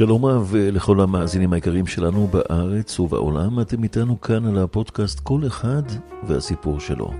[0.00, 5.82] שלום רב לכל המאזינים היקרים שלנו בארץ ובעולם, אתם איתנו כאן על הפודקאסט כל אחד
[6.28, 7.10] והסיפור שלו.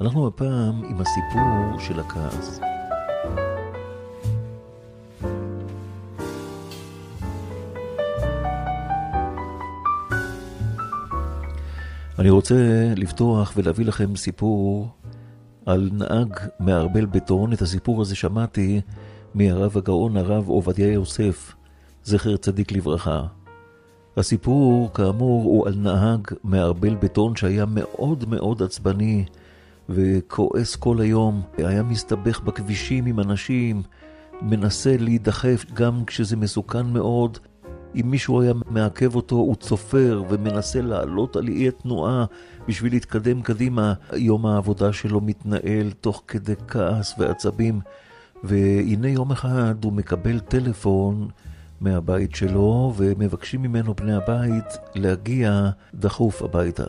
[0.00, 2.60] אנחנו הפעם עם הסיפור של הכעס.
[12.18, 12.54] אני רוצה
[12.96, 14.88] לפתוח ולהביא לכם סיפור
[15.66, 17.52] על נהג מערבל בטון.
[17.52, 18.80] את הסיפור הזה שמעתי
[19.34, 21.54] מהרב הגאון הרב עובדיה יוסף,
[22.08, 23.22] זכר צדיק לברכה.
[24.16, 29.24] הסיפור, כאמור, הוא על נהג מערבל בטון שהיה מאוד מאוד עצבני
[29.88, 31.42] וכועס כל היום.
[31.56, 33.82] היה מסתבך בכבישים עם אנשים,
[34.42, 37.38] מנסה להידחף גם כשזה מסוכן מאוד.
[37.94, 42.24] אם מישהו היה מעכב אותו, הוא צופר ומנסה לעלות על אי התנועה
[42.68, 43.94] בשביל להתקדם קדימה.
[44.16, 47.80] יום העבודה שלו מתנהל תוך כדי כעס ועצבים.
[48.44, 51.28] והנה יום אחד הוא מקבל טלפון
[51.80, 56.84] מהבית שלו, ומבקשים ממנו בני הבית להגיע דחוף הביתה.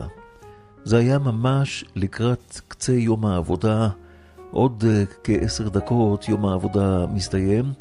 [0.84, 3.88] זה היה ממש לקראת קצה יום העבודה,
[4.50, 7.72] עוד אה, כעשר דקות יום העבודה מסתיים,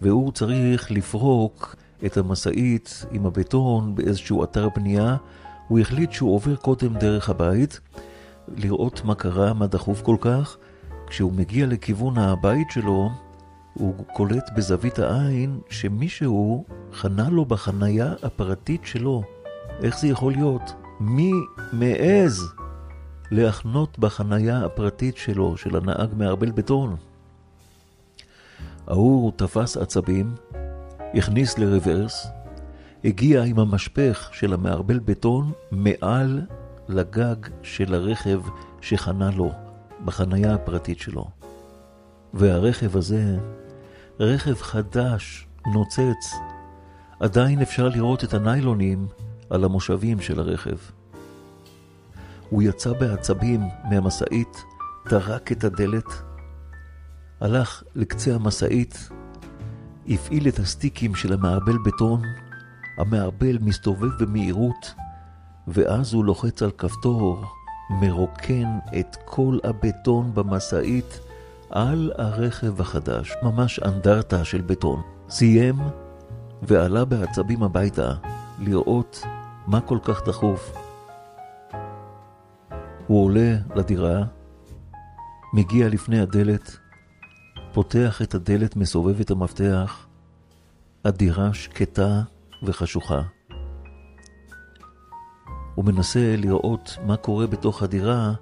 [0.00, 5.16] והוא צריך לפרוק את המשאית עם הבטון באיזשהו אתר בנייה.
[5.68, 7.80] הוא החליט שהוא עובר קודם דרך הבית,
[8.56, 10.56] לראות מה קרה, מה דחוף כל כך.
[11.06, 13.10] כשהוא מגיע לכיוון הבית שלו,
[13.74, 19.22] הוא קולט בזווית העין שמישהו חנה לו בחנייה הפרטית שלו.
[19.82, 20.74] איך זה יכול להיות?
[21.00, 21.32] מי
[21.72, 22.52] מעז
[23.30, 26.96] להחנות בחנייה הפרטית שלו, של הנהג מערבל בטון?
[28.86, 30.34] ההוא תפס עצבים,
[31.14, 32.26] הכניס לרוורס,
[33.04, 36.40] הגיע עם המשפך של המערבל בטון מעל
[36.88, 38.40] לגג של הרכב
[38.80, 39.50] שחנה לו
[40.04, 41.24] בחנייה הפרטית שלו.
[42.34, 43.38] והרכב הזה
[44.22, 46.34] רכב חדש, נוצץ.
[47.20, 49.06] עדיין אפשר לראות את הניילונים
[49.50, 50.76] על המושבים של הרכב.
[52.50, 54.64] הוא יצא בעצבים מהמשאית,
[55.08, 56.04] טרק את הדלת,
[57.40, 59.08] הלך לקצה המשאית,
[60.08, 62.22] הפעיל את הסטיקים של המערבל בטון,
[62.98, 64.94] המערבל מסתובב במהירות,
[65.68, 67.44] ואז הוא לוחץ על כפתור,
[67.90, 71.20] מרוקן את כל הבטון במשאית,
[71.72, 75.02] על הרכב החדש, ממש אנדרטה של בטון.
[75.28, 75.76] סיים
[76.62, 78.12] ועלה בעצבים הביתה
[78.58, 79.22] לראות
[79.66, 80.72] מה כל כך דחוף.
[83.06, 84.22] הוא עולה לדירה,
[85.52, 86.76] מגיע לפני הדלת,
[87.72, 90.06] פותח את הדלת, מסובב את המפתח,
[91.04, 92.22] הדירה שקטה
[92.62, 93.22] וחשוכה.
[95.74, 98.32] הוא מנסה לראות מה קורה בתוך הדירה,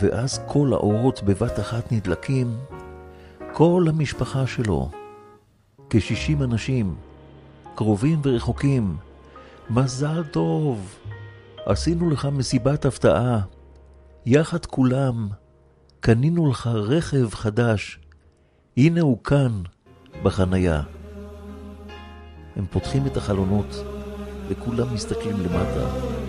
[0.00, 2.56] ואז כל האורות בבת אחת נדלקים,
[3.52, 4.90] כל המשפחה שלו,
[5.90, 6.94] כ-60 אנשים,
[7.74, 8.96] קרובים ורחוקים,
[9.70, 10.96] מזל טוב,
[11.66, 13.40] עשינו לך מסיבת הפתעה,
[14.26, 15.28] יחד כולם,
[16.00, 17.98] קנינו לך רכב חדש,
[18.76, 19.62] הנה הוא כאן,
[20.22, 20.82] בחנייה.
[22.56, 23.84] הם פותחים את החלונות,
[24.48, 26.21] וכולם מסתכלים למטה.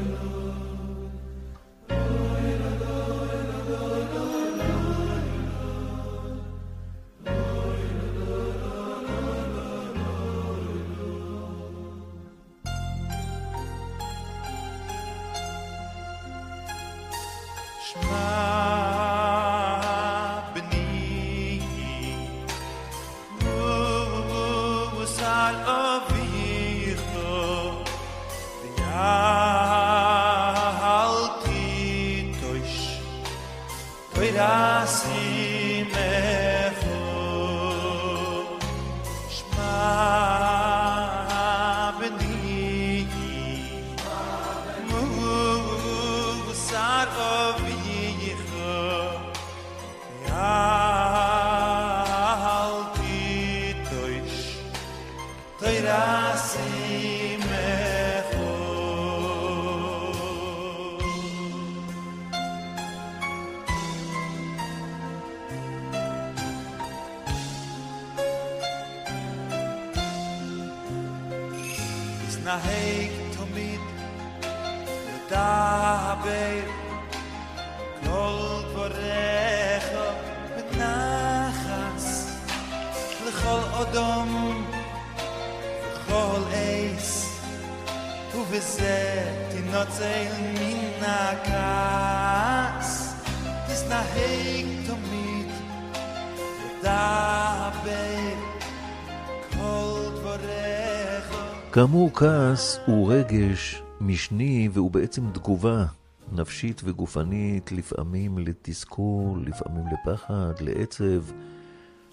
[102.16, 105.86] כעס הוא רגש משני והוא בעצם תגובה
[106.32, 111.24] נפשית וגופנית, לפעמים לתסכול, לפעמים לפחד, לעצב.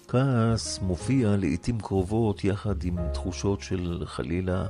[0.07, 4.65] כעס מופיע לעיתים קרובות יחד עם תחושות של חלילה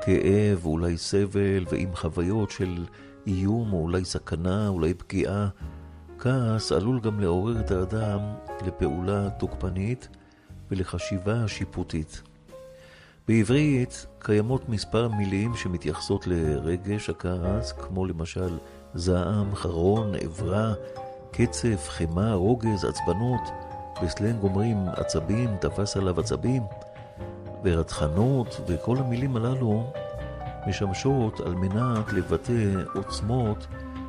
[0.00, 2.86] כאב, אולי סבל, ועם חוויות של
[3.26, 5.48] איום, או אולי סכנה, אולי פגיעה.
[6.18, 8.20] כעס עלול גם לעורר את האדם
[8.66, 10.08] לפעולה תוקפנית
[10.70, 12.22] ולחשיבה שיפוטית.
[13.32, 18.58] בעברית קיימות מספר מילים שמתייחסות לרגש הכעס, כמו למשל
[18.94, 20.72] זעם, חרון, עברה,
[21.30, 23.40] קצף, חמאה, רוגז, עצבנות.
[24.02, 26.62] בסלנג אומרים עצבים, תפס עליו עצבים.
[27.64, 29.92] ורתחנות, וכל המילים הללו
[30.66, 33.66] משמשות על מנת לבטא עוצמות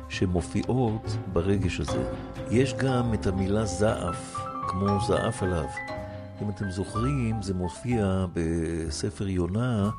[0.08, 2.10] שמופיעות ברגש הזה.
[2.50, 4.36] יש גם את המילה זעף,
[4.68, 5.66] כמו זעף עליו.
[6.44, 9.90] אם אתם זוכרים, זה מופיע בספר יונה,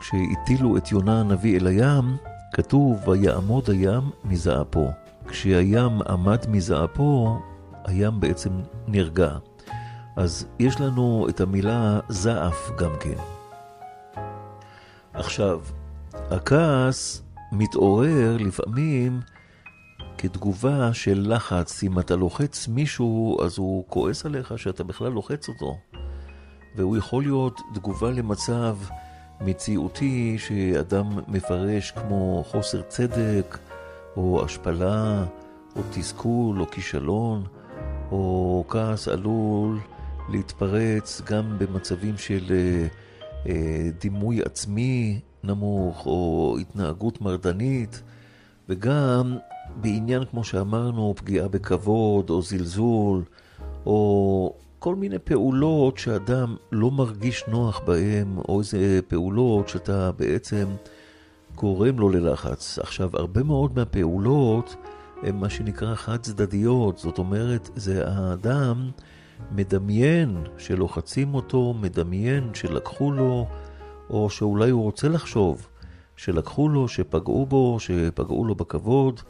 [0.00, 2.16] כשהטילו את יונה הנביא אל הים,
[2.52, 4.90] כתוב, ויעמוד הים מזעפו.
[5.28, 7.38] כשהים עמד מזעפו,
[7.84, 8.50] הים בעצם
[8.88, 9.36] נרגע.
[10.16, 13.18] אז יש לנו את המילה זעף גם כן.
[15.12, 15.60] עכשיו,
[16.30, 19.20] הכעס מתעורר לפעמים
[20.24, 21.82] כתגובה של לחץ.
[21.82, 25.76] אם אתה לוחץ מישהו, אז הוא כועס עליך שאתה בכלל לוחץ אותו.
[26.76, 28.76] והוא יכול להיות תגובה למצב
[29.40, 33.58] מציאותי שאדם מפרש כמו חוסר צדק,
[34.16, 35.24] או השפלה,
[35.76, 37.44] או תסכול, או כישלון,
[38.10, 39.80] או כעס עלול
[40.28, 42.86] להתפרץ גם במצבים של אה,
[43.46, 48.02] אה, דימוי עצמי נמוך, או התנהגות מרדנית,
[48.68, 49.36] וגם
[49.80, 53.22] בעניין, כמו שאמרנו, פגיעה בכבוד, או זלזול,
[53.86, 60.66] או כל מיני פעולות שאדם לא מרגיש נוח בהן, או איזה פעולות שאתה בעצם
[61.54, 62.78] גורם לו ללחץ.
[62.78, 64.76] עכשיו, הרבה מאוד מהפעולות
[65.22, 68.90] הן מה שנקרא חד צדדיות, זאת אומרת, זה האדם
[69.52, 73.46] מדמיין שלוחצים אותו, מדמיין שלקחו לו,
[74.10, 75.66] או שאולי הוא רוצה לחשוב
[76.16, 79.20] שלקחו לו, שפגעו בו, שפגעו לו בכבוד,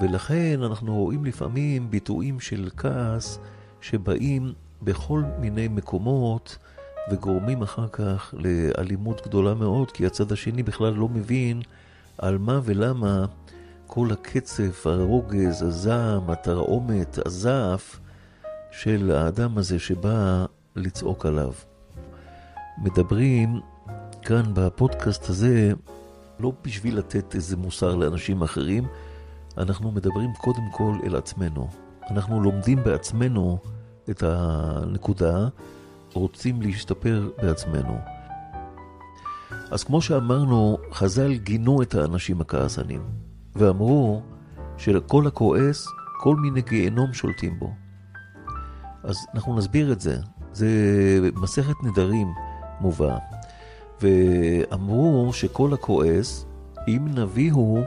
[0.00, 3.38] ולכן אנחנו רואים לפעמים ביטויים של כעס
[3.80, 4.52] שבאים
[4.82, 6.58] בכל מיני מקומות
[7.10, 11.62] וגורמים אחר כך לאלימות גדולה מאוד, כי הצד השני בכלל לא מבין
[12.18, 13.26] על מה ולמה
[13.86, 18.00] כל הקצף, הרוגז, הזעם, התרעומת, הזעף
[18.70, 20.46] של האדם הזה שבא
[20.76, 21.52] לצעוק עליו.
[22.78, 23.60] מדברים
[24.22, 25.72] כאן בפודקאסט הזה
[26.40, 28.84] לא בשביל לתת איזה מוסר לאנשים אחרים,
[29.60, 31.68] אנחנו מדברים קודם כל אל עצמנו.
[32.10, 33.58] אנחנו לומדים בעצמנו
[34.10, 35.48] את הנקודה,
[36.12, 37.98] רוצים להשתפר בעצמנו.
[39.70, 43.02] אז כמו שאמרנו, חז"ל גינו את האנשים הכעסנים,
[43.56, 44.22] ואמרו
[44.76, 45.86] שלכל הכועס,
[46.20, 47.72] כל מיני גיהנום שולטים בו.
[49.02, 50.16] אז אנחנו נסביר את זה.
[50.52, 50.68] זה
[51.34, 52.28] מסכת נדרים
[52.80, 53.18] מובא.
[54.00, 56.46] ואמרו שכל הכועס,
[56.88, 57.84] אם נביא הוא,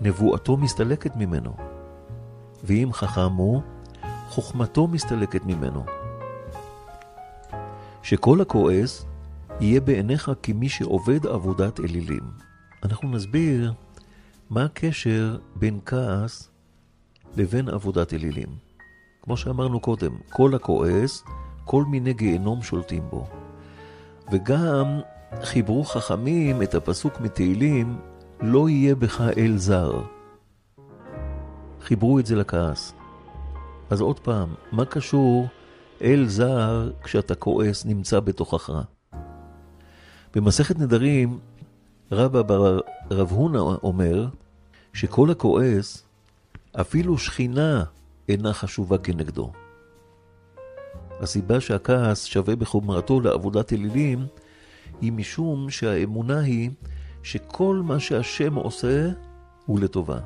[0.00, 1.56] נבואתו מסתלקת ממנו.
[2.64, 3.62] ואם חכם הוא,
[4.28, 5.84] חוכמתו מסתלקת ממנו.
[8.02, 9.06] שכל הכועס
[9.60, 12.22] יהיה בעיניך כמי שעובד עבודת אלילים.
[12.82, 13.72] אנחנו נסביר
[14.50, 16.50] מה הקשר בין כעס
[17.36, 18.48] לבין עבודת אלילים.
[19.22, 21.24] כמו שאמרנו קודם, כל הכועס,
[21.64, 23.26] כל מיני גיהנום שולטים בו.
[24.32, 25.00] וגם
[25.42, 27.96] חיברו חכמים את הפסוק מתהילים,
[28.46, 30.02] לא יהיה בך אל זר.
[31.80, 32.94] חיברו את זה לכעס.
[33.90, 35.46] אז עוד פעם, מה קשור
[36.02, 38.70] אל זר כשאתה כועס נמצא בתוכך?
[40.34, 41.38] במסכת נדרים,
[42.12, 44.28] רבא בר רב הונא אומר
[44.92, 46.02] שכל הכועס,
[46.72, 47.84] אפילו שכינה
[48.28, 49.52] אינה חשובה כנגדו.
[51.20, 54.26] הסיבה שהכעס שווה בחומרתו לעבודת אלילים,
[55.00, 56.70] היא משום שהאמונה היא
[57.24, 59.08] שכל מה שהשם עושה
[59.66, 60.18] הוא לטובה.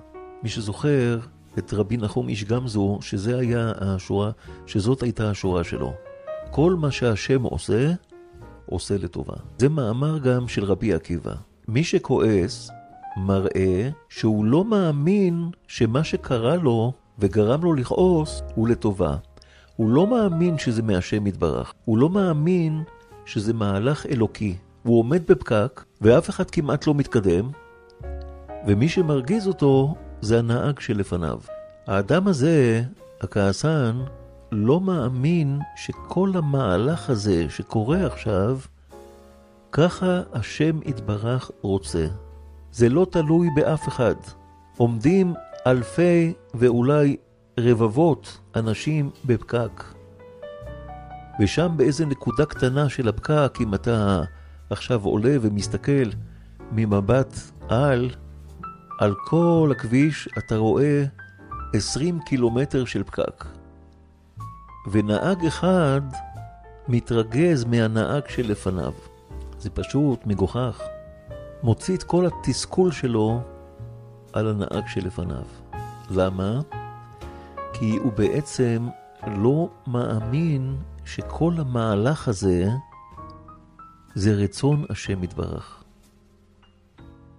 [0.42, 1.18] מי שזוכר
[1.58, 4.30] את רבי נחום איש גמזו, שזה היה השורה,
[4.66, 5.94] שזאת הייתה השורה שלו.
[6.50, 7.92] כל מה שהשם עושה,
[8.66, 9.34] עושה לטובה.
[9.58, 11.34] זה מאמר גם של רבי עקיבא.
[11.68, 12.70] מי שכועס,
[13.16, 19.16] מראה שהוא לא מאמין שמה שקרה לו וגרם לו לכעוס הוא לטובה.
[19.76, 21.72] הוא לא מאמין שזה מהשם יתברך.
[21.84, 22.82] הוא לא מאמין
[23.26, 24.56] שזה מהלך אלוקי.
[24.88, 27.50] הוא עומד בפקק, ואף אחד כמעט לא מתקדם,
[28.66, 31.38] ומי שמרגיז אותו זה הנהג שלפניו.
[31.86, 32.82] האדם הזה,
[33.20, 34.00] הכעסן,
[34.52, 38.58] לא מאמין שכל המהלך הזה שקורה עכשיו,
[39.72, 42.06] ככה השם יתברך רוצה.
[42.72, 44.14] זה לא תלוי באף אחד.
[44.76, 45.34] עומדים
[45.66, 47.16] אלפי ואולי
[47.60, 49.84] רבבות אנשים בפקק.
[51.40, 54.22] ושם באיזה נקודה קטנה של הפקק, אם אתה
[54.70, 56.10] עכשיו עולה ומסתכל
[56.72, 58.10] ממבט על,
[58.98, 61.04] על כל הכביש אתה רואה
[61.74, 63.44] 20 קילומטר של פקק.
[64.90, 66.00] ונהג אחד
[66.88, 68.92] מתרגז מהנהג שלפניו.
[69.58, 70.82] זה פשוט מגוחך.
[71.62, 73.40] מוציא את כל התסכול שלו
[74.32, 75.44] על הנהג שלפניו.
[76.10, 76.60] למה?
[77.72, 78.88] כי הוא בעצם
[79.26, 82.68] לא מאמין שכל המהלך הזה
[84.18, 85.84] זה רצון השם יתברך.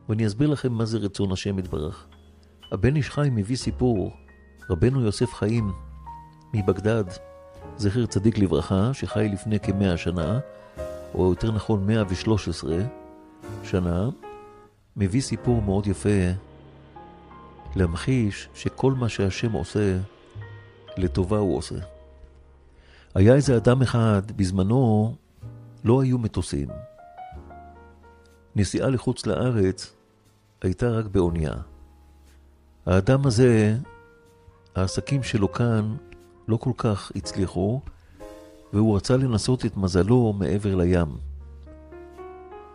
[0.10, 2.08] ואני אסביר לכם מה זה רצון השם יתברך.
[2.72, 4.12] הבן איש חי מביא סיפור,
[4.70, 5.72] רבנו יוסף חיים
[6.54, 7.04] מבגדד,
[7.78, 10.40] זכר צדיק לברכה, שחי לפני כמאה שנה,
[11.14, 12.78] או יותר נכון 113
[13.64, 14.10] שנה,
[14.96, 16.30] מביא סיפור מאוד יפה
[17.76, 19.98] להמחיש שכל מה שהשם עושה,
[20.98, 21.80] לטובה הוא עושה.
[23.16, 25.16] היה איזה אדם אחד, בזמנו
[25.84, 26.68] לא היו מטוסים.
[28.56, 29.96] נסיעה לחוץ לארץ
[30.62, 31.54] הייתה רק באונייה.
[32.86, 33.78] האדם הזה,
[34.76, 35.96] העסקים שלו כאן
[36.48, 37.82] לא כל כך הצליחו,
[38.74, 41.18] והוא רצה לנסות את מזלו מעבר לים.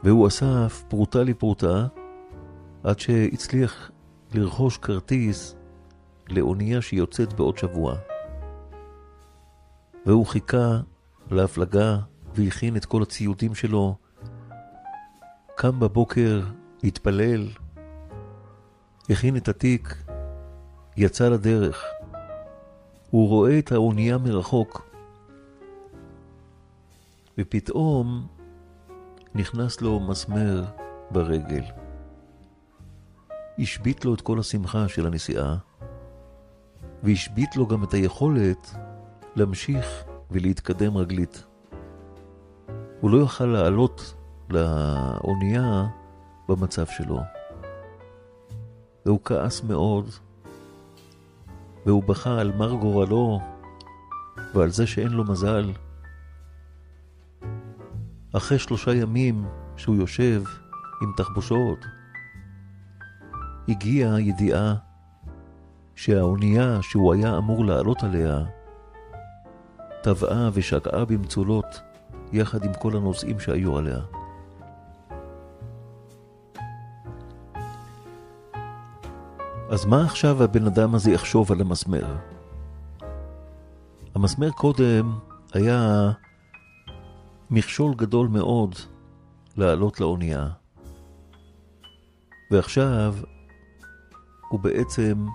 [0.05, 1.87] והוא אסף פרוטה לפרוטה
[2.85, 3.91] עד שהצליח
[4.35, 5.57] לרכוש כרטיס
[6.29, 7.95] לאונייה שיוצאת בעוד שבוע.
[10.07, 10.81] והוא חיכה
[11.31, 11.99] להפלגה
[12.35, 13.97] והכין את כל הציודים שלו.
[15.55, 16.43] קם בבוקר,
[16.85, 17.49] התפלל,
[19.11, 19.97] הכין את התיק,
[20.97, 21.85] יצא לדרך.
[23.11, 24.89] הוא רואה את האונייה מרחוק,
[27.39, 28.27] ופתאום
[29.35, 30.65] נכנס לו מסמר
[31.11, 31.65] ברגל.
[33.59, 35.57] השבית לו את כל השמחה של הנסיעה,
[37.03, 38.75] והשבית לו גם את היכולת
[39.37, 41.45] להמשיך ולהתקדם רגלית.
[43.01, 44.15] הוא לא יוכל לעלות
[44.51, 45.87] לאונייה
[46.49, 47.21] במצב שלו.
[49.07, 50.11] והוא כעס מאוד,
[51.87, 53.41] והוא בכה על מר גורלו
[54.55, 55.73] ועל זה שאין לו מזל.
[58.37, 59.45] אחרי שלושה ימים
[59.77, 60.43] שהוא יושב
[61.03, 61.79] עם תחבושות,
[63.69, 64.75] הגיעה הידיעה
[65.95, 68.39] שהאונייה שהוא היה אמור לעלות עליה
[70.03, 71.81] טבעה ושקעה במצולות
[72.35, 73.99] יחד עם כל הנוסעים שהיו עליה.
[79.71, 82.17] אז מה עכשיו הבן אדם הזה יחשוב על המסמר?
[84.15, 85.19] המסמר קודם
[85.53, 86.11] היה
[87.51, 88.75] מכשול גדול מאוד
[89.57, 90.49] לעלות לאונייה.
[92.51, 93.15] ועכשיו
[94.49, 95.27] הוא בעצם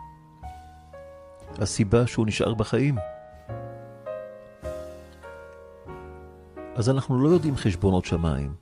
[1.58, 2.96] הסיבה שהוא נשאר בחיים.
[6.80, 8.54] אז אנחנו לא יודעים חשבונות שמיים,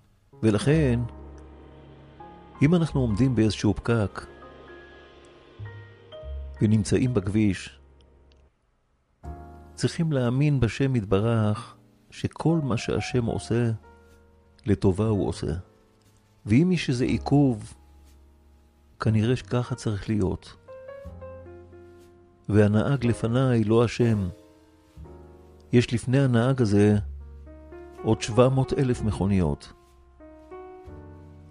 [0.43, 0.99] ולכן,
[2.61, 4.25] אם אנחנו עומדים באיזשהו פקק
[6.61, 7.79] ונמצאים בכביש,
[9.75, 11.75] צריכים להאמין בשם יתברך
[12.11, 13.71] שכל מה שהשם עושה,
[14.65, 15.53] לטובה הוא עושה.
[16.45, 17.73] ואם יש איזה עיכוב,
[18.99, 20.55] כנראה שככה צריך להיות.
[22.49, 24.29] והנהג לפניי לא אשם.
[25.73, 26.97] יש לפני הנהג הזה
[28.03, 29.73] עוד 700 אלף מכוניות.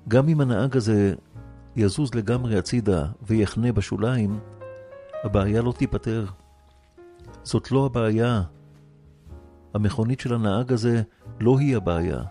[0.08, 1.14] גם אם הנהג הזה
[1.76, 4.40] יזוז לגמרי הצידה ויחנה בשוליים,
[5.24, 6.24] הבעיה לא תיפתר.
[7.42, 8.42] זאת לא הבעיה.
[9.74, 11.02] המכונית של הנהג הזה
[11.40, 12.22] לא היא הבעיה.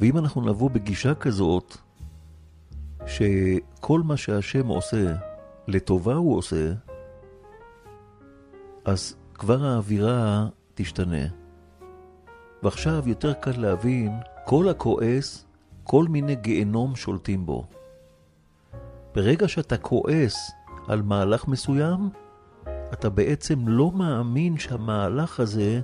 [0.00, 1.76] ואם אנחנו נבוא בגישה כזאת,
[3.06, 5.14] שכל מה שהשם עושה,
[5.68, 6.72] לטובה הוא עושה,
[8.84, 11.43] אז כבר האווירה תשתנה.
[12.64, 14.12] ועכשיו יותר קל להבין,
[14.44, 15.46] כל הכועס,
[15.82, 17.66] כל מיני גיהנום שולטים בו.
[19.14, 20.52] ברגע שאתה כועס
[20.88, 22.10] על מהלך מסוים,
[22.92, 25.80] אתה בעצם לא מאמין שהמהלך הזה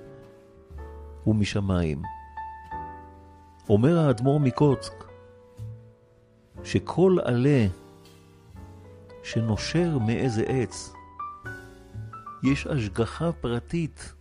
[1.24, 2.02] הוא משמיים.
[3.68, 5.04] אומר האדמו"ר מקוצק,
[6.64, 7.66] שכל עלה
[9.22, 10.92] שנושר מאיזה עץ,
[12.42, 14.14] יש השגחה פרטית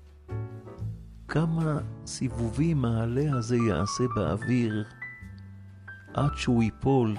[1.29, 4.83] כמה סיבובים העלה הזה יעשה באוויר
[6.13, 7.15] עד שהוא ייפול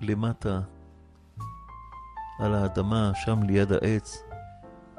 [0.00, 0.60] למטה
[2.38, 4.22] על האדמה שם ליד העץ,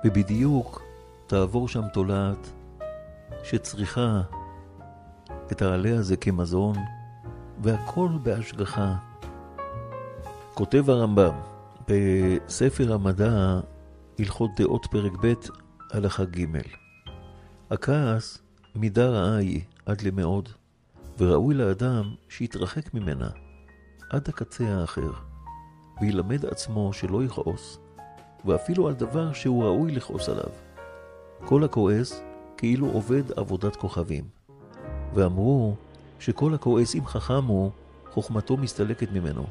[0.05, 0.81] ובדיוק
[1.27, 2.51] תעבור שם תולעת
[3.43, 4.21] שצריכה
[5.51, 6.75] את העלה הזה כמזון,
[7.63, 8.95] והכל בהשגחה.
[10.53, 11.33] כותב הרמב"ם
[11.87, 13.59] בספר המדע,
[14.19, 15.33] הלכות דעות פרק ב',
[15.91, 16.45] הלכה ג'
[17.71, 18.40] הכעס
[18.75, 20.49] מידה רעה היא עד למאוד,
[21.17, 23.29] וראוי לאדם שיתרחק ממנה
[24.09, 25.11] עד הקצה האחר,
[26.01, 27.79] וילמד עצמו שלא יכעוס,
[28.45, 30.49] ואפילו על דבר שהוא ראוי לכעוס עליו.
[31.45, 32.21] כל הכועס
[32.57, 34.23] כאילו עובד עבודת כוכבים.
[35.13, 35.75] ואמרו
[36.19, 37.71] שכל הכועס אם חכם הוא,
[38.11, 39.45] חוכמתו מסתלקת ממנו,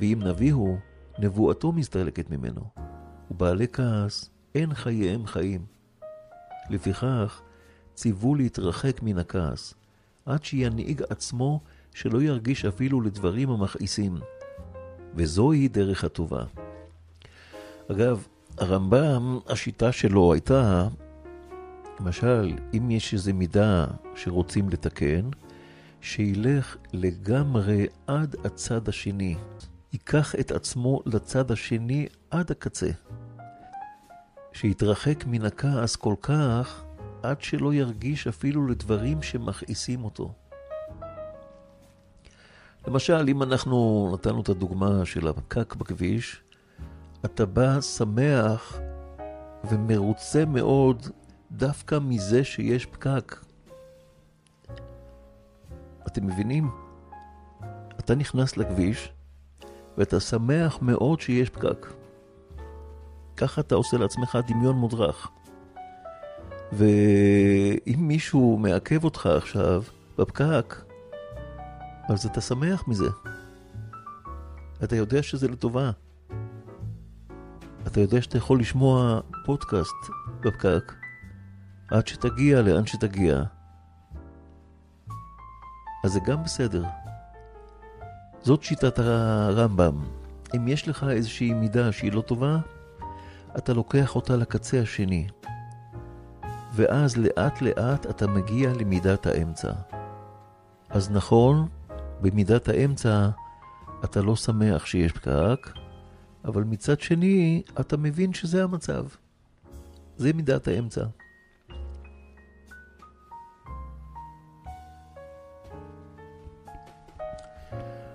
[0.00, 0.78] ואם נביא הוא,
[1.18, 2.60] נבואתו מסתלקת ממנו.
[3.30, 5.64] ובעלי כעס אין חייהם חיים.
[6.70, 7.40] לפיכך,
[7.94, 9.74] ציוו להתרחק מן הכעס,
[10.26, 11.60] עד שינהיג עצמו
[11.94, 14.18] שלא ירגיש אפילו לדברים המכעיסים.
[15.14, 16.44] וזוהי דרך הטובה.
[17.90, 18.26] אגב,
[18.58, 20.88] הרמב"ם, השיטה שלו הייתה,
[22.00, 23.86] למשל, אם יש איזו מידה
[24.16, 25.30] שרוצים לתקן,
[26.00, 29.36] שילך לגמרי עד הצד השני.
[29.92, 32.90] ייקח את עצמו לצד השני עד הקצה.
[34.52, 36.83] שיתרחק מן הכעס כל כך,
[37.24, 40.32] עד שלא ירגיש אפילו לדברים שמכעיסים אותו.
[42.86, 46.42] למשל, אם אנחנו נתנו את הדוגמה של הפקק בכביש,
[47.24, 48.78] אתה בא שמח
[49.70, 51.08] ומרוצה מאוד
[51.52, 53.44] דווקא מזה שיש פקק.
[56.06, 56.70] אתם מבינים?
[57.98, 59.12] אתה נכנס לכביש
[59.98, 61.86] ואתה שמח מאוד שיש פקק.
[63.36, 65.30] ככה אתה עושה לעצמך דמיון מודרך.
[66.76, 69.82] ואם מישהו מעכב אותך עכשיו
[70.18, 70.84] בפקק,
[72.08, 73.08] אז אתה שמח מזה.
[74.84, 75.90] אתה יודע שזה לטובה.
[77.86, 79.94] אתה יודע שאתה יכול לשמוע פודקאסט
[80.40, 80.92] בפקק
[81.90, 83.42] עד שתגיע לאן שתגיע.
[86.04, 86.84] אז זה גם בסדר.
[88.42, 90.04] זאת שיטת הרמב"ם.
[90.56, 92.58] אם יש לך איזושהי מידה שהיא לא טובה,
[93.58, 95.26] אתה לוקח אותה לקצה השני.
[96.76, 99.72] ואז לאט לאט אתה מגיע למידת האמצע.
[100.90, 101.68] אז נכון,
[102.20, 103.28] במידת האמצע
[104.04, 105.70] אתה לא שמח שיש פקק,
[106.44, 109.06] אבל מצד שני אתה מבין שזה המצב.
[110.16, 111.04] זה מידת האמצע.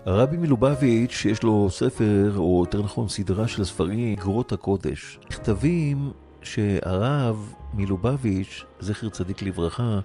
[0.05, 5.19] הרבי מלובביץ', שיש לו ספר, או יותר נכון סדרה של ספרים, גרות הקודש.
[5.27, 9.99] מכתבים שהרב מלובביץ', זכר צדיק לברכה,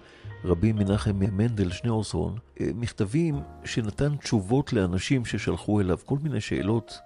[0.44, 6.98] רבי מנחם מנדל שניאורסון, אה, מכתבים שנתן תשובות לאנשים ששלחו אליו כל מיני שאלות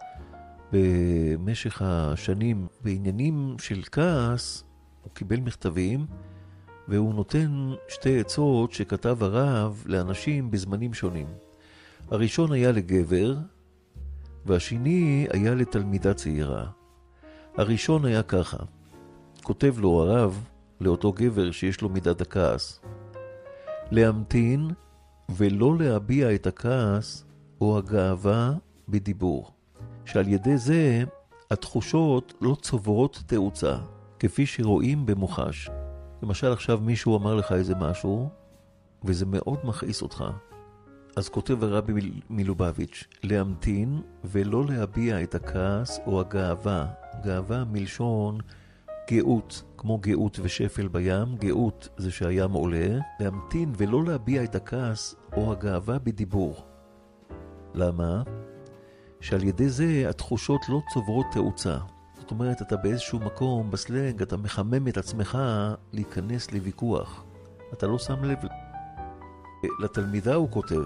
[0.72, 4.64] במשך השנים בעניינים של כעס,
[5.02, 6.06] הוא קיבל מכתבים
[6.88, 11.26] והוא נותן שתי עצות שכתב הרב לאנשים בזמנים שונים.
[12.10, 13.36] הראשון היה לגבר,
[14.46, 16.66] והשני היה לתלמידה צעירה.
[17.56, 18.56] הראשון היה ככה,
[19.48, 20.44] כותב לו הרב
[20.80, 22.80] לאותו גבר שיש לו מידת הכעס,
[23.90, 24.70] להמתין
[25.28, 27.24] ולא להביע את הכעס
[27.60, 28.52] או הגאווה
[28.88, 29.50] בדיבור,
[30.04, 31.04] שעל ידי זה
[31.50, 33.76] התחושות לא צוברות תאוצה,
[34.18, 35.70] כפי שרואים במוחש.
[36.22, 38.28] למשל עכשיו מישהו אמר לך איזה משהו,
[39.04, 40.24] וזה מאוד מכעיס אותך.
[41.16, 41.92] אז כותב הרבי
[42.30, 46.86] מלובביץ', להמתין ולא להביע את הכעס או הגאווה.
[47.24, 48.38] גאווה מלשון
[49.10, 55.52] גאות, כמו גאות ושפל בים, גאות זה שהים עולה, להמתין ולא להביע את הכעס או
[55.52, 56.66] הגאווה בדיבור.
[57.74, 58.22] למה?
[59.20, 61.78] שעל ידי זה התחושות לא צוברות תאוצה.
[62.18, 65.38] זאת אומרת, אתה באיזשהו מקום, בסלנג, אתה מחמם את עצמך
[65.92, 67.24] להיכנס לוויכוח.
[67.72, 68.38] אתה לא שם לב.
[69.80, 70.84] לתלמידה הוא כותב,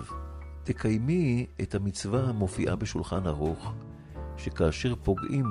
[0.65, 3.73] תקיימי את המצווה המופיעה בשולחן ערוך,
[4.37, 5.47] שכאשר פוגעים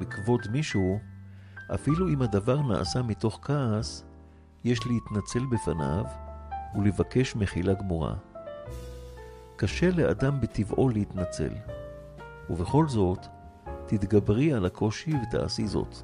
[0.00, 0.98] בכבוד מישהו,
[1.74, 4.04] אפילו אם הדבר נעשה מתוך כעס,
[4.64, 6.04] יש להתנצל בפניו
[6.74, 8.14] ולבקש מחילה גמורה.
[9.56, 11.52] קשה לאדם בטבעו להתנצל,
[12.50, 13.26] ובכל זאת,
[13.86, 15.96] תתגברי על הקושי ותעשי זאת.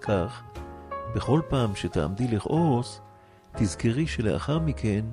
[0.00, 0.42] כך,
[1.14, 3.00] בכל פעם שתעמדי לכעוס,
[3.56, 5.04] תזכרי שלאחר מכן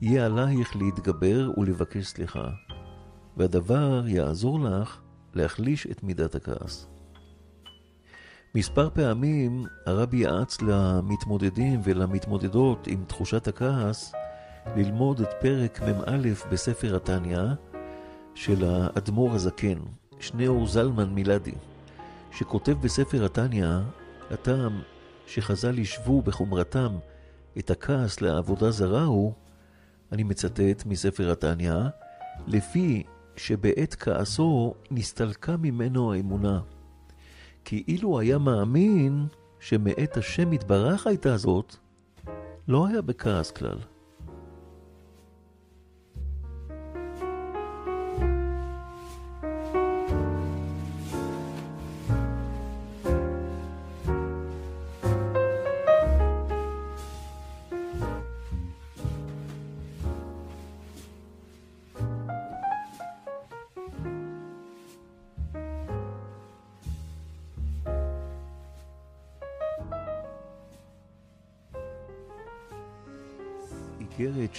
[0.00, 2.48] יהיה עלייך להתגבר ולבקש סליחה,
[3.36, 5.00] והדבר יעזור לך
[5.34, 6.91] להחליש את מידת הכעס.
[8.54, 14.12] מספר פעמים הרבי יעץ למתמודדים ולמתמודדות עם תחושת הכעס
[14.76, 16.18] ללמוד את פרק מ"א
[16.50, 17.40] בספר התניא
[18.34, 19.78] של האדמו"ר הזקן,
[20.20, 21.54] שניאור זלמן מילדי,
[22.30, 23.68] שכותב בספר התניא,
[24.30, 24.80] הטעם
[25.26, 26.98] שחז"ל ישבו בחומרתם
[27.58, 29.32] את הכעס לעבודה זרה הוא
[30.12, 31.74] אני מצטט מספר התניא,
[32.46, 33.02] לפי
[33.36, 36.60] שבעת כעסו נסתלקה ממנו האמונה.
[37.64, 39.26] כי אילו היה מאמין
[39.60, 41.76] שמאת השם יתברך הייתה זאת,
[42.68, 43.78] לא היה בכעס כלל.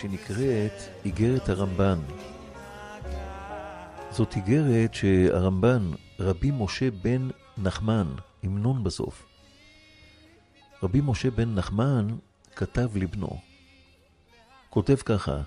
[0.04, 0.72] שנקראת
[1.06, 2.00] איגרת הרמב"ן.
[4.12, 8.08] זאת איגרת שהרמב"ן, רבי משה בן נחמן,
[8.42, 9.26] עם נון בסוף.
[10.84, 12.08] רבי משה בן נחמן
[12.56, 13.40] כתב לבנו.
[14.70, 15.42] כותב ככה: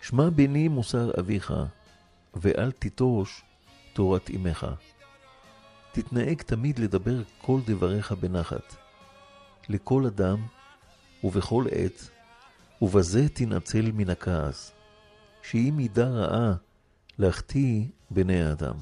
[0.00, 1.54] שמע בני מוסר אביך,
[2.34, 3.42] ואל תיטוש
[3.92, 4.66] תורת אמך.
[5.92, 8.76] תתנהג תמיד לדבר כל דבריך בנחת,
[9.68, 10.46] לכל אדם
[11.24, 12.15] ובכל עת,
[12.82, 14.72] ובזה תנצל מן הכעס,
[15.42, 16.54] שהיא מידה רעה
[17.18, 18.74] להחטיא בני האדם.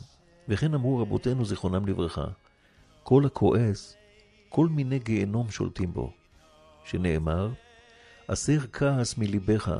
[0.48, 2.24] וכן אמרו רבותינו זיכרונם לברכה,
[3.02, 3.96] כל הכועס,
[4.48, 6.12] כל מיני גיהנום שולטים בו,
[6.84, 7.50] שנאמר,
[8.28, 9.72] הסר כעס מלבך,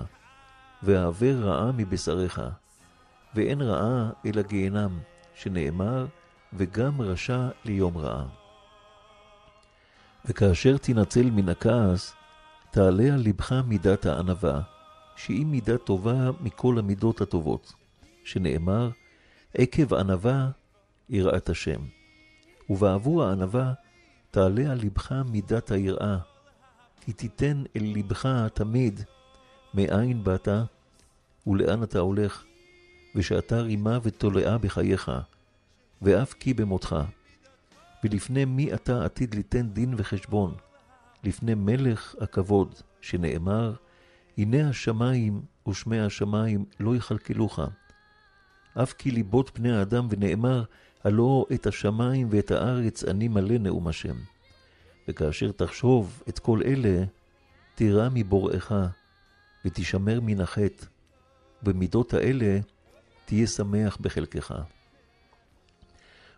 [0.83, 2.43] והעבר רעה מבשריך,
[3.35, 4.99] ואין רעה אלא גיהנם,
[5.35, 6.07] שנאמר,
[6.53, 8.27] וגם רשע ליום רעה.
[10.25, 12.15] וכאשר תנצל מן הכעס,
[12.75, 14.61] תעלה על לבך מידת הענווה,
[15.17, 17.73] שהיא מידה טובה מכל המידות הטובות,
[18.25, 18.91] שנאמר,
[19.55, 20.51] עקב ענווה
[21.09, 21.81] יראת השם.
[22.71, 23.73] ובעבור הענווה
[24.31, 26.19] תעלה על לבך מידת היראה,
[27.01, 29.01] כי תיתן אל לבך תמיד
[29.75, 30.49] מאין באת
[31.47, 32.45] ולאן אתה הולך,
[33.15, 35.11] ושאתה רימה ותולעה בחייך,
[36.03, 36.97] ואף כי במותך.
[38.05, 40.55] ולפני מי אתה עתיד ליתן דין וחשבון,
[41.25, 43.75] לפני מלך הכבוד, שנאמר,
[44.39, 47.61] הנה השמיים ושמי השמיים לא יכלכלוך.
[48.83, 50.65] אף כי ליבות פני האדם, ונאמר,
[51.05, 54.17] הלא את השמיים ואת הארץ אני מלא נאום השם.
[55.09, 57.05] וכאשר תחשוב את כל אלה,
[57.75, 58.75] תירא מבוראך,
[59.65, 60.87] ותשמר מן החטא.
[61.63, 62.59] במידות האלה
[63.25, 64.55] תהיה שמח בחלקך.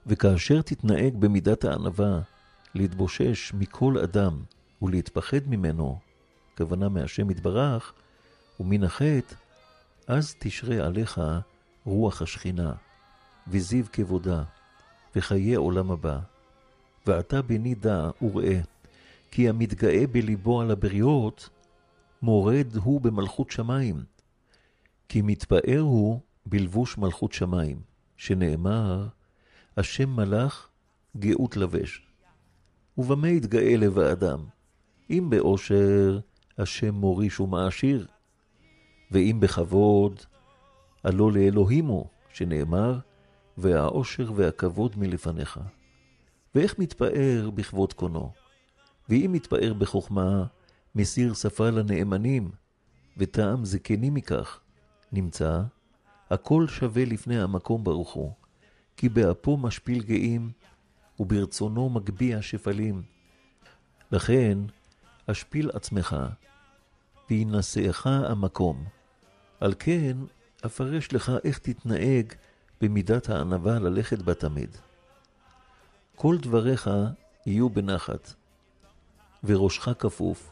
[0.07, 2.21] וכאשר תתנהג במידת הענווה,
[2.75, 4.43] להתבושש מכל אדם,
[4.83, 5.99] ולהתפחד ממנו,
[6.57, 7.93] כוונה מהשם יתברך,
[8.61, 9.35] ומן החטא,
[10.07, 11.21] אז תשרה עליך
[11.85, 12.73] רוח השכינה,
[13.49, 14.43] וזיו כבודה,
[15.17, 16.19] וחיי עולם הבא.
[17.07, 18.61] ועתה בני דע וראה,
[19.31, 21.49] כי המתגאה בליבו על הבריות,
[22.23, 24.05] מורד הוא במלכות שמיים.
[25.09, 27.81] כי מתפאר הוא בלבוש מלכות שמיים,
[28.17, 29.07] שנאמר,
[29.77, 30.69] השם מלאך
[31.17, 32.07] גאות לבש.
[32.99, 34.56] ובמה יתגאה לב האדם?
[35.11, 36.19] אם באושר,
[36.59, 38.07] השם מוריש ומעשיר,
[39.11, 40.21] ואם בכבוד,
[41.05, 42.99] הלא לאלוהים הוא, שנאמר,
[43.59, 45.61] והאושר והכבוד מלפניך.
[46.55, 48.33] ואיך מתפאר בכבוד קונו?
[49.09, 50.45] ואם מתפאר בחוכמה,
[50.95, 52.51] מסיר שפה לנאמנים,
[53.17, 54.61] וטעם זקנים מכך,
[55.13, 55.63] נמצא,
[56.31, 58.33] הכל שווה לפני המקום ברוך הוא,
[58.97, 60.51] כי באפו משפיל גאים,
[61.21, 63.03] וברצונו מגביה שפלים.
[64.13, 64.59] לכן,
[65.29, 66.17] השפיל עצמך,
[67.31, 68.85] וינשאך המקום.
[69.61, 70.17] על כן,
[70.67, 72.33] אפרש לך איך תתנהג
[72.81, 74.77] במידת הענווה ללכת בה תמיד.
[76.17, 76.91] כל דבריך
[77.47, 78.33] יהיו בנחת,
[79.45, 80.51] וראשך כפוף,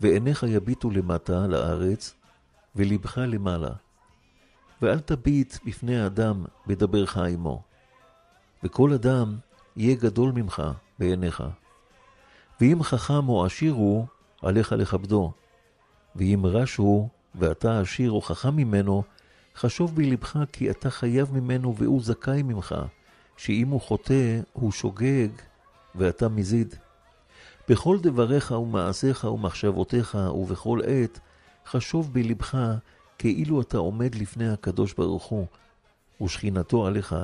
[0.00, 2.14] ועיניך יביטו למטה לארץ,
[2.76, 3.70] ולבך למעלה.
[4.82, 7.62] ואל תביט בפני האדם בדברך עמו,
[8.64, 9.38] וכל אדם
[9.76, 10.62] יהיה גדול ממך
[10.98, 11.42] בעיניך.
[12.60, 14.06] ואם חכם או עשיר הוא,
[14.42, 15.32] עליך לכבדו.
[16.16, 19.02] ואם רש הוא, ואתה עשיר או חכם ממנו,
[19.56, 22.74] חשוב בלבך כי אתה חייב ממנו והוא זכאי ממך,
[23.36, 25.28] שאם הוא חוטא, הוא שוגג,
[25.94, 26.74] ואתה מזיד.
[27.68, 31.20] בכל דבריך ומעשיך ומחשבותיך ובכל עת,
[31.66, 32.58] חשוב בלבך
[33.18, 35.46] כאילו אתה עומד לפני הקדוש ברוך הוא,
[36.22, 37.16] ושכינתו עליך,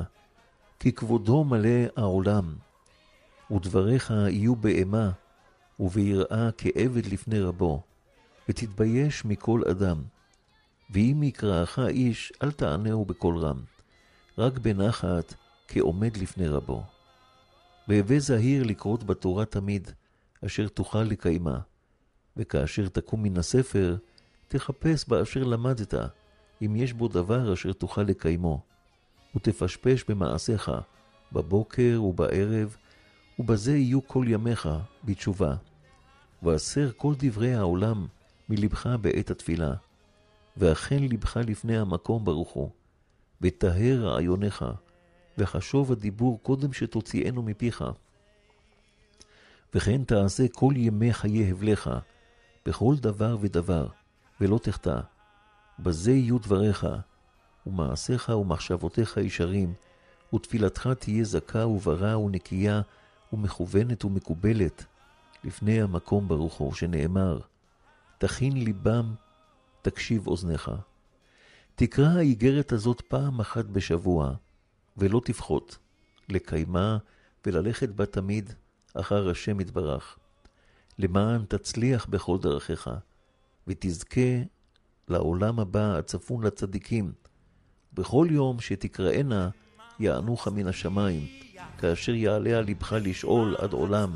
[0.81, 2.55] כי כבודו מלא העולם,
[3.53, 5.11] ודבריך יהיו באימה,
[5.81, 7.83] וביראה כעבד לפני רבו,
[8.49, 10.03] ותתבייש מכל אדם.
[10.91, 13.61] ואם יקראך איש, אל תענהו בקול רם,
[14.39, 15.35] רק בנחת
[15.69, 16.83] כעומד לפני רבו.
[17.89, 19.91] והווה זהיר לקרות בתורה תמיד,
[20.47, 21.59] אשר תוכל לקיימה.
[22.37, 23.97] וכאשר תקום מן הספר,
[24.49, 25.95] תחפש באשר למדת,
[26.63, 28.61] אם יש בו דבר אשר תוכל לקיימו,
[29.37, 30.71] ותפשפש במעשיך,
[31.33, 32.77] בבוקר ובערב,
[33.39, 34.69] ובזה יהיו כל ימיך
[35.05, 35.55] בתשובה.
[36.43, 38.07] ואסר כל דברי העולם
[38.49, 39.75] מלבך בעת התפילה,
[40.57, 42.71] ואכן לבך לפני המקום ברוך הוא,
[43.41, 44.65] וטהר רעיוניך,
[45.39, 47.85] וחשוב הדיבור קודם שתוציאנו מפיך.
[49.75, 51.91] וכן תעשה כל ימי חיי הבלך,
[52.67, 53.87] בכל דבר ודבר,
[54.41, 55.01] ולא תחטא.
[55.79, 56.87] בזה יהיו דבריך,
[57.67, 59.75] ומעשיך ומחשבותיך ישרים,
[60.35, 62.81] ותפילתך תהיה זכה וברה ונקייה,
[63.33, 64.85] ומכוונת ומקובלת,
[65.45, 67.41] לפני המקום ברוך הוא, שנאמר,
[68.19, 69.15] תכין ליבם,
[69.83, 70.71] תקשיב אוזניך.
[71.75, 74.35] תקרא האיגרת הזאת פעם אחת בשבוע,
[74.97, 75.79] ולא תפחות,
[76.29, 76.99] לקיימה
[77.47, 78.53] וללכת בה תמיד
[78.95, 80.19] אחר השם יתברך,
[80.99, 82.91] למען תצליח בכל דרכיך,
[83.67, 84.43] ותזכה
[85.09, 87.13] לעולם הבא הצפון לצדיקים.
[87.95, 89.51] בכל יום שתקראנה,
[90.01, 91.27] יענוך מן השמיים,
[91.83, 94.11] כאשר יעלה על לבך לשאול עד עולם.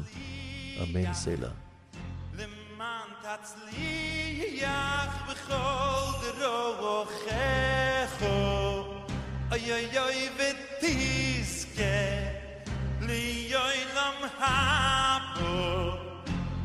[0.83, 1.49] אמן סלע.
[2.35, 8.23] למען תצליח בכל דרוכך
[9.53, 11.85] אוי אוי אוי ותזכה
[13.01, 15.91] ליום הבו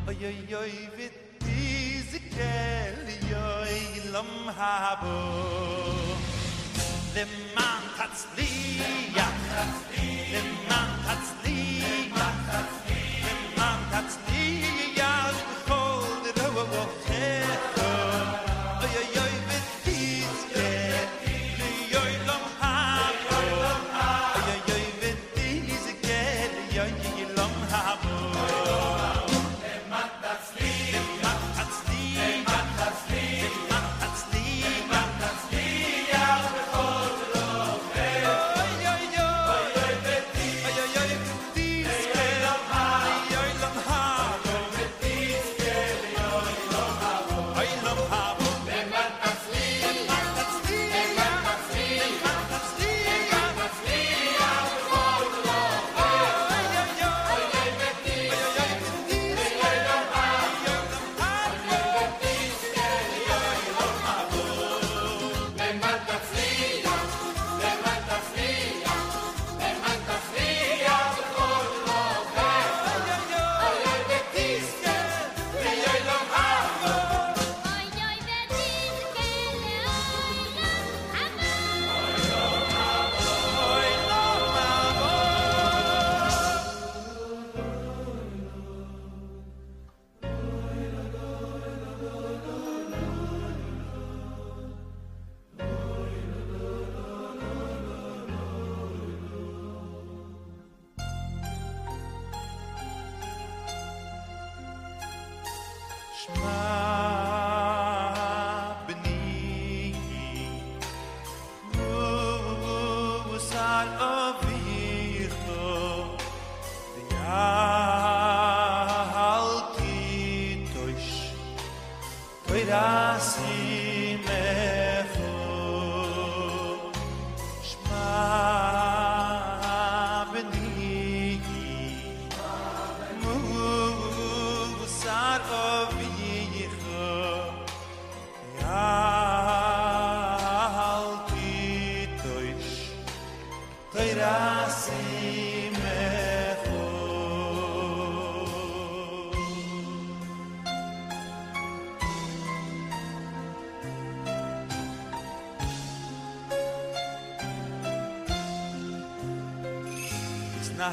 [0.06, 2.44] אוי אוי אוי ותזכה
[3.06, 5.42] ליום הבו
[7.16, 9.28] למען תצליח
[10.32, 12.81] למען תצליח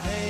[0.05, 0.28] נהג תמיד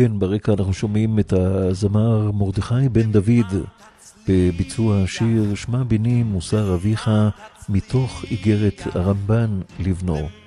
[0.00, 3.64] כן, ברקע אנחנו שומעים את הזמר מרדכי בן דוד
[4.28, 7.10] בביצוע השיר שמע בני מוסר אביך
[7.68, 10.39] מתוך איגרת הרמב"ן לבנו.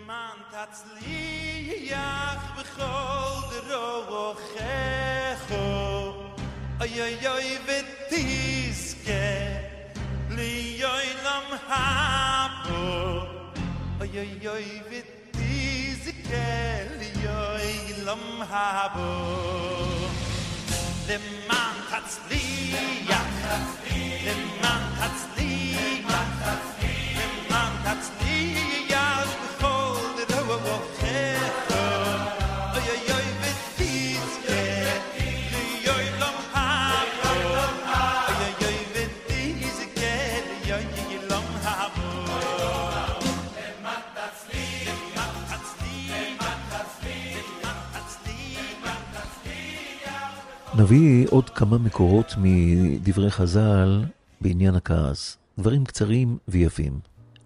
[53.14, 54.04] מדברי חז"ל
[54.42, 55.38] בעניין הכעס.
[55.60, 57.00] דברים קצרים ויפים.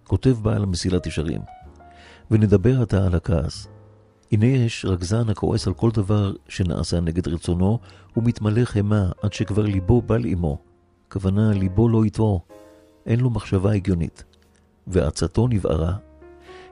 [0.04, 1.40] כותב בעל המסילת ישרים.
[2.30, 3.68] ונדבר עתה על הכעס.
[4.32, 7.78] הנה יש רגזן הכועס על כל דבר שנעשה נגד רצונו,
[8.16, 10.58] ומתמלא חמא עד שכבר ליבו בל עמו.
[11.12, 12.40] כוונה ליבו לא איתו,
[13.06, 14.24] אין לו מחשבה הגיונית.
[14.86, 15.96] ועצתו נבערה.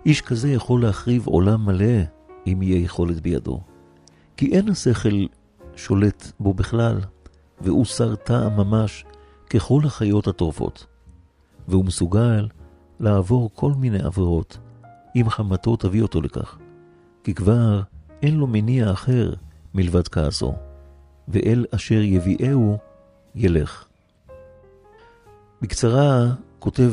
[0.07, 2.03] איש כזה יכול להחריב עולם מלא,
[2.47, 3.61] אם יהיה יכולת בידו.
[4.37, 5.27] כי אין השכל
[5.77, 7.01] שולט בו בכלל,
[7.61, 9.05] והוא שר טעם ממש
[9.51, 10.87] ככל החיות הטורפות.
[11.69, 12.49] והוא מסוגל
[13.01, 14.59] לעבור כל מיני עבירות,
[15.17, 16.59] אם חמתו תביא אותו לכך.
[17.25, 17.83] כי כבר
[18.23, 19.35] אין לו מניע אחר
[19.75, 20.55] מלבד כעסו,
[21.29, 22.79] ואל אשר יביאהו
[23.35, 23.85] ילך.
[25.63, 26.27] בקצרה,
[26.59, 26.93] כותב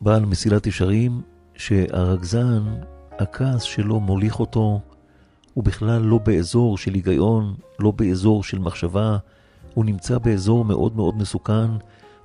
[0.00, 1.22] בעל מסילת ישרים,
[1.56, 2.62] שהרגזן,
[3.18, 4.80] הכעס שלו מוליך אותו,
[5.54, 9.18] הוא בכלל לא באזור של היגיון, לא באזור של מחשבה,
[9.74, 11.70] הוא נמצא באזור מאוד מאוד מסוכן,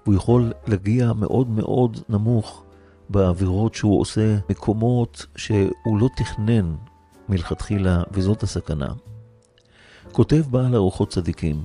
[0.06, 2.64] והוא יכול להגיע מאוד מאוד נמוך
[3.10, 6.76] בעבירות שהוא עושה, מקומות שהוא לא תכנן
[7.30, 8.94] מלכתחילה, וזאת הסכנה.
[10.12, 11.62] כותב בעל ארוחות צדיקים,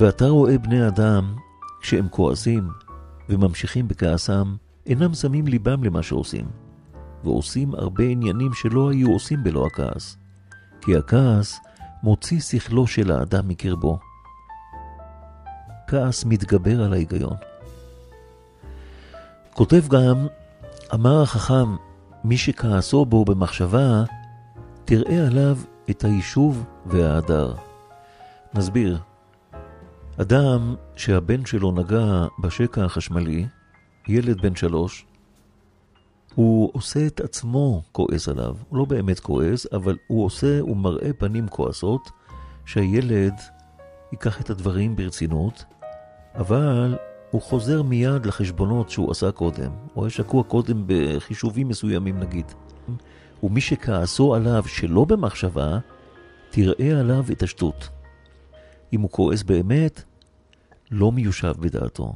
[0.00, 1.34] ואתה רואה בני אדם,
[1.80, 2.68] כשהם כועסים
[3.28, 6.46] וממשיכים בכעסם, אינם שמים ליבם למה שעושים,
[7.24, 10.16] ועושים הרבה עניינים שלא היו עושים בלא הכעס.
[10.80, 11.60] כי הכעס
[12.02, 13.98] מוציא שכלו של האדם מקרבו.
[15.86, 17.36] כעס מתגבר על ההיגיון.
[19.52, 20.26] כותב גם,
[20.94, 21.76] אמר החכם,
[22.24, 24.04] מי שכעסו בו במחשבה,
[24.84, 25.58] תראה עליו
[25.90, 27.54] את היישוב וההדר.
[28.54, 28.98] נסביר.
[30.20, 33.46] אדם שהבן שלו נגע בשקע החשמלי,
[34.08, 35.06] ילד בן שלוש,
[36.34, 38.56] הוא עושה את עצמו כועס עליו.
[38.68, 42.10] הוא לא באמת כועס, אבל הוא עושה, הוא מראה פנים כועסות,
[42.64, 43.34] שהילד
[44.12, 45.64] ייקח את הדברים ברצינות,
[46.34, 46.96] אבל
[47.30, 49.70] הוא חוזר מיד לחשבונות שהוא עשה קודם.
[49.94, 52.46] הוא היה שקוע קודם בחישובים מסוימים נגיד.
[53.42, 55.78] ומי שכעסו עליו שלא במחשבה,
[56.50, 57.88] תראה עליו את השטות.
[58.92, 60.02] אם הוא כועס באמת,
[60.90, 62.12] לא מיושב בדעתו.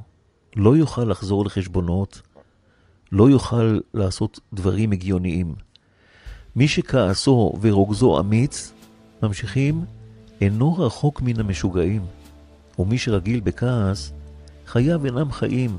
[0.56, 2.22] לא יוכל לחזור לחשבונות,
[3.12, 5.54] לא יוכל לעשות דברים הגיוניים.
[6.56, 8.72] מי שכעסו ורוגזו אמיץ,
[9.22, 9.84] ממשיכים,
[10.40, 12.02] אינו רחוק מן המשוגעים.
[12.78, 14.12] ומי שרגיל בכעס,
[14.66, 15.78] חייו אינם חיים,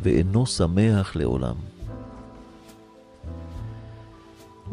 [0.00, 1.54] ואינו שמח לעולם.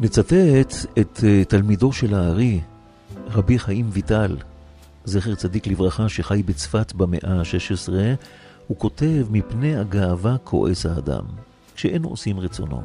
[0.00, 2.60] נצטט את אה, תלמידו של הארי,
[3.26, 4.36] רבי חיים ויטל,
[5.04, 7.92] זכר צדיק לברכה, שחי בצפת במאה ה-16,
[8.66, 11.24] הוא כותב, מפני הגאווה כועס האדם,
[11.74, 12.82] כשאין עושים רצונו.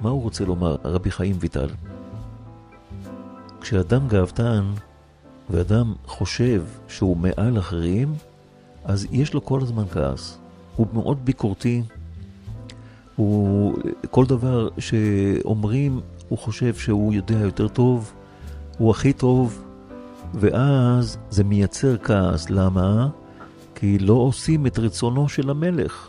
[0.00, 1.68] מה הוא רוצה לומר, רבי חיים ויטל?
[3.60, 4.64] כשאדם גאוותן,
[5.50, 8.14] ואדם חושב שהוא מעל אחרים,
[8.84, 10.38] אז יש לו כל הזמן כעס.
[10.76, 11.82] הוא מאוד ביקורתי,
[13.16, 13.74] הוא,
[14.10, 18.12] כל דבר שאומרים, הוא חושב שהוא יודע יותר טוב,
[18.78, 19.62] הוא הכי טוב,
[20.34, 22.50] ואז זה מייצר כעס.
[22.50, 23.08] למה?
[23.74, 26.08] כי לא עושים את רצונו של המלך.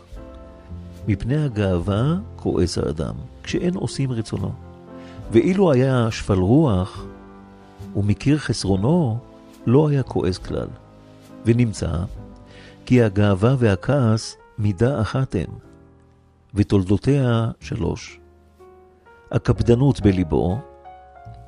[1.08, 4.52] מפני הגאווה כועס האדם, כשאין עושים רצונו.
[5.32, 7.04] ואילו היה שפל רוח
[7.96, 9.18] ומכיר חסרונו,
[9.68, 10.68] לא היה כועס כלל.
[11.44, 11.90] ונמצא
[12.86, 15.58] כי הגאווה והכעס מידה אחת הם,
[16.54, 18.20] ותולדותיה שלוש.
[19.30, 20.58] הקפדנות בליבו,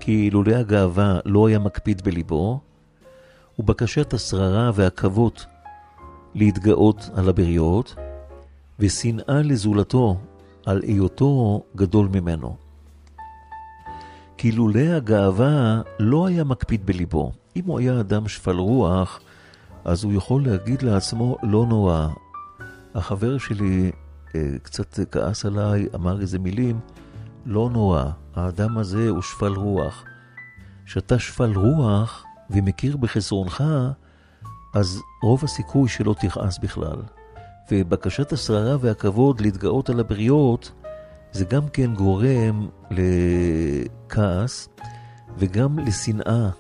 [0.01, 2.61] כי אילולי הגאווה לא היה מקפיד בליבו,
[3.59, 5.33] ובקשת השררה והכבוד
[6.35, 7.95] להתגאות על הבריות,
[8.79, 10.17] ושנאה לזולתו
[10.67, 12.57] על היותו גדול ממנו.
[14.37, 17.33] כי לולא הגאווה לא היה מקפיד בליבו.
[17.57, 19.21] אם הוא היה אדם שפל רוח,
[19.85, 22.09] אז הוא יכול להגיד לעצמו, לא נורא.
[22.95, 23.91] החבר שלי
[24.35, 26.81] אה, קצת כעס עליי, אמר איזה מילים,
[27.47, 30.05] לא נורא, האדם הזה הוא שפל רוח.
[30.87, 33.65] כשאתה שפל רוח ומכיר בחסרונך,
[34.75, 37.03] אז רוב הסיכוי שלא תכעס בכלל.
[37.73, 40.73] ובקשת השררה והכבוד להתגאות על הבריות,
[41.33, 44.69] זה גם כן גורם לכעס
[45.39, 46.51] וגם לשנאה.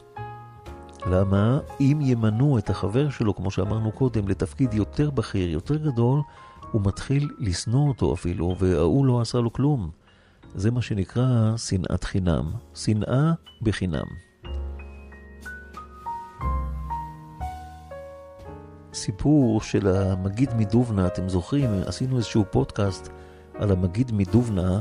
[1.06, 1.58] למה?
[1.80, 6.20] אם ימנו את החבר שלו, כמו שאמרנו קודם, לתפקיד יותר בכיר, יותר גדול,
[6.72, 9.90] הוא מתחיל לשנוא אותו אפילו, וההוא לא עשה לו כלום.
[10.54, 12.50] זה מה שנקרא שנאת חינם.
[12.74, 13.32] שנאה
[13.62, 14.06] בחינם.
[18.94, 21.70] סיפור של המגיד מדובנה, אתם זוכרים?
[21.86, 23.08] עשינו איזשהו פודקאסט
[23.54, 24.80] על המגיד מדובנה,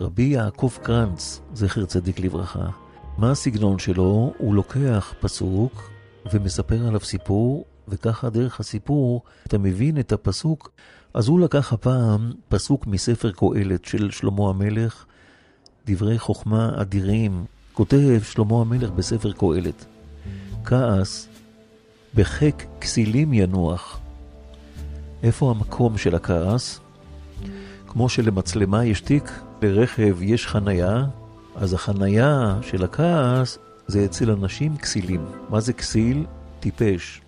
[0.00, 2.83] רבי יעקב קרנץ, זכר צדיק לברכה.
[3.18, 4.32] מה הסגנון שלו?
[4.38, 5.90] הוא לוקח פסוק
[6.32, 10.70] ומספר עליו סיפור, וככה דרך הסיפור אתה מבין את הפסוק.
[11.14, 15.04] אז הוא לקח הפעם פסוק מספר קהלת של שלמה המלך,
[15.86, 17.44] דברי חוכמה אדירים.
[17.72, 19.84] כותב שלמה המלך בספר קהלת,
[20.64, 21.28] כעס
[22.14, 24.00] בחיק כסילים ינוח.
[25.22, 26.80] איפה המקום של הכעס?
[27.86, 29.30] כמו שלמצלמה יש תיק,
[29.62, 31.04] לרכב יש חנייה,
[31.56, 35.24] אז החנייה של הכעס זה אצל אנשים כסילים.
[35.48, 36.26] מה זה כסיל?
[36.60, 37.20] טיפש.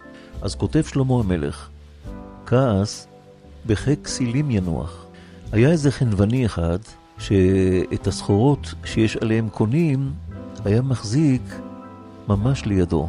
[0.43, 1.69] אז כותב שלמה המלך,
[2.47, 3.07] כעס
[3.67, 5.07] בחיק כסילים ינוח.
[5.53, 6.79] היה איזה חנווני אחד,
[7.19, 10.13] שאת הסחורות שיש עליהם קונים,
[10.65, 11.43] היה מחזיק
[12.29, 13.09] ממש לידו.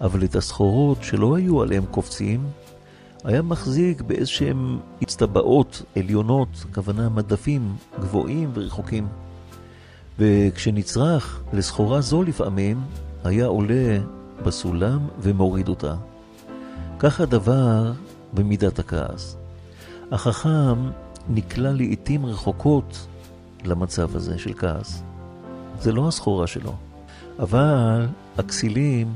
[0.00, 2.40] אבל את הסחורות שלא היו עליהם קופצים,
[3.24, 9.06] היה מחזיק באיזשהם הצטבעות עליונות, הכוונה מדפים גבוהים ורחוקים.
[10.18, 12.80] וכשנצרך לסחורה זו לפעמים,
[13.24, 13.98] היה עולה
[14.44, 15.94] בסולם ומוריד אותה.
[16.98, 17.92] כך הדבר
[18.32, 19.36] במידת הכעס.
[20.10, 20.90] החכם
[21.28, 23.06] נקלע לעיתים רחוקות
[23.64, 25.02] למצב הזה של כעס.
[25.80, 26.74] זה לא הסחורה שלו,
[27.38, 28.06] אבל
[28.38, 29.12] הכסילים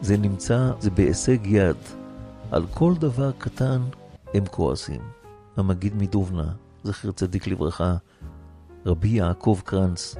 [0.00, 1.76] זה נמצא, זה בהישג יד.
[2.50, 3.82] על כל דבר קטן
[4.34, 5.00] הם כועסים.
[5.56, 6.52] המגיד מדובנה,
[6.84, 7.96] זכר צדיק לברכה,
[8.86, 10.14] רבי יעקב קרנץ.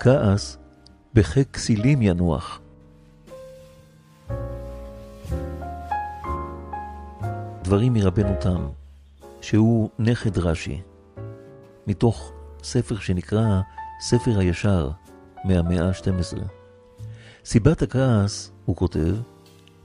[0.00, 0.58] כעס
[1.14, 2.60] בחיק כסילים ינוח.
[7.62, 8.68] דברים מרבנו תם,
[9.40, 10.80] שהוא נכד רש"י,
[11.86, 12.32] מתוך
[12.62, 13.60] ספר שנקרא
[14.00, 14.90] ספר הישר
[15.44, 16.38] מהמאה ה-12.
[17.44, 19.16] סיבת הכעס, הוא כותב,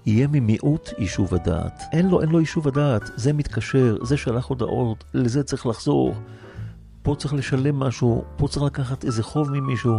[0.05, 1.84] יהיה ממיעוט יישוב הדעת.
[1.91, 6.13] אין לו, אין לו יישוב הדעת, זה מתקשר, זה שלח הודעות, לזה צריך לחזור,
[7.06, 9.93] פה צריך לשלם משהו, פה צריך לקחת איזה חוב ממישהו.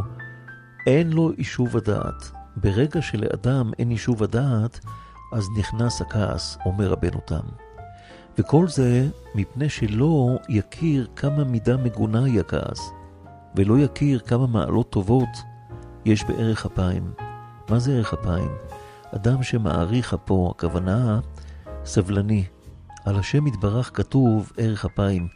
[0.87, 2.31] אין לו יישוב הדעת.
[2.57, 4.81] ברגע שלאדם אין יישוב הדעת,
[5.33, 7.47] אז נכנס הכעס, אומר רבנו תם.
[8.39, 12.91] וכל זה מפני שלא יכיר כמה מידה מגונה היא הכעס,
[13.57, 15.29] ולא יכיר כמה מעלות טובות
[16.05, 17.13] יש בערך אפיים.
[17.71, 18.51] מה זה ערך אפיים?
[19.15, 21.21] אדם שמעריך אפו, הכוונה
[21.85, 22.45] סבלני.
[23.05, 25.29] על השם יתברך כתוב ערך אפיים.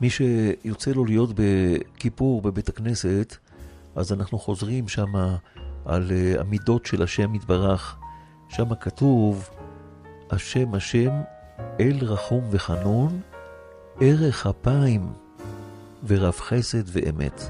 [0.00, 3.36] מי שיוצא לו להיות בכיפור בבית הכנסת,
[3.94, 5.12] אז אנחנו חוזרים שם
[5.84, 7.96] על אה, המידות של השם יתברך.
[8.48, 9.50] שם כתוב,
[10.30, 11.10] השם השם
[11.80, 13.20] אל רחום וחנון,
[14.00, 15.12] ערך אפיים
[16.06, 17.42] ורב חסד ואמת.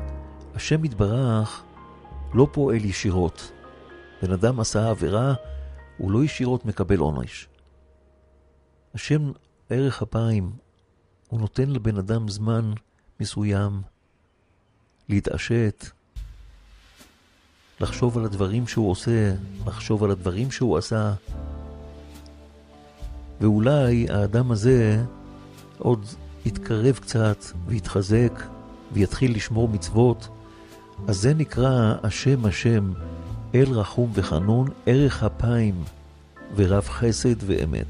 [0.55, 1.63] השם יתברך
[2.35, 3.53] לא פועל ישירות.
[4.23, 5.35] בן אדם עשה עבירה,
[5.99, 7.49] הוא לא ישירות מקבל עונש.
[8.95, 9.33] השם
[9.71, 10.53] ערך אפיים,
[11.29, 12.73] הוא נותן לבן אדם זמן
[13.21, 13.83] מסוים
[15.09, 15.87] להתעשת,
[17.81, 19.35] לחשוב על הדברים שהוא עושה,
[19.67, 21.15] לחשוב על הדברים שהוא עשה.
[23.41, 25.05] ואולי האדם הזה
[25.79, 26.07] עוד
[26.45, 28.43] יתקרב קצת ויתחזק
[28.93, 30.29] ויתחיל לשמור מצוות,
[31.09, 32.93] אז זה נקרא השם השם,
[33.55, 35.85] אל רחום וחנון, ערך אפיים
[36.57, 37.87] ורב חסד ואמת.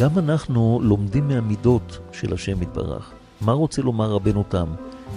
[0.00, 3.10] גם אנחנו לומדים מהמידות של השם יתברך.
[3.40, 4.66] מה רוצה לומר רבנו תם?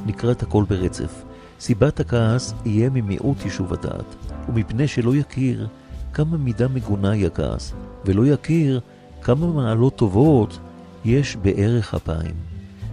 [0.06, 1.24] נקרא את הכל ברצף.
[1.60, 4.16] סיבת הכעס יהיה ממיעוט יישוב הדעת,
[4.50, 5.68] ומפני שלא יכיר
[6.14, 7.74] כמה מידה מגונה היא הכעס,
[8.06, 8.80] ולא יכיר
[9.22, 10.60] כמה מעלות טובות
[11.06, 12.36] יש בארך אפיים.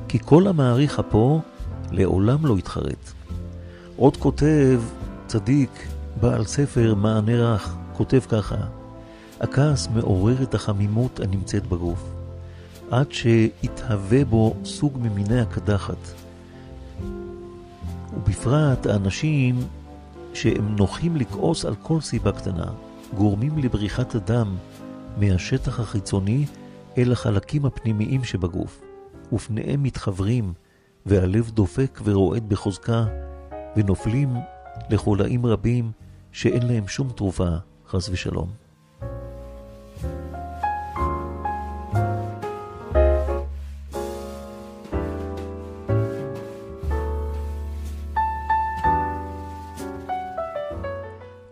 [0.09, 1.41] כי כל המאריך אפו
[1.91, 3.13] לעולם לא יתחרט.
[3.97, 4.81] עוד כותב
[5.27, 5.87] צדיק,
[6.21, 8.57] בעל ספר מענה רך, כותב ככה:
[9.41, 12.11] הכעס מעורר את החמימות הנמצאת בגוף,
[12.91, 16.15] עד שיתהווה בו סוג ממיני הקדחת.
[18.15, 19.61] ובפרט האנשים
[20.35, 22.67] שהם נוחים לכעוס על כל סיבה קטנה,
[23.15, 24.57] גורמים לבריחת הדם
[25.17, 26.45] מהשטח החיצוני
[26.99, 28.81] אל החלקים הפנימיים שבגוף,
[29.33, 30.53] ופניהם מתחברים,
[31.07, 33.05] והלב דופק ורועד בחוזקה,
[33.77, 34.37] ונופלים
[34.91, 35.91] לחולאים רבים
[36.33, 37.49] שאין להם שום תרופה,
[37.89, 38.66] חס ושלום.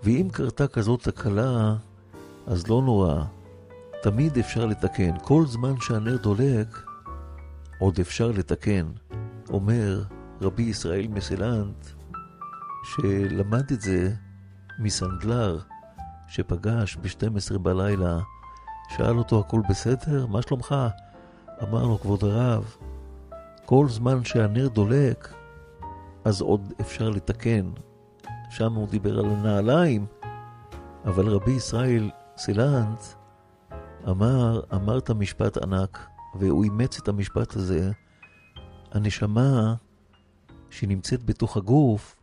[0.05, 1.77] ואם קרתה כזאת תקלה,
[2.47, 3.25] אז לא נורא,
[4.03, 5.11] תמיד אפשר לתקן.
[5.23, 6.83] כל זמן שהנר דולק,
[7.79, 8.87] עוד אפשר לתקן.
[9.51, 10.03] אומר
[10.41, 11.87] רבי ישראל מסלנט,
[12.85, 14.13] שלמד את זה
[14.79, 15.59] מסנדלר,
[16.29, 18.19] שפגש ב-12 בלילה,
[18.97, 20.27] שאל אותו הכל בסדר?
[20.27, 20.75] מה שלומך?
[21.63, 22.77] אמר לו, כבוד הרב,
[23.65, 25.35] כל זמן שהנר דולק,
[26.25, 27.71] אז עוד אפשר לתקן.
[28.57, 30.07] שם הוא דיבר על הנעליים,
[31.05, 33.03] אבל רבי ישראל סילנט
[34.09, 37.91] אמר, אמרת משפט ענק, והוא אימץ את המשפט הזה.
[38.93, 39.75] הנשמה
[40.71, 42.17] שנמצאת בתוך הגוף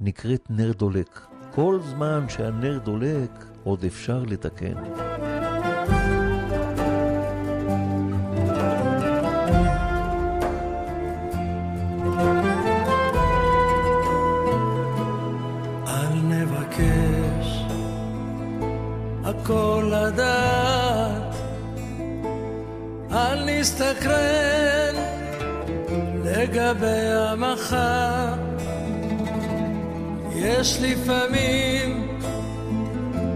[0.00, 1.26] נקראת נר דולק.
[1.54, 4.74] כל זמן שהנר דולק, עוד אפשר לתקן.
[19.42, 21.34] הכל לדעת,
[23.12, 24.94] אל נסתקרן
[26.24, 28.34] לגבי המחר.
[30.34, 32.18] יש לפעמים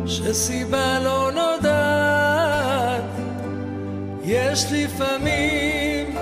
[0.07, 3.05] שסיבה לא נודעת,
[4.25, 6.17] יש לפעמים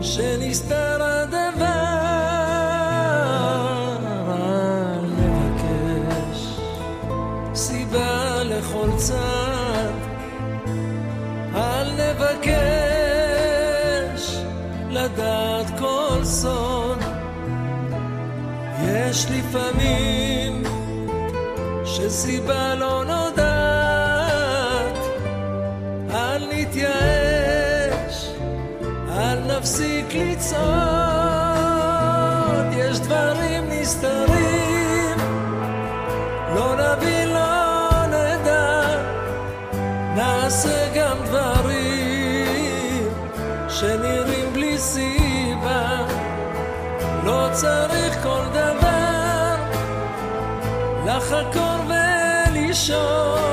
[0.00, 1.02] שנסתר
[19.18, 20.62] יש לפעמים
[21.84, 24.98] שסיבה לא נודעת,
[26.10, 28.28] אל נתייאש,
[29.08, 30.58] אל נפסיק לצעוד,
[32.72, 35.16] יש דברים נסתרים,
[36.54, 38.06] לא נביא לא
[40.16, 43.08] נעשה גם דברים
[43.68, 46.06] שנראים בלי סיבה.
[47.24, 48.87] לא צריך כל דבר
[51.18, 53.47] לחקור ולשאול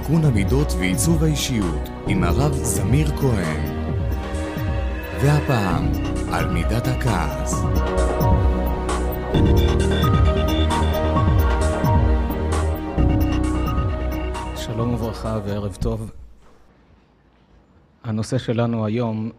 [0.00, 3.64] תיקון המידות ועיצוב האישיות עם הרב זמיר כהן.
[5.22, 5.84] והפעם,
[6.32, 7.62] על מידת הכעס.
[14.56, 16.10] שלום וברכה וערב טוב.
[18.04, 19.30] הנושא שלנו היום,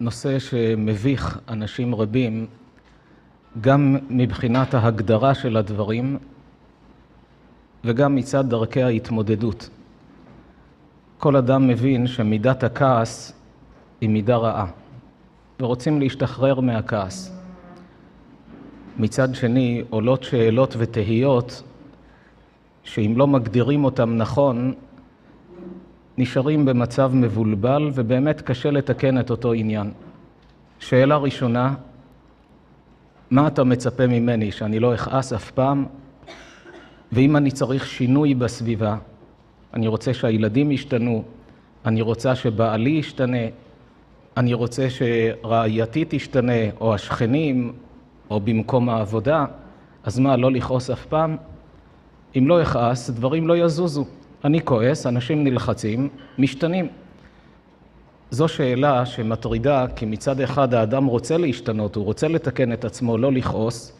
[0.00, 2.46] נושא שמביך אנשים רבים,
[3.60, 6.18] גם מבחינת ההגדרה של הדברים
[7.84, 9.68] וגם מצד דרכי ההתמודדות.
[11.18, 13.32] כל אדם מבין שמידת הכעס
[14.00, 14.66] היא מידה רעה,
[15.60, 17.38] ורוצים להשתחרר מהכעס.
[18.98, 21.62] מצד שני, עולות שאלות ותהיות
[22.84, 24.74] שאם לא מגדירים אותם נכון,
[26.18, 29.92] נשארים במצב מבולבל ובאמת קשה לתקן את אותו עניין.
[30.78, 31.74] שאלה ראשונה,
[33.30, 35.86] מה אתה מצפה ממני, שאני לא אכעס אף פעם?
[37.12, 38.96] ואם אני צריך שינוי בסביבה,
[39.74, 41.24] אני רוצה שהילדים ישתנו,
[41.86, 43.46] אני רוצה שבעלי ישתנה,
[44.36, 47.72] אני רוצה שרעייתי תשתנה, או השכנים,
[48.30, 49.44] או במקום העבודה,
[50.04, 51.36] אז מה, לא לכעוס אף פעם?
[52.38, 54.04] אם לא אכעס, דברים לא יזוזו.
[54.44, 56.08] אני כועס, אנשים נלחצים,
[56.38, 56.88] משתנים.
[58.30, 63.32] זו שאלה שמטרידה, כי מצד אחד האדם רוצה להשתנות, הוא רוצה לתקן את עצמו, לא
[63.32, 63.98] לכעוס,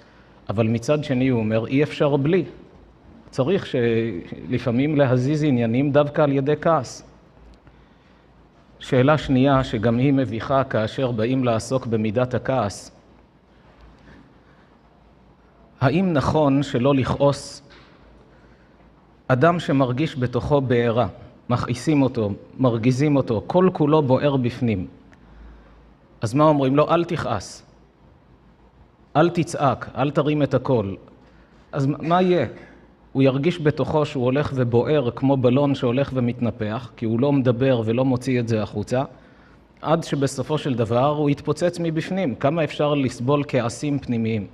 [0.48, 2.44] אבל מצד שני הוא אומר, אי אפשר בלי.
[3.32, 3.74] צריך
[4.48, 7.02] לפעמים להזיז עניינים דווקא על ידי כעס.
[8.78, 12.90] שאלה שנייה, שגם היא מביכה כאשר באים לעסוק במידת הכעס,
[15.80, 17.62] האם נכון שלא לכעוס
[19.28, 21.08] אדם שמרגיש בתוכו בעירה,
[21.48, 24.86] מכעיסים אותו, מרגיזים אותו, כל כולו בוער בפנים.
[26.20, 26.90] אז מה אומרים לו?
[26.90, 27.62] אל תכעס,
[29.16, 30.96] אל תצעק, אל תרים את הקול.
[31.72, 32.46] אז מה יהיה?
[33.12, 38.04] הוא ירגיש בתוכו שהוא הולך ובוער כמו בלון שהולך ומתנפח, כי הוא לא מדבר ולא
[38.04, 39.02] מוציא את זה החוצה,
[39.82, 42.34] עד שבסופו של דבר הוא יתפוצץ מבפנים.
[42.34, 44.46] כמה אפשר לסבול כעסים פנימיים?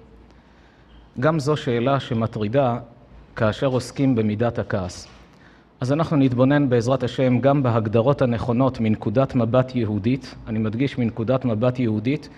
[1.20, 2.78] גם זו שאלה שמטרידה
[3.36, 5.08] כאשר עוסקים במידת הכעס.
[5.80, 11.78] אז אנחנו נתבונן בעזרת השם גם בהגדרות הנכונות מנקודת מבט יהודית, אני מדגיש מנקודת מבט
[11.78, 12.28] יהודית,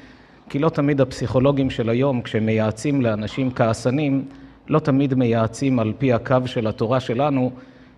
[0.48, 4.24] כי לא תמיד הפסיכולוגים של היום, כשהם מייעצים לאנשים כעסנים,
[4.68, 7.50] לא תמיד מייעצים על פי הקו של התורה שלנו,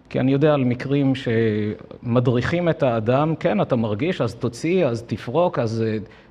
[0.08, 5.58] כי אני יודע על מקרים שמדריכים את האדם, כן, אתה מרגיש, אז תוציא, אז תפרוק,
[5.58, 5.84] אז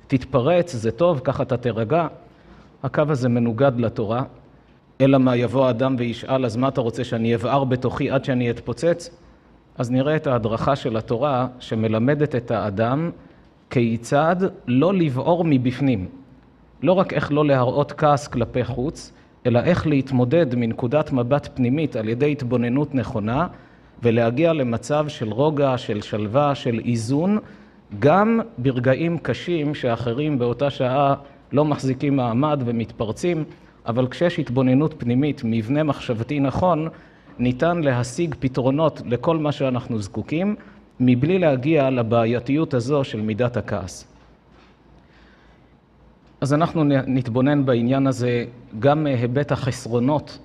[0.06, 2.06] תתפרץ, זה טוב, ככה אתה תירגע.
[2.82, 4.22] הקו הזה מנוגד לתורה.
[5.00, 9.10] אלא מה יבוא האדם וישאל, אז מה אתה רוצה, שאני אבער בתוכי עד שאני אתפוצץ?
[9.78, 13.10] אז נראה את ההדרכה של התורה שמלמדת את האדם
[13.70, 16.06] כיצד לא לבעור מבפנים.
[16.82, 19.12] לא רק איך לא להראות כעס כלפי חוץ,
[19.46, 23.46] אלא איך להתמודד מנקודת מבט פנימית על ידי התבוננות נכונה,
[24.02, 27.38] ולהגיע למצב של רוגע, של שלווה, של איזון,
[27.98, 31.14] גם ברגעים קשים שאחרים באותה שעה
[31.52, 33.44] לא מחזיקים מעמד ומתפרצים,
[33.86, 36.88] אבל כשיש התבוננות פנימית, מבנה מחשבתי נכון,
[37.38, 40.56] ניתן להשיג פתרונות לכל מה שאנחנו זקוקים,
[41.00, 44.11] מבלי להגיע לבעייתיות הזו של מידת הכעס.
[46.42, 48.44] אז אנחנו נתבונן בעניין הזה
[48.78, 50.38] גם מהיבט החסרונות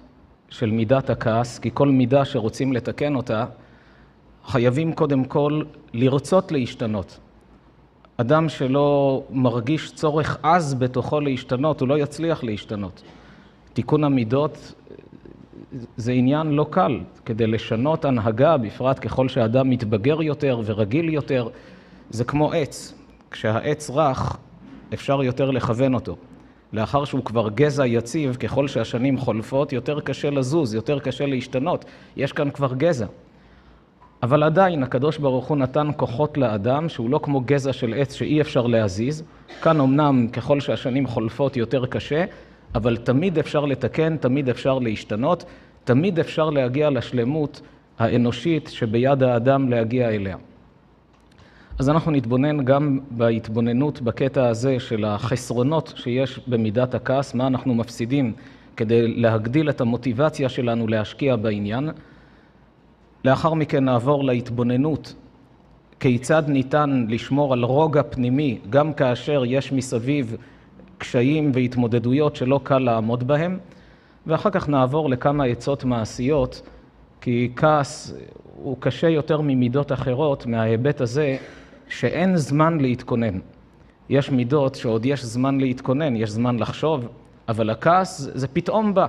[0.50, 3.46] של מידת הכעס, כי כל מידה שרוצים לתקן אותה,
[4.46, 5.62] חייבים קודם כל
[5.94, 7.20] לרצות להשתנות.
[8.18, 13.02] אדם שלא מרגיש צורך עז בתוכו להשתנות, הוא לא יצליח להשתנות.
[13.74, 14.74] תיקון המידות
[15.98, 17.00] זה עניין לא קל.
[17.26, 21.50] כדי לשנות הנהגה, בפרט ככל שאדם מתבגר יותר ורגיל יותר,
[22.10, 22.94] זה כמו עץ.
[23.32, 24.38] כשהעץ רך,
[24.94, 26.16] אפשר יותר לכוון אותו.
[26.74, 31.86] לאחר שהוא כבר גזע יציב, ככל שהשנים חולפות, יותר קשה לזוז, יותר קשה להשתנות.
[32.18, 33.06] יש כאן כבר גזע.
[34.24, 38.42] אבל עדיין הקדוש ברוך הוא נתן כוחות לאדם שהוא לא כמו גזע של עץ שאי
[38.42, 39.24] אפשר להזיז.
[39.62, 42.26] כאן אמנם ככל שהשנים חולפות יותר קשה,
[42.76, 45.46] אבל תמיד אפשר לתקן, תמיד אפשר להשתנות,
[45.84, 47.62] תמיד אפשר להגיע לשלמות
[48.00, 50.38] האנושית שביד האדם להגיע אליה.
[51.80, 58.34] אז אנחנו נתבונן גם בהתבוננות בקטע הזה של החסרונות שיש במידת הכעס, מה אנחנו מפסידים
[58.78, 61.90] כדי להגדיל את המוטיבציה שלנו להשקיע בעניין.
[63.26, 65.16] לאחר מכן נעבור להתבוננות
[66.00, 70.36] כיצד ניתן לשמור על רוגע פנימי גם כאשר יש מסביב
[70.98, 73.58] קשיים והתמודדויות שלא קל לעמוד בהם,
[74.28, 76.62] ואחר כך נעבור לכמה עצות מעשיות,
[77.22, 78.14] כי כעס
[78.64, 81.38] הוא קשה יותר ממידות אחרות מההיבט הזה
[81.90, 83.40] שאין זמן להתכונן.
[84.10, 87.08] יש מידות שעוד יש זמן להתכונן, יש זמן לחשוב,
[87.50, 89.08] אבל הכעס זה פתאום בא.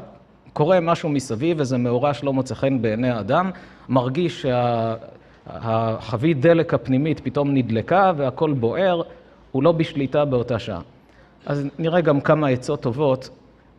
[0.52, 3.50] קורה משהו מסביב, וזה מאורע שלא מוצא חן בעיני האדם,
[3.88, 4.46] מרגיש
[5.46, 9.02] שהחבית דלק הפנימית פתאום נדלקה והכל בוער,
[9.52, 10.80] הוא לא בשליטה באותה שעה.
[11.46, 13.30] אז נראה גם כמה עצות טובות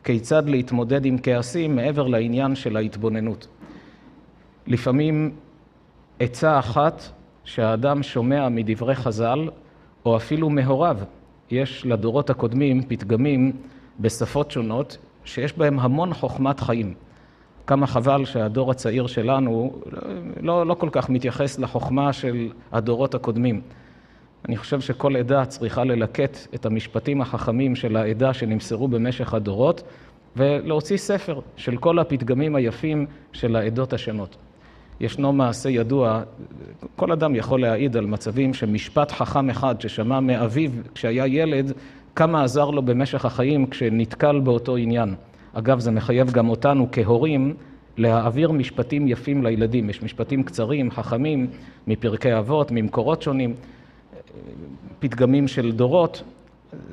[0.04, 3.48] כיצד להתמודד עם כעסים מעבר לעניין של ההתבוננות.
[4.68, 5.32] לפעמים
[6.20, 7.04] עצה אחת
[7.50, 9.50] שהאדם שומע מדברי חז"ל,
[10.06, 10.98] או אפילו מהוריו.
[11.52, 13.52] יש לדורות הקודמים פתגמים
[14.00, 16.94] בשפות שונות, שיש בהם המון חוכמת חיים.
[17.68, 19.74] כמה חבל שהדור הצעיר שלנו
[20.42, 23.62] לא, לא כל כך מתייחס לחוכמה של הדורות הקודמים.
[24.46, 29.84] אני חושב שכל עדה צריכה ללקט את המשפטים החכמים של העדה שנמסרו במשך הדורות,
[30.36, 34.38] ולהוציא ספר של כל הפתגמים היפים של העדות השונות.
[35.00, 36.22] ישנו מעשה ידוע,
[36.96, 41.72] כל אדם יכול להעיד על מצבים שמשפט חכם אחד ששמע מאביו כשהיה ילד,
[42.16, 45.16] כמה עזר לו במשך החיים כשנתקל באותו עניין.
[45.54, 47.54] אגב, זה מחייב גם אותנו כהורים
[47.98, 49.90] להעביר משפטים יפים לילדים.
[49.90, 51.48] יש משפטים קצרים, חכמים,
[51.88, 53.54] מפרקי אבות, ממקורות שונים,
[55.00, 56.24] פתגמים של דורות.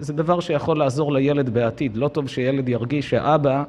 [0.00, 1.96] זה דבר שיכול לעזור לילד בעתיד.
[1.96, 3.62] לא טוב שילד ירגיש שאבא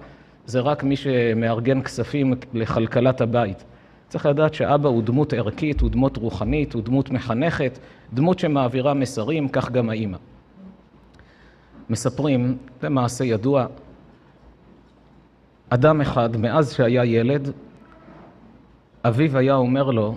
[0.45, 3.63] זה רק מי שמארגן כספים לכלכלת הבית.
[4.09, 7.79] צריך לדעת שאבא הוא דמות ערכית, הוא דמות רוחנית, הוא דמות מחנכת,
[8.13, 10.17] דמות שמעבירה מסרים, כך גם האימא.
[11.89, 13.65] מספרים, זה מעשה ידוע,
[15.69, 17.51] אדם אחד, מאז שהיה ילד,
[19.03, 20.15] אביו היה אומר לו,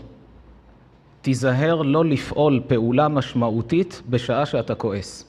[1.22, 5.24] תיזהר לא לפעול פעולה משמעותית בשעה שאתה כועס.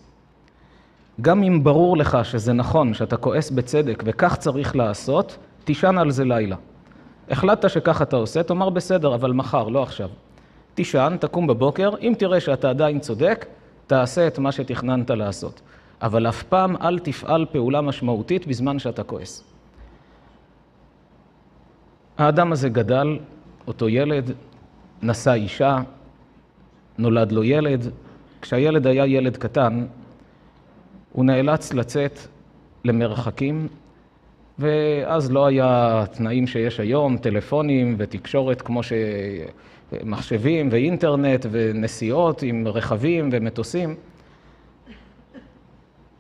[1.22, 6.26] גם אם ברור לך שזה נכון, שאתה כועס בצדק וכך צריך לעשות, תישן על זה
[6.26, 6.56] לילה.
[7.32, 10.10] החלטת שכך אתה עושה, תאמר בסדר, אבל מחר, לא עכשיו.
[10.74, 13.46] תישן, תקום בבוקר, אם תראה שאתה עדיין צודק,
[13.88, 15.62] תעשה את מה שתכננת לעשות.
[16.02, 19.44] אבל אף פעם אל תפעל פעולה משמעותית בזמן שאתה כועס.
[22.18, 23.20] האדם הזה גדל,
[23.68, 24.32] אותו ילד,
[25.02, 25.78] נשא אישה,
[26.98, 27.88] נולד לו ילד.
[28.42, 29.86] כשהילד היה ילד קטן,
[31.12, 32.20] הוא נאלץ לצאת
[32.86, 33.68] למרחקים,
[34.62, 43.96] ואז לא היה תנאים שיש היום, טלפונים ותקשורת כמו שמחשבים ואינטרנט ונסיעות עם רכבים ומטוסים.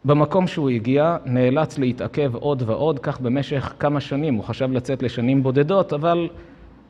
[0.06, 4.36] במקום שהוא הגיע נאלץ להתעכב עוד ועוד, כך במשך כמה שנים.
[4.36, 6.30] הוא חשב לצאת לשנים בודדות, אבל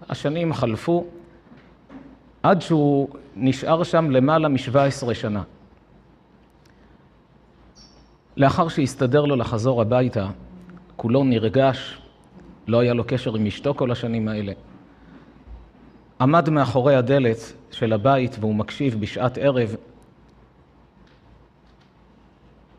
[0.10, 1.06] השנים חלפו
[2.43, 5.43] עד שהוא נשאר שם למעלה מ-17 שנה.
[8.38, 10.28] לאחר שהסתדר לו לחזור הביתה,
[11.02, 11.97] כולו נרגש,
[12.68, 14.54] לא היה לו קשר עם אשתו כל השנים האלה.
[16.22, 19.76] עמד מאחורי הדלת של הבית והוא מקשיב בשעת ערב,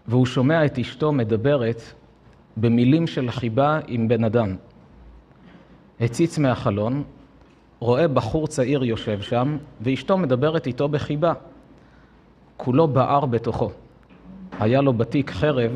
[0.07, 1.83] והוא שומע את אשתו מדברת
[2.57, 4.57] במילים של חיבה עם בן אדם.
[6.01, 7.05] הציץ מהחלון,
[7.79, 11.33] רואה בחור צעיר יושב שם, ואשתו מדברת איתו בחיבה.
[12.57, 13.71] כולו בער בתוכו.
[14.61, 15.73] היה לו בתיק חרב,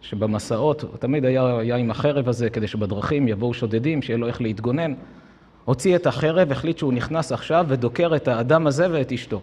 [0.00, 4.40] שבמסעות, הוא תמיד היה, היה עם החרב הזה, כדי שבדרכים יבואו שודדים, שיהיה לו איך
[4.40, 4.94] להתגונן.
[5.64, 9.40] הוציא את החרב, החליט שהוא נכנס עכשיו ודוקר את האדם הזה ואת אשתו.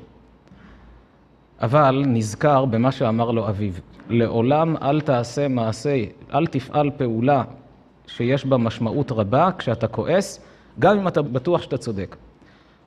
[1.62, 3.74] אבל נזכר במה שאמר לו אביו,
[4.10, 6.03] לעולם אל תעשה מעשה,
[6.34, 7.43] אל תפעל פעולה
[8.08, 10.45] שיש בה משמעות רבה כשאתה כועס,
[10.80, 12.16] גם אם אתה בטוח שאתה צודק.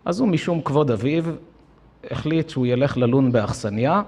[0.05, 1.25] אז הוא משום כבוד אביו
[2.11, 4.03] החליט שהוא ילך ללון באכסניה,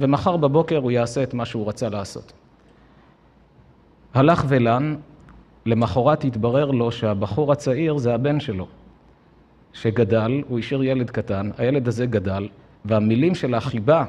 [0.00, 2.32] ומחר בבוקר הוא יעשה את מה שהוא רצה לעשות.
[4.14, 4.96] הלך ולן,
[5.66, 8.66] למחרת התברר לו שהבחור הצעיר זה הבן שלו,
[9.72, 12.48] שגדל, הוא השאיר ילד קטן, הילד הזה גדל,
[12.84, 14.04] והמילים של החיבה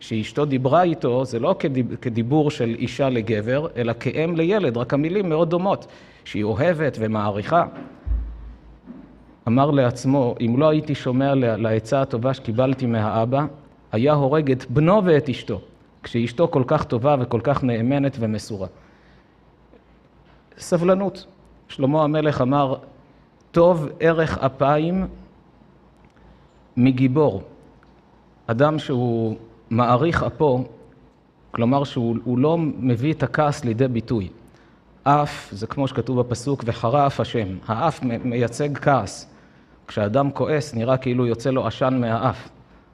[0.00, 1.54] שאשתו דיברה איתו, זה לא
[2.00, 5.86] כדיבור של אישה לגבר, אלא כאם לילד, רק המילים מאוד דומות,
[6.24, 7.66] שהיא אוהבת ומעריכה.
[9.48, 13.46] אמר לעצמו, אם לא הייתי שומע לעצה הטובה שקיבלתי מהאבא,
[13.92, 15.60] היה הורג את בנו ואת אשתו,
[16.02, 18.66] כשאשתו כל כך טובה וכל כך נאמנת ומסורה.
[20.58, 21.26] סבלנות.
[21.68, 22.74] שלמה המלך אמר,
[23.50, 25.06] טוב ערך אפיים
[26.76, 27.42] מגיבור.
[28.46, 29.36] אדם שהוא
[29.70, 30.64] מעריך אפו,
[31.50, 34.28] כלומר שהוא לא מביא את הכעס לידי ביטוי.
[35.02, 37.48] אף, זה כמו שכתוב בפסוק, וחרף השם.
[37.66, 39.30] האף מייצג כעס.
[39.88, 42.48] כשאדם כועס, נראה כאילו יוצא לו עשן מהאף.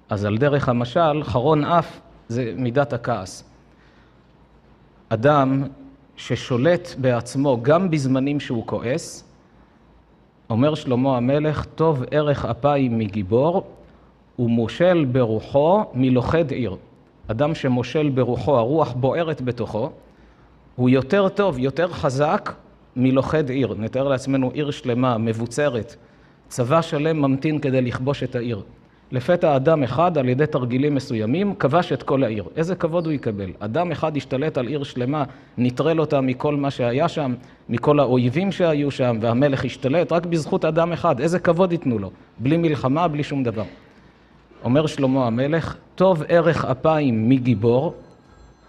[0.08, 3.44] אז על דרך המשל, חרון אף זה מידת הכעס.
[5.08, 5.64] אדם
[6.26, 9.24] ששולט בעצמו גם בזמנים שהוא כועס,
[10.50, 13.66] אומר שלמה המלך, טוב ערך אפיים מגיבור,
[14.38, 16.76] ומושל ברוחו מלוכד עיר.
[17.26, 19.90] אדם שמושל ברוחו, הרוח בוערת בתוכו,
[20.76, 22.52] הוא יותר טוב, יותר חזק
[22.96, 23.74] מלוכד עיר.
[23.78, 25.96] נתאר לעצמנו עיר שלמה, מבוצרת,
[26.48, 28.62] צבא שלם ממתין כדי לכבוש את העיר.
[29.12, 32.44] לפתע אדם אחד, על ידי תרגילים מסוימים, כבש את כל העיר.
[32.56, 33.50] איזה כבוד הוא יקבל?
[33.58, 35.24] אדם אחד השתלט על עיר שלמה,
[35.58, 37.34] נטרל אותה מכל מה שהיה שם,
[37.68, 41.20] מכל האויבים שהיו שם, והמלך השתלט, רק בזכות אדם אחד.
[41.20, 42.10] איזה כבוד ייתנו לו?
[42.38, 43.64] בלי מלחמה, בלי שום דבר.
[44.64, 47.94] אומר שלמה המלך, טוב ערך אפיים מגיבור,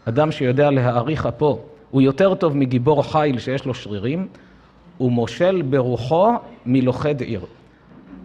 [0.06, 1.60] אדם שיודע להעריך אפו,
[1.92, 4.28] הוא יותר טוב מגיבור חיל שיש לו שרירים,
[5.02, 6.32] ומושל ברוחו
[6.66, 7.42] מלוכד עיר.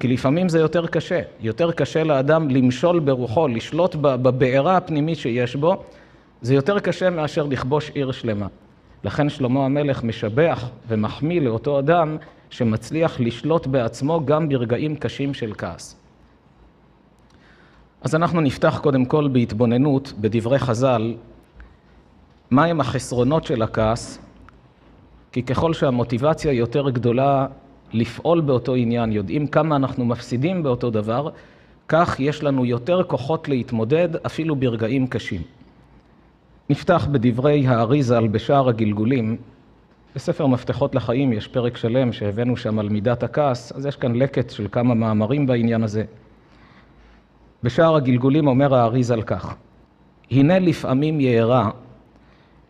[0.00, 1.20] כי לפעמים זה יותר קשה.
[1.40, 5.82] יותר קשה לאדם למשול ברוחו, לשלוט בבעירה הפנימית שיש בו,
[6.42, 8.46] זה יותר קשה מאשר לכבוש עיר שלמה.
[9.04, 12.16] לכן שלמה המלך משבח ומחמיא לאותו אדם
[12.50, 15.96] שמצליח לשלוט בעצמו גם ברגעים קשים של כעס.
[18.02, 21.14] אז אנחנו נפתח קודם כל בהתבוננות בדברי חז"ל,
[22.50, 24.18] מהם החסרונות של הכעס,
[25.32, 27.46] כי ככל שהמוטיבציה יותר גדולה
[27.92, 31.30] לפעול באותו עניין, יודעים כמה אנחנו מפסידים באותו דבר,
[31.88, 35.42] כך יש לנו יותר כוחות להתמודד אפילו ברגעים קשים.
[36.70, 39.36] נפתח בדברי האריזל בשער הגלגולים.
[40.14, 44.50] בספר מפתחות לחיים יש פרק שלם שהבאנו שם על מידת הכעס, אז יש כאן לקט
[44.50, 46.04] של כמה מאמרים בעניין הזה.
[47.62, 49.54] בשער הגלגולים אומר האריזל כך:
[50.30, 51.70] הנה לפעמים יארע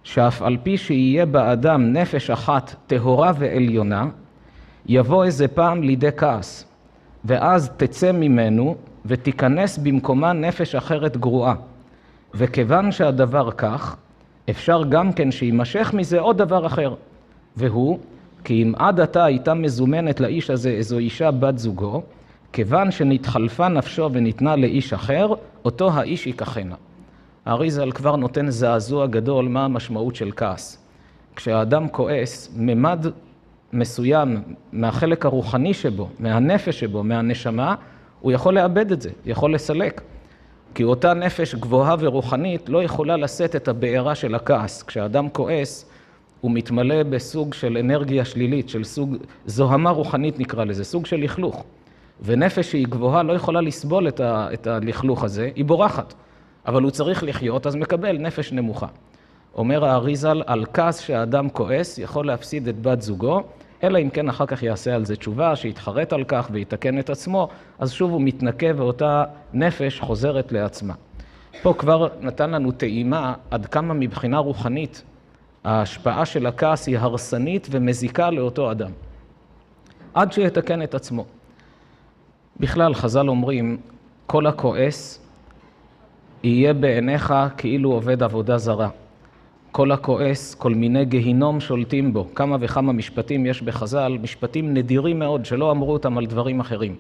[0.02, 4.08] שאף על פי שיהיה באדם נפש אחת טהורה ועליונה,
[4.88, 6.64] יבוא איזה פעם לידי כעס,
[7.24, 8.76] ואז תצא ממנו
[9.06, 11.54] ותיכנס במקומה נפש אחרת גרועה.
[12.34, 13.96] וכיוון שהדבר כך,
[14.50, 16.94] אפשר גם כן שיימשך מזה עוד דבר אחר,
[17.56, 17.98] והוא,
[18.44, 22.02] כי אם עד עתה הייתה מזומנת לאיש הזה איזו אישה בת זוגו,
[22.52, 25.32] כיוון שנתחלפה נפשו וניתנה לאיש אחר,
[25.64, 26.74] אותו האיש ייקחנה.
[27.46, 30.84] האריזל כבר נותן זעזוע גדול מה המשמעות של כעס.
[31.36, 33.06] כשהאדם כועס, ממד
[33.72, 34.42] מסוים
[34.72, 37.74] מהחלק הרוחני שבו, מהנפש שבו, מהנשמה,
[38.20, 40.00] הוא יכול לאבד את זה, יכול לסלק.
[40.74, 44.82] כי אותה נפש גבוהה ורוחנית לא יכולה לשאת את הבעירה של הכעס.
[44.82, 45.90] כשאדם כועס,
[46.40, 49.16] הוא מתמלא בסוג של אנרגיה שלילית, של סוג,
[49.46, 51.64] זוהמה רוחנית נקרא לזה, סוג של לכלוך.
[52.22, 56.14] ונפש שהיא גבוהה לא יכולה לסבול את, ה, את הלכלוך הזה, היא בורחת.
[56.66, 58.86] אבל הוא צריך לחיות, אז מקבל נפש נמוכה.
[59.58, 63.42] אומר האריזל, על כעס שהאדם כועס, יכול להפסיד את בת זוגו,
[63.82, 67.48] אלא אם כן אחר כך יעשה על זה תשובה, שיתחרט על כך ויתקן את עצמו,
[67.78, 70.94] אז שוב הוא מתנקה ואותה נפש חוזרת לעצמה.
[71.62, 75.02] פה כבר נתן לנו טעימה עד כמה מבחינה רוחנית
[75.64, 78.90] ההשפעה של הכעס היא הרסנית ומזיקה לאותו אדם.
[80.14, 81.24] עד שיתקן את עצמו.
[82.60, 83.76] בכלל, חז"ל אומרים,
[84.26, 85.20] כל הכועס
[86.42, 88.88] יהיה בעיניך כאילו עובד עבודה זרה.
[89.72, 92.26] כל הכועס, כל מיני גיהינום שולטים בו.
[92.34, 96.96] כמה וכמה משפטים יש בחז"ל, משפטים נדירים מאוד שלא אמרו אותם על דברים אחרים.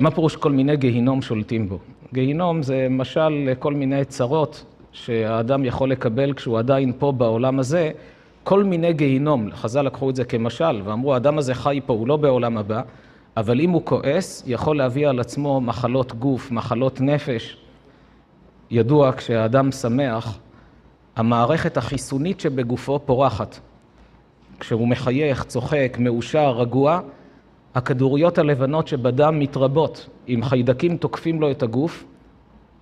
[0.00, 1.78] מה פירוש כל מיני גיהינום שולטים בו?
[2.12, 7.90] גיהינום זה משל לכל מיני צרות שהאדם יכול לקבל כשהוא עדיין פה בעולם הזה,
[8.44, 9.50] כל מיני גיהינום.
[9.52, 12.82] חז"ל לקחו את זה כמשל ואמרו, האדם הזה חי פה, הוא לא בעולם הבא,
[13.36, 17.56] אבל אם הוא כועס, יכול להביא על עצמו מחלות גוף, מחלות נפש.
[18.70, 20.38] ידוע, כשהאדם שמח,
[21.16, 23.58] המערכת החיסונית שבגופו פורחת.
[24.60, 27.00] כשהוא מחייך, צוחק, מאושר, רגוע,
[27.74, 30.08] הכדוריות הלבנות שבדם מתרבות.
[30.28, 32.04] אם חיידקים תוקפים לו את הגוף,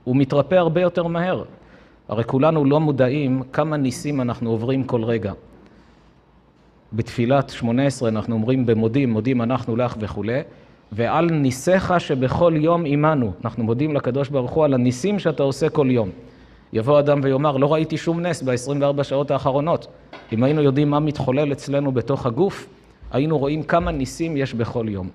[0.04, 1.44] הוא מתרפא הרבה יותר מהר.
[2.08, 5.32] הרי כולנו לא מודעים כמה ניסים אנחנו עוברים כל רגע.
[6.92, 10.40] בתפילת שמונה עשרה אנחנו אומרים במודים, מודים אנחנו לך וכולי,
[10.92, 13.32] ועל ניסיך שבכל יום עמנו.
[13.44, 16.10] אנחנו מודים לקדוש ברוך הוא על הניסים שאתה עושה כל יום.
[16.72, 19.86] יבוא אדם ויאמר, לא ראיתי שום נס ב-24 שעות האחרונות.
[20.32, 22.66] אם היינו יודעים מה מתחולל אצלנו בתוך הגוף,
[23.10, 25.08] היינו רואים כמה ניסים יש בכל יום.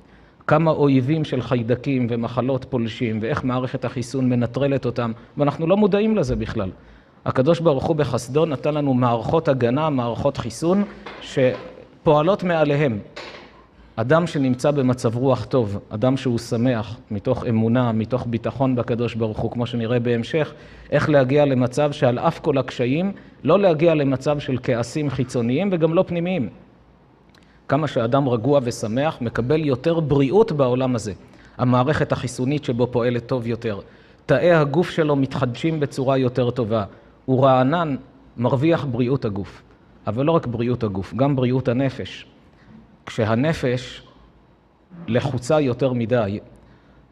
[0.48, 6.36] כמה אויבים של חיידקים ומחלות פולשים, ואיך מערכת החיסון מנטרלת אותם, ואנחנו לא מודעים לזה
[6.36, 6.70] בכלל.
[7.26, 10.84] הקדוש ברוך הוא בחסדו נתן לנו מערכות הגנה, מערכות חיסון,
[11.22, 13.00] שפועלות מעליהם.
[14.00, 19.52] אדם שנמצא במצב רוח טוב, אדם שהוא שמח, מתוך אמונה, מתוך ביטחון בקדוש ברוך הוא,
[19.52, 20.54] כמו שנראה בהמשך,
[20.92, 23.12] איך להגיע למצב שעל אף כל הקשיים,
[23.44, 26.50] לא להגיע למצב של כעסים חיצוניים וגם לא פנימיים.
[27.68, 31.14] כמה שאדם רגוע ושמח, מקבל יותר בריאות בעולם הזה.
[31.58, 33.80] המערכת החיסונית שבו פועלת טוב יותר.
[34.26, 36.84] תאי הגוף שלו מתחדשים בצורה יותר טובה.
[37.26, 37.96] הוא רענן,
[38.38, 39.62] מרוויח בריאות הגוף.
[40.08, 42.26] אבל לא רק בריאות הגוף, גם בריאות הנפש.
[43.08, 44.04] כשהנפש
[45.08, 46.40] לחוצה יותר מדי,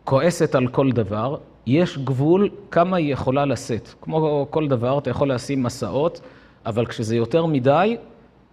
[0.03, 3.93] כועסת על כל דבר, יש גבול כמה היא יכולה לשאת.
[4.01, 6.21] כמו כל דבר, אתה יכול לשים מסעות,
[6.65, 7.97] אבל כשזה יותר מדי,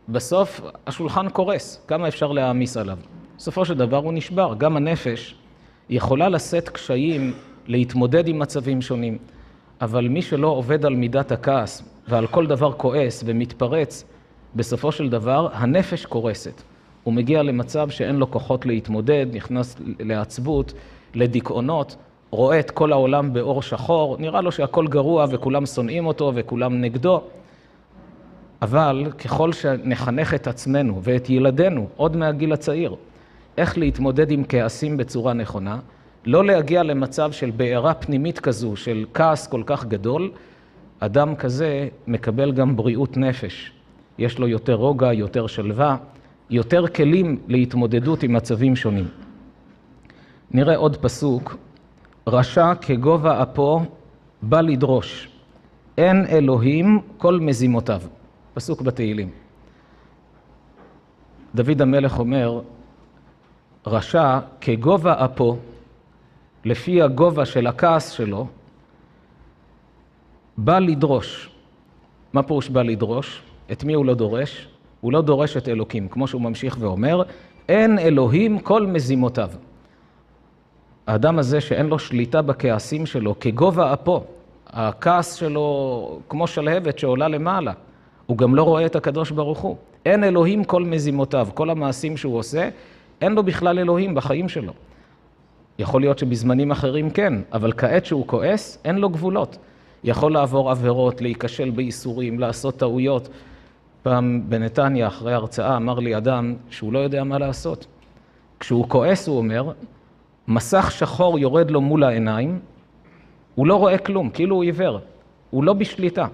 [0.08, 1.84] בסוף השולחן קורס.
[1.88, 2.98] כמה אפשר להעמיס עליו?
[3.38, 4.54] בסופו של דבר הוא נשבר.
[4.58, 5.34] גם הנפש
[5.90, 7.32] יכולה לשאת קשיים,
[7.66, 9.18] להתמודד עם מצבים שונים,
[9.80, 14.04] אבל מי שלא עובד על מידת הכעס ועל כל דבר כועס ומתפרץ,
[14.54, 16.62] בסופו של דבר הנפש קורסת.
[17.04, 20.72] הוא מגיע למצב שאין לו כוחות להתמודד, נכנס לעצבות,
[21.14, 21.96] לדיכאונות,
[22.30, 27.22] רואה את כל העולם באור שחור, נראה לו שהכל גרוע וכולם שונאים אותו וכולם נגדו.
[28.62, 32.94] אבל ככל שנחנך את עצמנו ואת ילדינו עוד מהגיל הצעיר,
[33.58, 35.78] איך להתמודד עם כעסים בצורה נכונה,
[36.24, 40.30] לא להגיע למצב של בעירה פנימית כזו, של כעס כל כך גדול,
[41.00, 43.72] אדם כזה מקבל גם בריאות נפש.
[44.18, 45.96] יש לו יותר רוגע, יותר שלווה,
[46.52, 49.08] יותר כלים להתמודדות עם מצבים שונים.
[50.50, 51.56] נראה עוד פסוק,
[52.26, 53.80] רשע כגובה אפו
[54.42, 55.28] בא לדרוש,
[55.98, 58.02] אין אלוהים כל מזימותיו.
[58.54, 59.30] פסוק בתהילים.
[61.54, 62.60] דוד המלך אומר,
[63.86, 65.56] רשע כגובה אפו,
[66.64, 68.46] לפי הגובה של הכעס שלו,
[70.56, 71.50] בא לדרוש.
[72.32, 73.42] מה פירוש בא לדרוש?
[73.72, 74.71] את מי הוא לא דורש?
[75.02, 77.22] הוא לא דורש את אלוקים, כמו שהוא ממשיך ואומר,
[77.68, 79.50] אין אלוהים כל מזימותיו.
[81.06, 84.24] האדם הזה שאין לו שליטה בכעסים שלו, כגובה אפו,
[84.66, 87.72] הכעס שלו כמו שלהבת שעולה למעלה,
[88.26, 89.76] הוא גם לא רואה את הקדוש ברוך הוא.
[90.06, 92.68] אין אלוהים כל מזימותיו, כל המעשים שהוא עושה,
[93.20, 94.72] אין לו בכלל אלוהים בחיים שלו.
[95.78, 99.58] יכול להיות שבזמנים אחרים כן, אבל כעת שהוא כועס, אין לו גבולות.
[100.04, 103.28] יכול לעבור עבירות, להיכשל בייסורים, לעשות טעויות.
[104.02, 107.86] פעם בנתניה, אחרי הרצאה, אמר לי אדם שהוא לא יודע מה לעשות.
[108.60, 109.72] כשהוא כועס, הוא אומר,
[110.48, 112.58] מסך שחור יורד לו מול העיניים,
[113.54, 115.00] הוא לא רואה כלום, כאילו הוא עיוור.
[115.50, 116.26] הוא לא בשליטה.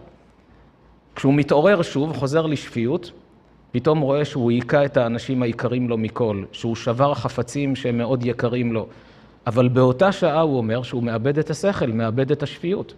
[1.16, 3.12] כשהוא מתעורר שוב, חוזר לשפיות,
[3.73, 8.73] פתאום רואה שהוא היכה את האנשים היקרים לו מכל, שהוא שבר חפצים שהם מאוד יקרים
[8.73, 8.87] לו.
[9.47, 12.95] אבל באותה שעה הוא אומר שהוא מאבד את השכל, מאבד את השפיות.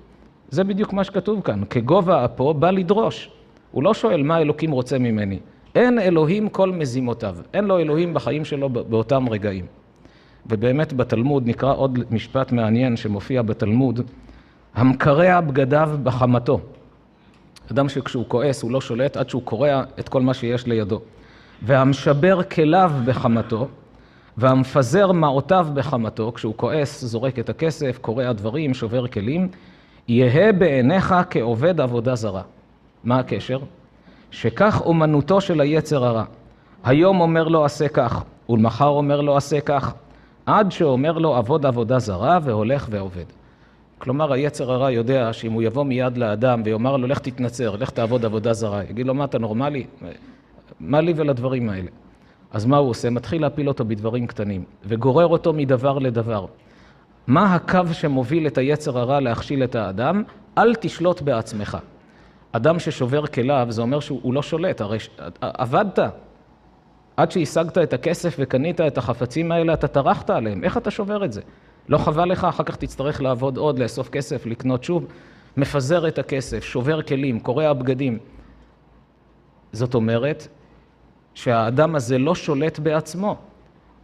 [0.51, 3.31] זה בדיוק מה שכתוב כאן, כגובה אפו בא לדרוש.
[3.71, 5.39] הוא לא שואל מה אלוקים רוצה ממני.
[5.75, 7.37] אין אלוהים כל מזימותיו.
[7.55, 9.67] אין לו אלוהים בחיים שלו באותם רגעים.
[10.47, 14.01] ובאמת בתלמוד נקרא עוד משפט מעניין שמופיע בתלמוד,
[14.75, 16.61] המקרע בגדיו בחמתו.
[17.73, 21.01] אדם שכשהוא כועס הוא לא שולט עד שהוא קורע את כל מה שיש לידו.
[21.63, 23.69] והמשבר כליו בחמתו,
[24.37, 29.49] והמפזר מעותיו בחמתו, כשהוא כועס, זורק את הכסף, קורע דברים, שובר כלים,
[30.09, 32.43] יהא בעיניך כעובד עבודה זרה.
[33.05, 33.59] מה הקשר?
[34.31, 36.25] שכך אומנותו של היצר הרע.
[36.85, 39.95] היום אומר לו עשה כך, ולמחר אומר לו עשה כך,
[40.47, 43.25] עד שאומר לו עבוד עבודה זרה והולך ועובד.
[43.99, 48.25] כלומר, היצר הרע יודע שאם הוא יבוא מיד לאדם ויאמר לו, לך תתנצר, לך תעבוד
[48.25, 49.87] עבודה זרה, יגיד לו, מה, אתה נורמלי?
[50.81, 51.89] מה לי ולדברים האלה?
[52.53, 53.11] אז מה הוא עושה?
[53.11, 56.47] מתחיל להפיל אותו בדברים קטנים, וגורר אותו מדבר לדבר.
[57.27, 60.23] מה הקו שמוביל את היצר הרע להכשיל את האדם?
[60.59, 61.79] אל תשלוט בעצמך.
[62.53, 64.99] אדם ששובר כליו, זה אומר שהוא לא שולט, הרי
[65.41, 65.99] עבדת.
[67.17, 70.65] עד שהשגת את הכסף וקנית את החפצים האלה, אתה טרחת עליהם.
[70.65, 71.41] איך אתה שובר את זה?
[71.89, 75.07] לא חבל לך, אחר כך תצטרך לעבוד עוד, לאסוף כסף, לקנות שוב.
[75.57, 78.19] מפזר את הכסף, שובר כלים, קורע בגדים.
[79.73, 80.49] זאת אומרת
[81.35, 83.37] שהאדם הזה לא שולט בעצמו.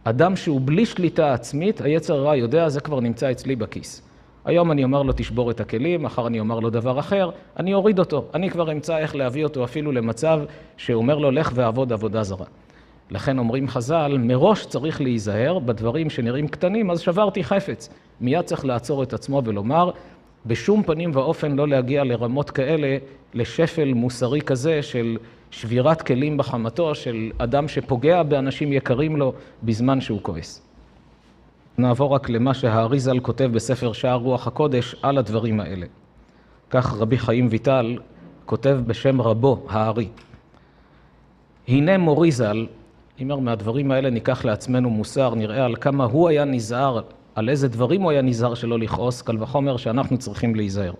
[0.03, 4.06] אדם שהוא בלי שליטה עצמית, היצר הרע יודע, זה כבר נמצא אצלי בכיס.
[4.47, 7.99] היום אני אומר לו תשבור את הכלים, מחר אני אומר לו דבר אחר, אני אוריד
[7.99, 8.25] אותו.
[8.33, 10.39] אני כבר אמצא איך להביא אותו אפילו למצב
[10.77, 12.45] שאומר לו לך ועבוד עבודה זרה.
[13.11, 17.89] לכן אומרים חז"ל, מראש צריך להיזהר בדברים שנראים קטנים, אז שברתי חפץ.
[18.21, 19.91] מיד צריך לעצור את עצמו ולומר,
[20.45, 22.97] בשום פנים ואופן לא להגיע לרמות כאלה,
[23.33, 25.17] לשפל מוסרי כזה של
[25.51, 29.33] שבירת כלים בחמתו של אדם שפוגע באנשים יקרים לו
[29.63, 30.66] בזמן שהוא כועס.
[31.79, 35.85] נעבור רק למה שהאריזל כותב בספר שער רוח הקודש על הדברים האלה.
[36.69, 37.97] כך רבי חיים ויטל
[38.45, 40.07] כותב בשם רבו, הארי.
[41.67, 42.65] הנה מוריזל,
[43.21, 47.01] אומר מהדברים האלה ניקח לעצמנו מוסר, נראה על כמה הוא היה נזהר,
[47.35, 50.93] על איזה דברים הוא היה נזהר שלא לכעוס, קל וחומר שאנחנו צריכים להיזהר.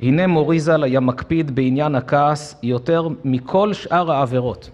[0.00, 4.70] הנה מוריזל היה מקפיד בעניין הכעס יותר מכל שאר העבירות.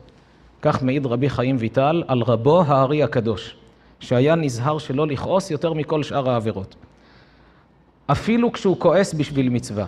[0.63, 3.57] כך מעיד רבי חיים ויטל על רבו הארי הקדוש,
[4.03, 6.75] שהיה נזהר שלא לכעוס יותר מכל שאר העבירות.
[8.07, 9.87] אפילו כשהוא כועס בשביל מצווה.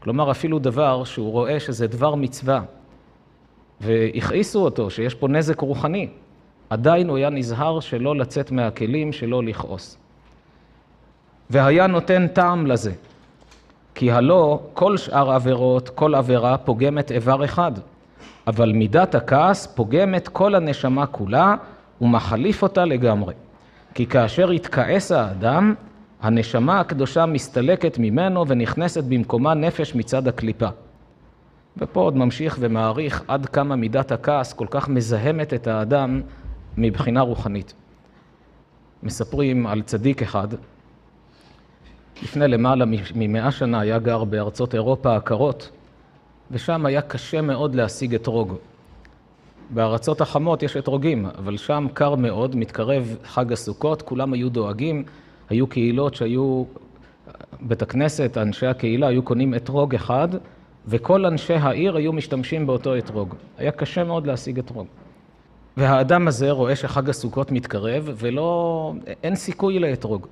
[0.00, 2.60] כלומר, אפילו דבר שהוא רואה שזה דבר מצווה,
[3.80, 6.08] והכעיסו אותו, שיש פה נזק רוחני,
[6.70, 9.98] עדיין הוא היה נזהר שלא לצאת מהכלים, שלא לכעוס.
[11.50, 12.92] והיה נותן טעם לזה.
[13.94, 17.72] כי הלא כל שאר עבירות, כל עבירה פוגמת איבר אחד,
[18.46, 21.56] אבל מידת הכעס פוגמת כל הנשמה כולה
[22.00, 23.34] ומחליף אותה לגמרי.
[23.94, 25.74] כי כאשר יתכעס האדם,
[26.22, 30.68] הנשמה הקדושה מסתלקת ממנו ונכנסת במקומה נפש מצד הקליפה.
[31.76, 36.20] ופה עוד ממשיך ומעריך עד כמה מידת הכעס כל כך מזהמת את האדם
[36.76, 37.74] מבחינה רוחנית.
[39.02, 40.48] מספרים על צדיק אחד
[42.22, 42.84] לפני למעלה
[43.14, 45.70] ממאה שנה היה גר בארצות אירופה הקרות,
[46.50, 48.54] ושם היה קשה מאוד להשיג אתרוג.
[49.70, 55.04] בארצות החמות יש אתרוגים, אבל שם קר מאוד, מתקרב חג הסוכות, כולם היו דואגים,
[55.48, 56.64] היו קהילות שהיו,
[57.60, 60.28] בית הכנסת, אנשי הקהילה היו קונים אתרוג אחד,
[60.86, 63.34] וכל אנשי העיר היו משתמשים באותו אתרוג.
[63.58, 64.86] היה קשה מאוד להשיג אתרוג.
[65.76, 68.92] והאדם הזה רואה שחג הסוכות מתקרב, ולא,
[69.22, 70.26] אין סיכוי לאתרוג.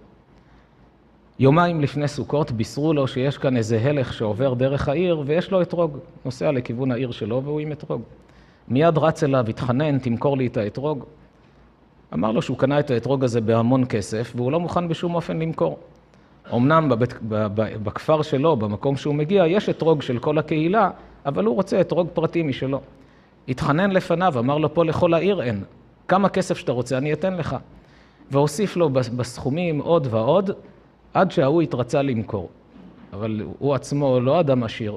[1.38, 5.98] יומיים לפני סוכות בישרו לו שיש כאן איזה הלך שעובר דרך העיר ויש לו אתרוג.
[6.24, 8.02] נוסע לכיוון העיר שלו והוא עם אתרוג.
[8.68, 11.04] מיד רץ אליו, התחנן, תמכור לי את האתרוג.
[12.14, 15.78] אמר לו שהוא קנה את האתרוג הזה בהמון כסף והוא לא מוכן בשום אופן למכור.
[16.54, 17.14] אמנם בבית,
[17.82, 20.90] בכפר שלו, במקום שהוא מגיע, יש אתרוג של כל הקהילה,
[21.26, 22.80] אבל הוא רוצה אתרוג פרטי משלו.
[23.48, 25.64] התחנן לפניו, אמר לו, פה לכל העיר אין.
[26.08, 27.56] כמה כסף שאתה רוצה, אני אתן לך.
[28.30, 30.50] והוסיף לו בסכומים עוד ועוד,
[31.14, 32.48] עד שההוא התרצה למכור.
[33.12, 34.96] אבל הוא עצמו לא אדם עשיר.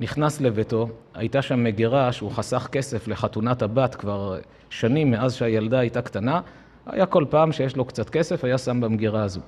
[0.00, 4.38] נכנס לביתו, הייתה שם מגירה שהוא חסך כסף לחתונת הבת כבר
[4.70, 6.40] שנים מאז שהילדה הייתה קטנה,
[6.86, 9.40] היה כל פעם שיש לו קצת כסף, היה שם במגירה הזו.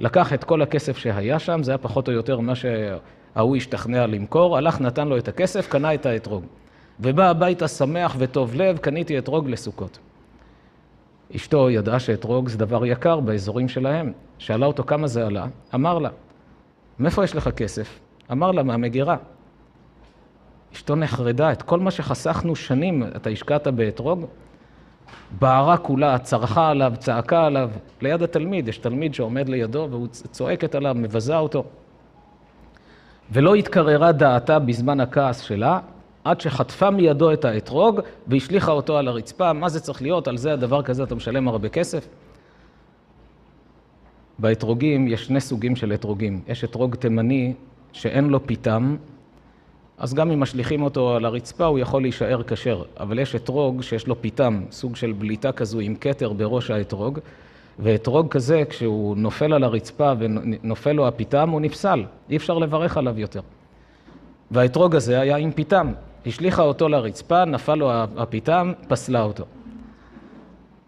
[0.00, 4.56] לקח את כל הכסף שהיה שם, זה היה פחות או יותר מה שההוא השתכנע למכור,
[4.56, 6.44] הלך, נתן לו את הכסף, קנה את האתרוג.
[7.00, 9.98] ובא הביתה שמח וטוב לב, קניתי אתרוג לסוכות.
[11.36, 14.12] אשתו ידעה שאתרוג זה דבר יקר באזורים שלהם.
[14.38, 16.08] שאלה אותו כמה זה עלה, אמר לה,
[16.98, 18.00] מאיפה יש לך כסף?
[18.32, 19.16] אמר לה, מהמגירה.
[20.76, 24.24] אשתו נחרדה, את כל מה שחסכנו שנים, אתה השקעת באתרוג?
[25.38, 27.70] בערה כולה, צרחה עליו, צעקה עליו,
[28.00, 31.64] ליד התלמיד, יש תלמיד שעומד לידו והוא צועקת עליו, מבזה אותו.
[33.32, 35.80] ולא התקררה דעתה בזמן הכעס שלה,
[36.24, 39.52] עד שחטפה מידו את האתרוג והשליכה אותו על הרצפה.
[39.52, 40.28] מה זה צריך להיות?
[40.28, 42.08] על זה הדבר כזה אתה משלם הרבה כסף?
[44.38, 46.40] באתרוגים יש שני סוגים של אתרוגים.
[46.48, 47.54] יש אתרוג תימני
[47.92, 48.96] שאין לו פיתם,
[49.98, 52.82] אז גם אם משליכים אותו על הרצפה הוא יכול להישאר כשר.
[53.00, 57.18] אבל יש אתרוג שיש לו פיתם, סוג של בליטה כזו עם כתר בראש האתרוג,
[57.78, 63.18] ואתרוג כזה, כשהוא נופל על הרצפה ונופל לו הפיתם, הוא נפסל, אי אפשר לברך עליו
[63.18, 63.40] יותר.
[64.50, 65.92] והאתרוג הזה היה עם פיתם.
[66.26, 69.44] השליכה אותו לרצפה, נפל לו הפיתם, פסלה אותו.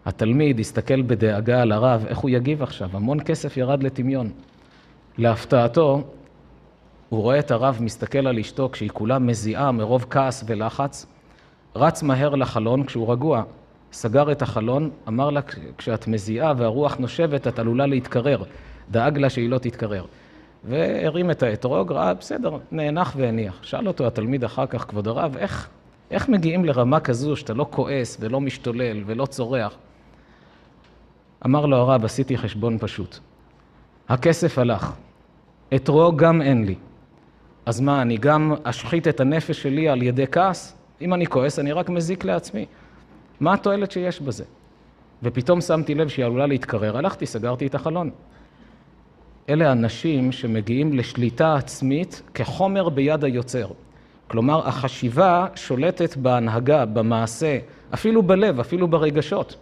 [0.05, 2.89] התלמיד הסתכל בדאגה על הרב, איך הוא יגיב עכשיו?
[2.93, 4.29] המון כסף ירד לטמיון.
[5.17, 6.03] להפתעתו,
[7.09, 11.05] הוא רואה את הרב מסתכל על אשתו כשהיא כולה מזיעה מרוב כעס ולחץ,
[11.75, 13.43] רץ מהר לחלון כשהוא רגוע,
[13.91, 15.41] סגר את החלון, אמר לה,
[15.77, 18.43] כשאת מזיעה והרוח נושבת, את עלולה להתקרר.
[18.91, 20.05] דאג לה שהיא לא תתקרר.
[20.63, 23.59] והרים את האתרוג, ראה, בסדר, נאנח והניח.
[23.61, 25.69] שאל אותו התלמיד אחר כך, כבוד הרב, איך,
[26.11, 29.75] איך מגיעים לרמה כזו שאתה לא כועס ולא משתולל ולא צורח?
[31.45, 33.17] אמר לו הרב, עשיתי חשבון פשוט.
[34.09, 34.91] הכסף הלך,
[35.75, 36.75] אתרוג גם אין לי.
[37.69, 40.75] אז מה, אני גם אשחית את הנפש שלי על ידי כעס?
[41.01, 42.65] אם אני כועס, אני רק מזיק לעצמי.
[43.39, 44.43] מה התועלת שיש בזה?
[45.23, 48.09] ופתאום שמתי לב שהיא עלולה להתקרר, הלכתי, סגרתי את החלון.
[49.49, 53.67] אלה אנשים שמגיעים לשליטה עצמית כחומר ביד היוצר.
[54.27, 57.59] כלומר, החשיבה שולטת בהנהגה, במעשה,
[57.93, 59.55] אפילו בלב, אפילו ברגשות.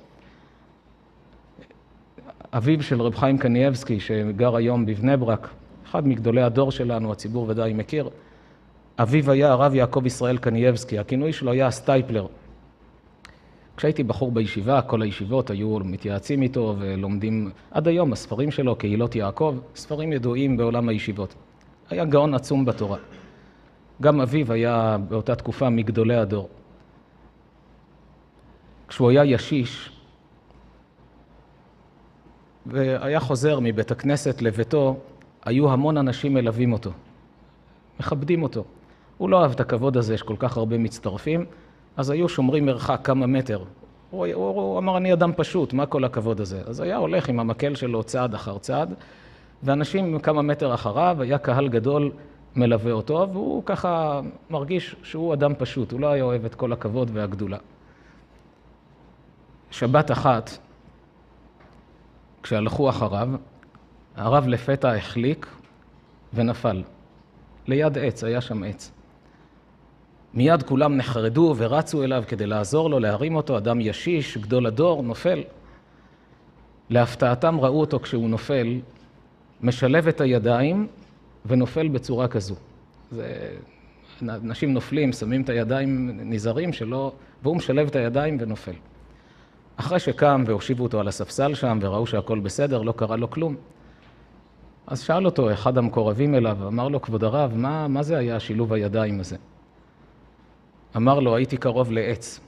[2.54, 5.50] אביו של רב חיים קניאבסקי, שגר היום בבני ברק,
[5.90, 8.10] אחד מגדולי הדור שלנו, הציבור ודאי מכיר,
[9.00, 12.28] אביו היה הרב יעקב ישראל קניאבסקי, הכינוי שלו היה סטייפלר.
[13.78, 19.58] כשהייתי בחור בישיבה, כל הישיבות היו מתייעצים איתו ולומדים עד היום הספרים שלו, קהילות יעקב,
[19.76, 21.36] ספרים ידועים בעולם הישיבות.
[21.90, 22.98] היה גאון עצום בתורה.
[24.02, 26.50] גם אביו היה באותה תקופה מגדולי הדור.
[28.88, 29.92] כשהוא היה ישיש
[32.66, 34.98] והיה חוזר מבית הכנסת לביתו,
[35.48, 36.92] היו המון אנשים מלווים אותו,
[38.00, 38.64] מכבדים אותו.
[39.18, 41.46] הוא לא אהב את הכבוד הזה, יש כל כך הרבה מצטרפים,
[41.98, 43.64] אז היו שומרים מרחק כמה מטר.
[44.12, 46.62] הוא, הוא, הוא אמר, אני אדם פשוט, מה כל הכבוד הזה?
[46.66, 48.94] אז היה הולך עם המקל שלו צעד אחר צעד,
[49.64, 52.12] ואנשים כמה מטר אחריו, היה קהל גדול
[52.56, 57.12] מלווה אותו, והוא ככה מרגיש שהוא אדם פשוט, הוא לא היה אוהב את כל הכבוד
[57.14, 57.58] והגדולה.
[59.72, 60.58] שבת אחת,
[62.44, 63.30] כשהלכו אחריו,
[64.18, 65.48] הרב לפתע החליק
[66.34, 66.84] ונפל.
[67.68, 68.92] ליד עץ, היה שם עץ.
[70.34, 75.44] מיד כולם נחרדו ורצו אליו כדי לעזור לו, להרים אותו, אדם ישיש, גדול הדור, נופל.
[76.90, 78.80] להפתעתם ראו אותו כשהוא נופל,
[79.62, 80.88] משלב את הידיים
[81.46, 82.56] ונופל בצורה כזו.
[83.12, 83.50] זה...
[84.22, 87.12] אנשים נופלים, שמים את הידיים, נזהרים שלא...
[87.44, 88.74] והוא משלב את הידיים ונופל.
[89.76, 93.56] אחרי שקם והושיבו אותו על הספסל שם וראו שהכל בסדר, לא קרה לו כלום.
[94.88, 98.74] אז שאל אותו אחד המקורבים אליו, אמר לו, כבוד הרב, מה, מה זה היה שילוב
[98.74, 99.36] הידיים הזה?
[100.96, 102.40] אמר לו, הייתי קרוב לעץ,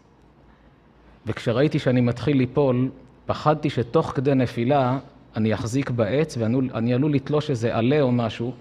[1.26, 2.90] וכשראיתי שאני מתחיל ליפול,
[3.26, 5.00] פחדתי שתוך כדי נפילה
[5.36, 8.54] אני אחזיק בעץ ואני עלול לתלוש איזה עלה או משהו,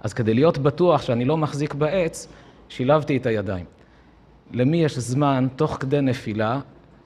[0.00, 2.28] אז כדי להיות בטוח שאני לא מחזיק בעץ,
[2.68, 3.64] שילבתי את הידיים.
[4.52, 6.60] למי יש זמן, תוך כדי נפילה,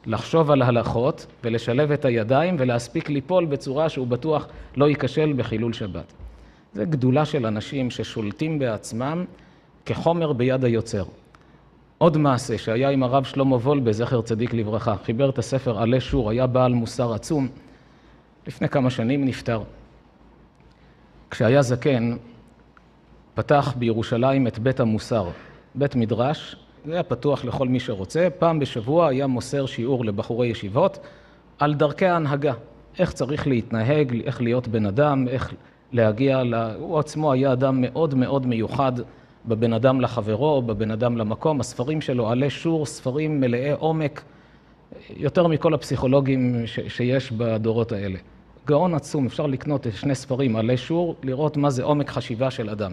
[0.06, 4.46] לחשוב על הלכות ולשלב את הידיים ולהספיק ליפול בצורה שהוא בטוח
[4.76, 6.12] לא ייכשל בחילול שבת.
[6.72, 9.24] זה גדולה של אנשים ששולטים בעצמם
[9.86, 11.04] כחומר ביד היוצר.
[11.98, 16.30] עוד מעשה שהיה עם הרב שלמה וולבה, זכר צדיק לברכה, חיבר את הספר עלי שור,
[16.30, 17.48] היה בעל מוסר עצום,
[18.46, 19.62] לפני כמה שנים נפטר.
[21.30, 22.16] כשהיה זקן,
[23.34, 25.28] פתח בירושלים את בית המוסר,
[25.74, 30.98] בית מדרש, זה היה פתוח לכל מי שרוצה, פעם בשבוע היה מוסר שיעור לבחורי ישיבות
[31.58, 32.52] על דרכי ההנהגה,
[32.98, 35.54] איך צריך להתנהג, איך להיות בן אדם, איך
[35.92, 36.54] להגיע, ל...
[36.54, 38.92] הוא עצמו היה אדם מאוד מאוד מיוחד
[39.46, 44.22] בבן אדם לחברו, בבן אדם למקום, הספרים שלו עלי שור, ספרים מלאי עומק,
[45.16, 46.80] יותר מכל הפסיכולוגים ש...
[46.88, 48.18] שיש בדורות האלה.
[48.66, 52.92] גאון עצום, אפשר לקנות שני ספרים עלי שור, לראות מה זה עומק חשיבה של אדם.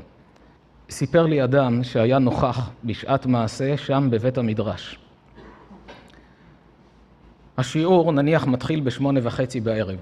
[0.89, 4.99] סיפר לי אדם שהיה נוכח בשעת מעשה שם בבית המדרש.
[7.57, 9.99] השיעור נניח מתחיל בשמונה וחצי בערב.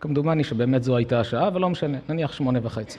[0.00, 2.98] כמדומני שבאמת זו הייתה השעה, אבל לא משנה, נניח שמונה וחצי.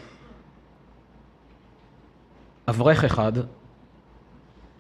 [2.68, 3.32] אברך אחד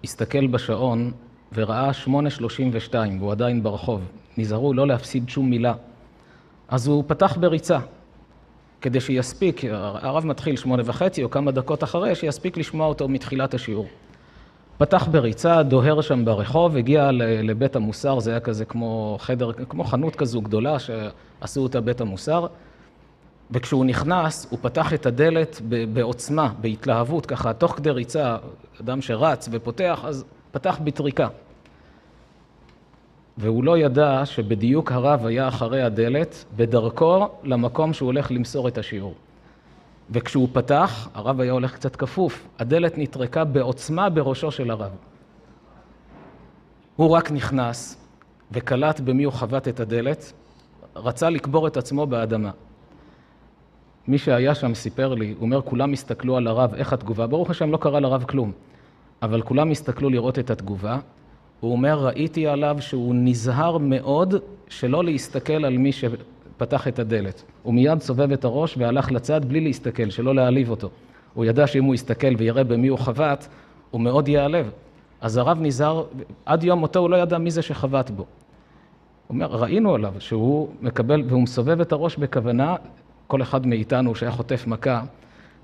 [0.03, 1.11] הסתכל בשעון
[1.53, 4.01] וראה שמונה שלושים ושתיים, והוא עדיין ברחוב.
[4.37, 5.73] נזהרו לא להפסיד שום מילה.
[6.67, 7.79] אז הוא פתח בריצה,
[8.81, 13.87] כדי שיספיק, הרב מתחיל שמונה וחצי או כמה דקות אחרי, שיספיק לשמוע אותו מתחילת השיעור.
[14.77, 17.09] פתח בריצה, דוהר שם ברחוב, הגיע
[17.43, 22.47] לבית המוסר, זה היה כזה כמו חדר, כמו חנות כזו גדולה שעשו אותה בית המוסר,
[23.51, 25.61] וכשהוא נכנס, הוא פתח את הדלת
[25.93, 28.37] בעוצמה, בהתלהבות, ככה, תוך כדי ריצה,
[28.81, 31.27] אדם שרץ ופותח, אז פתח בטריקה.
[33.41, 39.13] והוא לא ידע שבדיוק הרב היה אחרי הדלת, בדרכו למקום שהוא הולך למסור את השיעור.
[40.09, 44.91] וכשהוא פתח, הרב היה הולך קצת כפוף, הדלת נטרקה בעוצמה בראשו של הרב.
[46.95, 47.97] הוא רק נכנס
[48.51, 50.33] וקלט במי הוא חבט את הדלת,
[50.95, 52.51] רצה לקבור את עצמו באדמה.
[54.07, 57.27] מי שהיה שם סיפר לי, הוא אומר, כולם הסתכלו על הרב, איך התגובה?
[57.27, 58.51] ברוך השם, לא קרה לרב כלום.
[59.21, 60.99] אבל כולם הסתכלו לראות את התגובה,
[61.61, 64.35] הוא אומר, ראיתי עליו שהוא נזהר מאוד
[64.69, 65.91] שלא להסתכל על מי
[66.57, 67.43] פתח את הדלת.
[67.63, 70.89] הוא מיד סובב את הראש והלך לצד בלי להסתכל, שלא להעליב אותו.
[71.33, 73.47] הוא ידע שאם הוא יסתכל ויראה במי הוא חבט,
[73.91, 74.71] הוא מאוד ייעלב.
[75.21, 76.03] אז הרב נזהר,
[76.45, 78.23] עד יום מותו הוא לא ידע מי זה שחבט בו.
[78.23, 78.25] הוא
[79.35, 82.75] אומר, ראינו עליו שהוא מקבל, והוא מסובב את הראש בכוונה,
[83.27, 85.01] כל אחד מאיתנו שהיה חוטף מכה,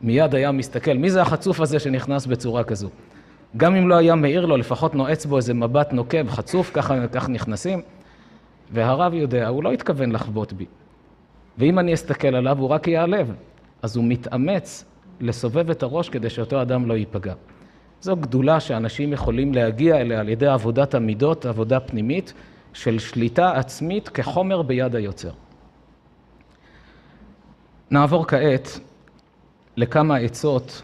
[0.02, 2.90] מיד היה מסתכל, מי זה החצוף הזה שנכנס בצורה כזו?
[3.58, 7.28] גם אם לא היה מעיר לו, לפחות נועץ בו איזה מבט נוקב, חצוף, ככה, ככה
[7.28, 7.82] נכנסים.
[8.72, 10.66] והרב יודע, הוא לא התכוון לחבוט בי.
[11.58, 13.34] ואם אני אסתכל עליו, הוא רק ייעלב.
[13.82, 14.86] אז הוא מתאמץ
[15.20, 17.34] לסובב את הראש כדי שאותו אדם לא ייפגע.
[18.02, 22.34] זו גדולה שאנשים יכולים להגיע אליה על ידי עבודת המידות, עבודה פנימית,
[22.74, 25.32] של שליטה עצמית כחומר ביד היוצר.
[27.92, 28.80] נעבור כעת
[29.78, 30.84] לכמה עצות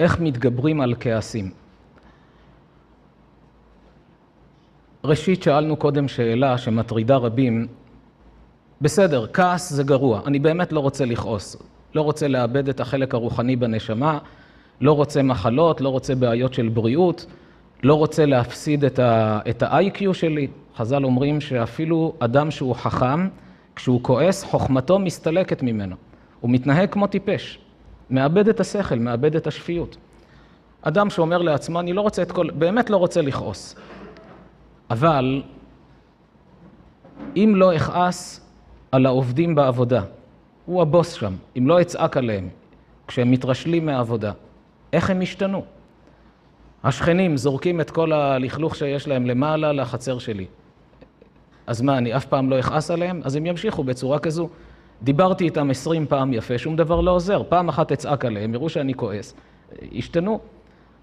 [0.00, 1.50] איך מתגברים על כעסים.
[5.04, 7.66] ראשית, שאלנו קודם שאלה שמטרידה רבים.
[8.80, 11.56] בסדר, כעס זה גרוע, אני באמת לא רוצה לכעוס.
[11.94, 14.18] לא רוצה לאבד את החלק הרוחני בנשמה,
[14.80, 17.26] לא רוצה מחלות, לא רוצה בעיות של בריאות,
[17.82, 20.48] לא רוצה להפסיד את ה-IQ שלי.
[20.76, 23.28] חז"ל אומרים שאפילו אדם שהוא חכם,
[23.76, 25.96] כשהוא כועס, חוכמתו מסתלקת ממנו.
[26.40, 27.58] הוא מתנהג כמו טיפש,
[28.10, 29.96] מאבד את השכל, מאבד את השפיות.
[30.82, 32.50] אדם שאומר לעצמו, אני לא רוצה את כל...
[32.50, 33.76] באמת לא רוצה לכעוס.
[34.90, 35.42] אבל
[37.36, 38.50] אם לא אכעס
[38.92, 40.02] על העובדים בעבודה,
[40.66, 42.48] הוא הבוס שם, אם לא אצעק עליהם
[43.08, 44.32] כשהם מתרשלים מהעבודה,
[44.92, 45.64] איך הם ישתנו?
[46.84, 50.46] השכנים זורקים את כל הלכלוך שיש להם למעלה לחצר שלי.
[51.66, 53.20] אז מה, אני אף פעם לא אכעס עליהם?
[53.24, 54.48] אז הם ימשיכו בצורה כזו.
[55.02, 57.42] דיברתי איתם עשרים פעם יפה, שום דבר לא עוזר.
[57.48, 59.34] פעם אחת אצעק עליהם, יראו שאני כועס,
[59.92, 60.40] ישתנו.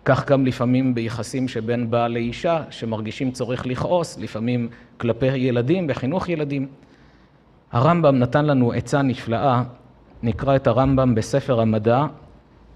[0.06, 6.68] כך גם לפעמים ביחסים שבין בעל לאישה, שמרגישים צורך לכעוס, לפעמים כלפי ילדים, בחינוך ילדים.
[7.72, 9.64] הרמב"ם נתן לנו עצה נפלאה,
[10.24, 12.06] נקרא את הרמב"ם בספר המדע,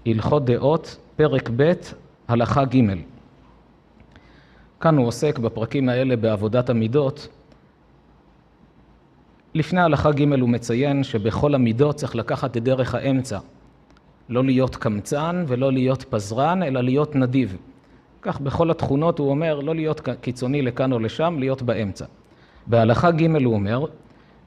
[0.06, 1.72] הלכות דעות, פרק ב',
[2.28, 2.78] הלכה ג'.
[4.80, 7.28] כאן הוא עוסק בפרקים האלה בעבודת המידות.
[9.54, 13.38] לפני הלכה ג' הוא מציין שבכל המידות צריך לקחת את דרך האמצע.
[14.28, 17.56] לא להיות קמצן ולא להיות פזרן, אלא להיות נדיב.
[18.22, 22.04] כך בכל התכונות הוא אומר, לא להיות קיצוני לכאן או לשם, להיות באמצע.
[22.66, 23.84] בהלכה ג' הוא אומר,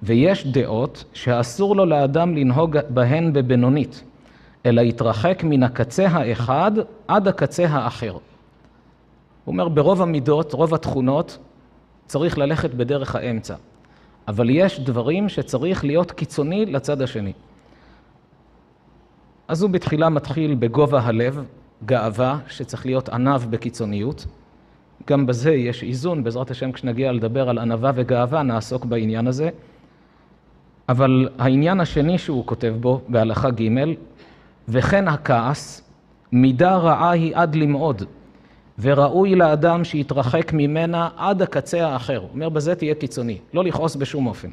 [0.04, 4.04] ויש דעות שאסור לו לאדם לנהוג בהן בבינונית,
[4.66, 6.72] אלא יתרחק מן הקצה האחד
[7.08, 8.12] עד הקצה האחר.
[8.12, 8.22] הוא
[9.48, 11.38] אומר, ברוב המידות, רוב התכונות,
[12.06, 13.56] צריך ללכת בדרך האמצע.
[14.28, 17.34] אבל יש דברים שצריך להיות קיצוני לצד השני.
[19.48, 21.44] אז הוא בתחילה מתחיל בגובה הלב,
[21.86, 24.26] גאווה, שצריך להיות ענב בקיצוניות.
[25.08, 29.50] גם בזה יש איזון, בעזרת השם כשנגיע לדבר על ענווה וגאווה נעסוק בעניין הזה.
[30.90, 33.70] אבל העניין השני שהוא כותב בו, בהלכה ג',
[34.68, 35.92] וכן הכעס,
[36.32, 38.04] מידה רעה היא עד למאוד,
[38.80, 42.18] וראוי לאדם שיתרחק ממנה עד הקצה האחר.
[42.18, 44.50] הוא אומר, בזה תהיה קיצוני, לא לכעוס בשום אופן.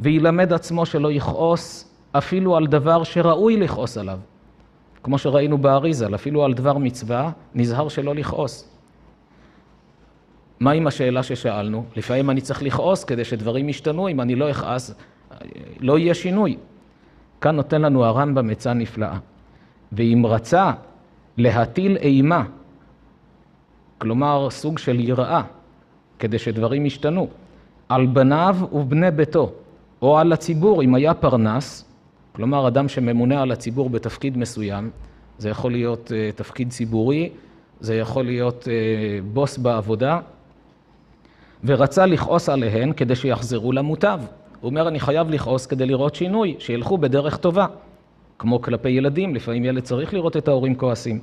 [0.00, 4.18] וילמד עצמו שלא יכעוס אפילו על דבר שראוי לכעוס עליו.
[5.02, 8.68] כמו שראינו באריזל, אפילו על דבר מצווה, נזהר שלא לכעוס.
[10.60, 11.84] מה עם השאלה ששאלנו?
[11.96, 14.94] לפעמים אני צריך לכעוס כדי שדברים ישתנו, אם אני לא אכעס,
[15.80, 16.56] לא יהיה שינוי.
[17.40, 19.18] כאן נותן לנו הרמב"ם עצה נפלאה.
[19.92, 20.72] ואם רצה
[21.36, 22.44] להטיל אימה,
[24.02, 25.42] כלומר סוג של יראה,
[26.18, 27.28] כדי שדברים ישתנו,
[27.88, 29.52] על בניו ובני ביתו,
[30.02, 31.84] או על הציבור, אם היה פרנס,
[32.32, 34.90] כלומר, אדם שממונה על הציבור בתפקיד מסוים,
[35.38, 37.30] זה יכול להיות uh, תפקיד ציבורי,
[37.80, 40.20] זה יכול להיות uh, בוס בעבודה,
[41.64, 44.20] ורצה לכעוס עליהן כדי שיחזרו למוטב.
[44.60, 47.66] הוא אומר, אני חייב לכעוס כדי לראות שינוי, שילכו בדרך טובה.
[48.38, 51.20] כמו כלפי ילדים, לפעמים ילד צריך לראות את ההורים כועסים.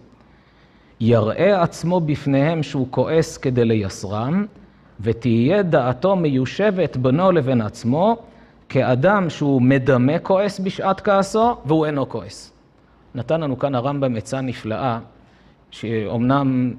[1.01, 4.45] יראה עצמו בפניהם שהוא כועס כדי לייסרם,
[4.99, 8.17] ותהיה דעתו מיושבת בינו לבין עצמו,
[8.69, 12.53] כאדם שהוא מדמה כועס בשעת כעסו, והוא אינו כועס.
[13.15, 14.99] נתן לנו כאן הרמב"ם עצה נפלאה,
[15.71, 16.73] שאומנם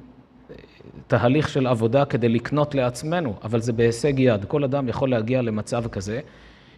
[1.06, 4.44] תהליך של עבודה כדי לקנות לעצמנו, אבל זה בהישג יד.
[4.44, 6.20] כל אדם יכול להגיע למצב כזה,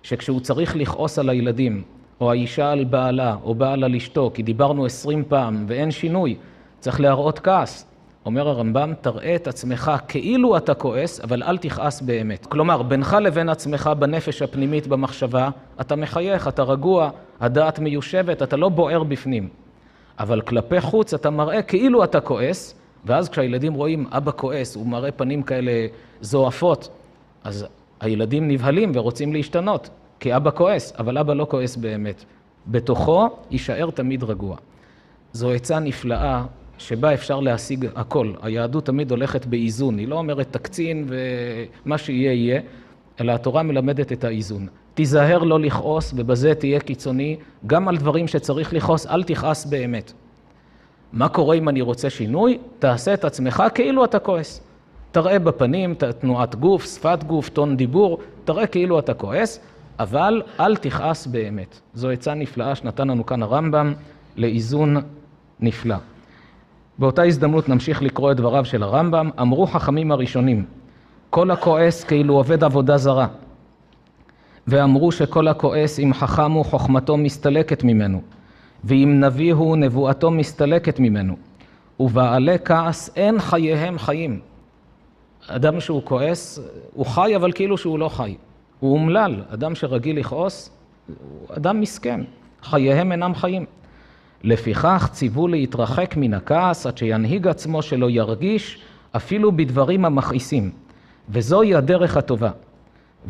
[0.02, 1.82] שכשהוא צריך לכעוס על הילדים,
[2.20, 6.36] או האישה על בעלה, או בעל על אשתו, כי דיברנו עשרים פעם ואין שינוי,
[6.82, 7.86] צריך להראות כעס.
[8.26, 12.46] אומר הרמב"ם, תראה את עצמך כאילו אתה כועס, אבל אל תכעס באמת.
[12.46, 15.50] כלומר, בינך לבין עצמך בנפש הפנימית במחשבה,
[15.80, 17.10] אתה מחייך, אתה רגוע,
[17.40, 19.48] הדעת מיושבת, אתה לא בוער בפנים.
[20.18, 25.12] אבל כלפי חוץ אתה מראה כאילו אתה כועס, ואז כשהילדים רואים אבא כועס, הוא מראה
[25.12, 25.86] פנים כאלה
[26.20, 26.88] זועפות,
[27.44, 27.66] אז
[28.00, 29.90] הילדים נבהלים ורוצים להשתנות,
[30.20, 32.24] כי אבא כועס, אבל אבא לא כועס באמת.
[32.66, 34.56] בתוכו יישאר תמיד רגוע.
[35.32, 36.42] זו עצה נפלאה
[36.82, 38.32] שבה אפשר להשיג הכל.
[38.42, 42.60] היהדות תמיד הולכת באיזון, היא לא אומרת תקצין ומה שיהיה יהיה,
[43.20, 44.66] אלא התורה מלמדת את האיזון.
[44.94, 47.36] תיזהר לא לכעוס ובזה תהיה קיצוני,
[47.66, 50.12] גם על דברים שצריך לכעוס, אל תכעס באמת.
[51.12, 52.58] מה קורה אם אני רוצה שינוי?
[52.78, 54.60] תעשה את עצמך כאילו אתה כועס.
[55.12, 59.60] תראה בפנים, תנועת גוף, שפת גוף, טון דיבור, תראה כאילו אתה כועס,
[59.98, 61.80] אבל אל תכעס באמת.
[61.94, 63.94] זו עצה נפלאה שנתן לנו כאן הרמב"ם
[64.36, 64.96] לאיזון
[65.60, 65.96] נפלא.
[67.02, 69.30] באותה הזדמנות נמשיך לקרוא את דבריו של הרמב"ם.
[69.40, 70.64] אמרו חכמים הראשונים,
[71.30, 73.26] כל הכועס כאילו עובד עבודה זרה.
[74.66, 78.22] ואמרו שכל הכועס אם חכם הוא חוכמתו מסתלקת ממנו,
[78.84, 81.36] ואם נביא הוא נבואתו מסתלקת ממנו,
[82.00, 84.40] ובעלי כעס אין חייהם חיים.
[85.48, 86.60] אדם שהוא כועס,
[86.94, 88.36] הוא חי אבל כאילו שהוא לא חי.
[88.80, 90.70] הוא אומלל, אדם שרגיל לכעוס,
[91.06, 92.20] הוא אדם מסכן,
[92.62, 93.66] חייהם אינם חיים.
[94.44, 98.78] לפיכך ציוו להתרחק מן הכעס עד שינהיג עצמו שלא ירגיש
[99.16, 100.70] אפילו בדברים המכעיסים,
[101.28, 102.50] וזוהי הדרך הטובה.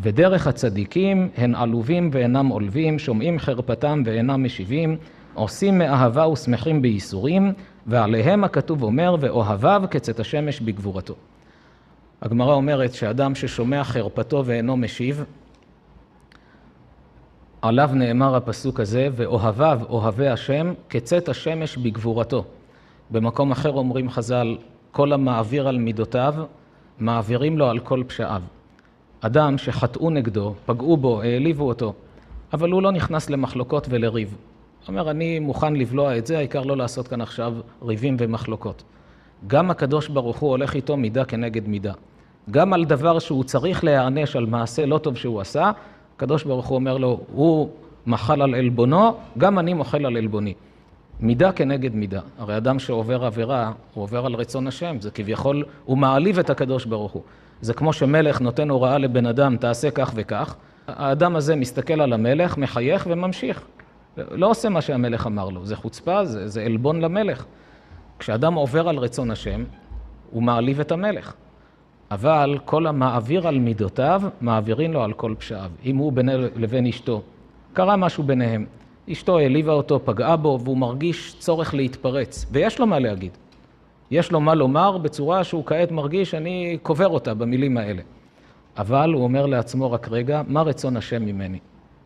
[0.01, 4.97] ודרך הצדיקים הן עלובים ואינם עולבים, שומעים חרפתם ואינם משיבים,
[5.33, 7.53] עושים מאהבה ושמחים בייסורים,
[7.87, 11.15] ועליהם הכתוב אומר, ואוהביו כצאת השמש בגבורתו.
[12.21, 15.23] הגמרא אומרת שאדם ששומע חרפתו ואינו משיב,
[17.63, 22.43] עליו נאמר הפסוק הזה, ואוהביו אוהבי השם כצאת השמש בגבורתו.
[23.11, 24.57] במקום אחר אומרים חז"ל,
[24.91, 26.33] כל המעביר על מידותיו,
[26.99, 28.41] מעבירים לו על כל פשעיו.
[29.21, 31.93] אדם שחטאו נגדו, פגעו בו, העליבו אותו,
[32.53, 34.29] אבל הוא לא נכנס למחלוקות ולריב.
[34.29, 38.83] הוא אומר, אני מוכן לבלוע את זה, העיקר לא לעשות כאן עכשיו ריבים ומחלוקות.
[39.47, 41.93] גם הקדוש ברוך הוא הולך איתו מידה כנגד מידה.
[42.51, 45.71] גם על דבר שהוא צריך להיענש על מעשה לא טוב שהוא עשה,
[46.23, 47.69] הקדוש ברוך הוא אומר לו, הוא
[48.05, 50.53] מחל על עלבונו, גם אני מוחל על עלבוני.
[51.19, 52.21] מידה כנגד מידה.
[52.37, 56.85] הרי אדם שעובר עבירה, הוא עובר על רצון השם, זה כביכול, הוא מעליב את הקדוש
[56.85, 57.21] ברוך הוא.
[57.61, 60.55] זה כמו שמלך נותן הוראה לבן אדם, תעשה כך וכך,
[60.87, 63.61] האדם הזה מסתכל על המלך, מחייך וממשיך.
[64.17, 67.45] לא עושה מה שהמלך אמר לו, זה חוצפה, זה, זה עלבון למלך.
[68.19, 69.63] כשאדם עובר על רצון השם,
[70.31, 71.33] הוא מעליב את המלך.
[72.11, 75.71] אבל כל המעביר על מידותיו, מעבירים לו על כל פשעיו.
[75.85, 77.21] אם הוא בינו לבין אשתו,
[77.73, 78.65] קרה משהו ביניהם.
[79.11, 82.45] אשתו העליבה אותו, פגעה בו, והוא מרגיש צורך להתפרץ.
[82.51, 83.31] ויש לו מה להגיד.
[84.11, 88.01] יש לו מה לומר בצורה שהוא כעת מרגיש, אני קובר אותה במילים האלה.
[88.77, 91.59] אבל הוא אומר לעצמו רק רגע, מה רצון השם ממני?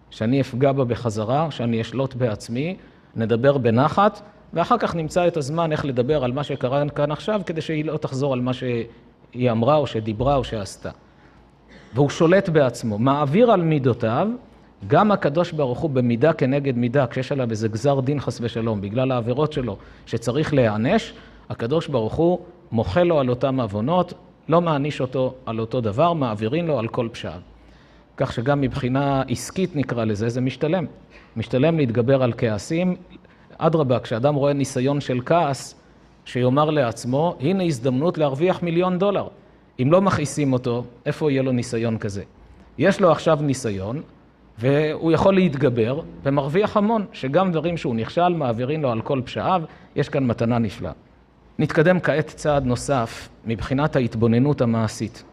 [0.10, 2.76] שאני אפגע בה בחזרה, שאני אשלוט בעצמי,
[3.16, 4.22] נדבר בנחת,
[4.54, 7.98] ואחר כך נמצא את הזמן איך לדבר על מה שקרה כאן עכשיו, כדי שהיא לא
[7.98, 8.52] תחזור על מה
[9.38, 10.90] שהיא אמרה או שדיברה או שעשתה.
[11.94, 14.28] והוא שולט בעצמו, מעביר על מידותיו,
[14.88, 19.12] גם הקדוש ברוך הוא במידה כנגד מידה, כשיש עליו איזה גזר דין חס ושלום, בגלל
[19.12, 21.14] העבירות שלו, שצריך להיענש,
[21.50, 22.40] הקדוש ברוך הוא
[22.72, 24.14] מוחל לו על אותם עוונות,
[24.50, 27.42] לא מעניש אותו על אותו דבר, מעבירים לו על כל פשעיו.
[28.18, 30.86] כך שגם מבחינה עסקית נקרא לזה, זה משתלם.
[31.38, 32.96] משתלם להתגבר על כעסים.
[33.58, 35.76] אדרבה, כשאדם רואה ניסיון של כעס,
[36.28, 39.28] שיאמר לעצמו, הנה הזדמנות להרוויח מיליון דולר.
[39.82, 42.24] אם לא מכעיסים אותו, איפה יהיה לו ניסיון כזה?
[42.78, 44.02] יש לו עכשיו ניסיון,
[44.60, 49.62] והוא יכול להתגבר, ומרוויח המון, שגם דברים שהוא נכשל, מעבירים לו על כל פשעיו,
[49.96, 50.92] יש כאן מתנה נפלאה.
[51.60, 55.24] נתקדם כעת צעד נוסף מבחינת ההתבוננות המעשית.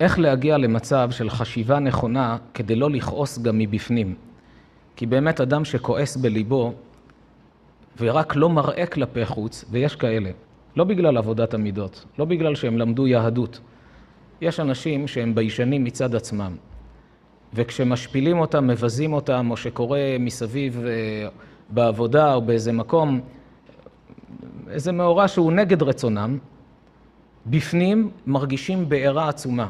[0.00, 4.14] איך להגיע למצב של חשיבה נכונה כדי לא לכעוס גם מבפנים.
[4.96, 6.72] כי באמת אדם שכועס בליבו
[7.98, 10.30] ורק לא מראה כלפי חוץ, ויש כאלה,
[10.76, 13.60] לא בגלל עבודת המידות, לא בגלל שהם למדו יהדות.
[14.40, 16.56] יש אנשים שהם ביישנים מצד עצמם,
[17.54, 21.28] וכשמשפילים אותם, מבזים אותם, או שקורה מסביב אה,
[21.70, 23.20] בעבודה או באיזה מקום,
[24.70, 26.38] איזה מאורע שהוא נגד רצונם,
[27.46, 29.68] בפנים מרגישים בעירה עצומה,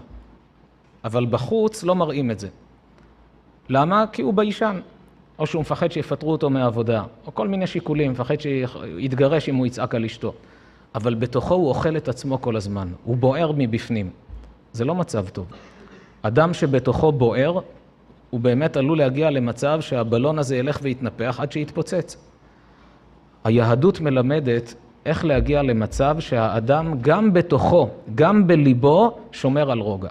[1.05, 2.49] אבל בחוץ לא מראים את זה.
[3.69, 4.05] למה?
[4.13, 4.81] כי הוא ביישן,
[5.39, 9.95] או שהוא מפחד שיפטרו אותו מהעבודה, או כל מיני שיקולים, מפחד שיתגרש אם הוא יצעק
[9.95, 10.33] על אשתו.
[10.95, 14.11] אבל בתוכו הוא אוכל את עצמו כל הזמן, הוא בוער מבפנים.
[14.73, 15.47] זה לא מצב טוב.
[16.23, 17.59] אדם שבתוכו בוער,
[18.31, 22.17] הוא באמת עלול להגיע למצב שהבלון הזה ילך ויתנפח עד שיתפוצץ.
[23.45, 24.75] היהדות מלמדת
[25.07, 30.09] איך להגיע למצב שהאדם גם בתוכו, גם בליבו, שומר על רוגע.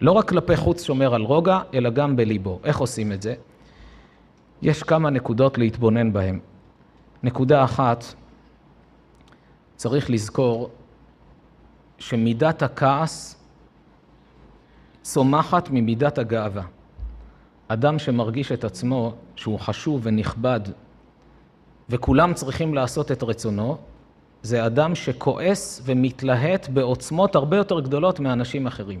[0.00, 2.58] לא רק כלפי חוץ שומר על רוגע, אלא גם בליבו.
[2.64, 3.34] איך עושים את זה?
[4.62, 6.38] יש כמה נקודות להתבונן בהן.
[7.22, 8.04] נקודה אחת,
[9.76, 10.70] צריך לזכור
[11.98, 13.36] שמידת הכעס
[15.02, 16.62] צומחת ממידת הגאווה.
[17.68, 20.60] אדם שמרגיש את עצמו שהוא חשוב ונכבד
[21.88, 23.76] וכולם צריכים לעשות את רצונו,
[24.42, 29.00] זה אדם שכועס ומתלהט בעוצמות הרבה יותר גדולות מאנשים אחרים.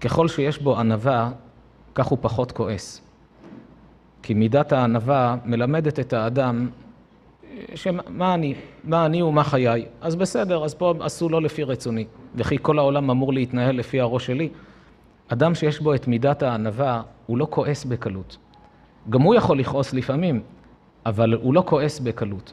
[0.00, 1.30] ככל שיש בו ענווה,
[1.94, 3.09] כך הוא פחות כועס.
[4.22, 6.68] כי מידת הענווה מלמדת את האדם
[7.74, 9.84] שמה אני, מה אני ומה חיי.
[10.00, 14.26] אז בסדר, אז פה עשו לא לפי רצוני, וכי כל העולם אמור להתנהל לפי הראש
[14.26, 14.48] שלי.
[15.28, 18.36] אדם שיש בו את מידת הענווה, הוא לא כועס בקלות.
[19.10, 20.42] גם הוא יכול לכעוס לפעמים,
[21.06, 22.52] אבל הוא לא כועס בקלות.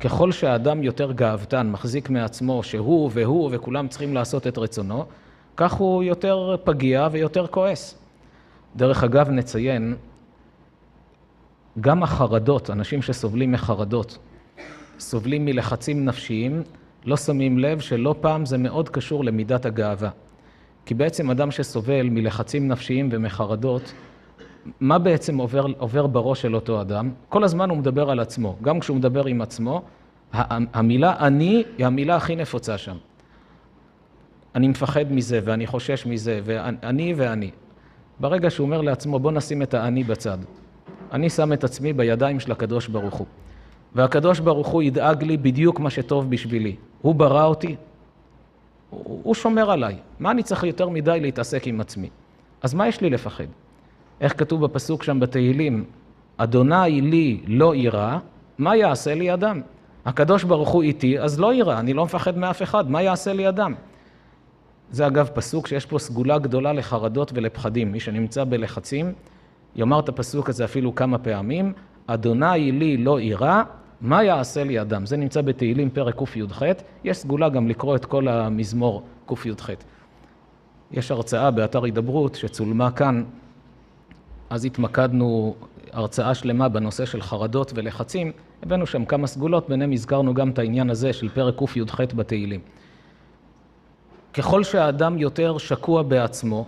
[0.00, 5.04] ככל שהאדם יותר גאוותן, מחזיק מעצמו שהוא והוא וכולם צריכים לעשות את רצונו,
[5.56, 7.98] כך הוא יותר פגיע ויותר כועס.
[8.76, 9.96] דרך אגב, נציין,
[11.80, 14.18] גם החרדות, אנשים שסובלים מחרדות,
[14.98, 16.62] סובלים מלחצים נפשיים,
[17.04, 20.10] לא שמים לב שלא פעם זה מאוד קשור למידת הגאווה.
[20.86, 23.92] כי בעצם אדם שסובל מלחצים נפשיים ומחרדות,
[24.80, 27.10] מה בעצם עובר, עובר בראש של אותו אדם?
[27.28, 28.56] כל הזמן הוא מדבר על עצמו.
[28.62, 29.82] גם כשהוא מדבר עם עצמו,
[30.32, 32.96] המילה אני היא המילה הכי נפוצה שם.
[34.54, 37.50] אני מפחד מזה ואני חושש מזה, ואני ואני.
[38.20, 40.38] ברגע שהוא אומר לעצמו, בוא נשים את האני בצד.
[41.12, 43.26] אני שם את עצמי בידיים של הקדוש ברוך הוא.
[43.94, 46.76] והקדוש ברוך הוא ידאג לי בדיוק מה שטוב בשבילי.
[47.02, 47.76] הוא ברא אותי,
[48.90, 49.96] הוא שומר עליי.
[50.20, 52.08] מה אני צריך יותר מדי להתעסק עם עצמי?
[52.62, 53.44] אז מה יש לי לפחד?
[54.20, 55.84] איך כתוב בפסוק שם בתהילים,
[56.36, 58.18] אדוני לי לא יירא,
[58.58, 59.60] מה יעשה לי אדם?
[60.04, 63.48] הקדוש ברוך הוא איתי, אז לא יירא, אני לא מפחד מאף אחד, מה יעשה לי
[63.48, 63.74] אדם?
[64.90, 67.92] זה אגב פסוק שיש פה סגולה גדולה לחרדות ולפחדים.
[67.92, 69.12] מי שנמצא בלחצים,
[69.76, 71.72] יאמר את הפסוק הזה אפילו כמה פעמים,
[72.06, 73.62] אדוני לי לא יירא,
[74.00, 75.06] מה יעשה לי אדם?
[75.06, 76.62] זה נמצא בתהילים פרק קי"ח,
[77.04, 79.70] יש סגולה גם לקרוא את כל המזמור קי"ח.
[80.90, 83.24] יש הרצאה באתר הידברות שצולמה כאן,
[84.50, 85.54] אז התמקדנו
[85.92, 88.32] הרצאה שלמה בנושא של חרדות ולחצים,
[88.62, 92.60] הבאנו שם כמה סגולות, ביניהם הזכרנו גם את העניין הזה של פרק קי"ח בתהילים.
[94.34, 96.66] ככל שהאדם יותר שקוע בעצמו,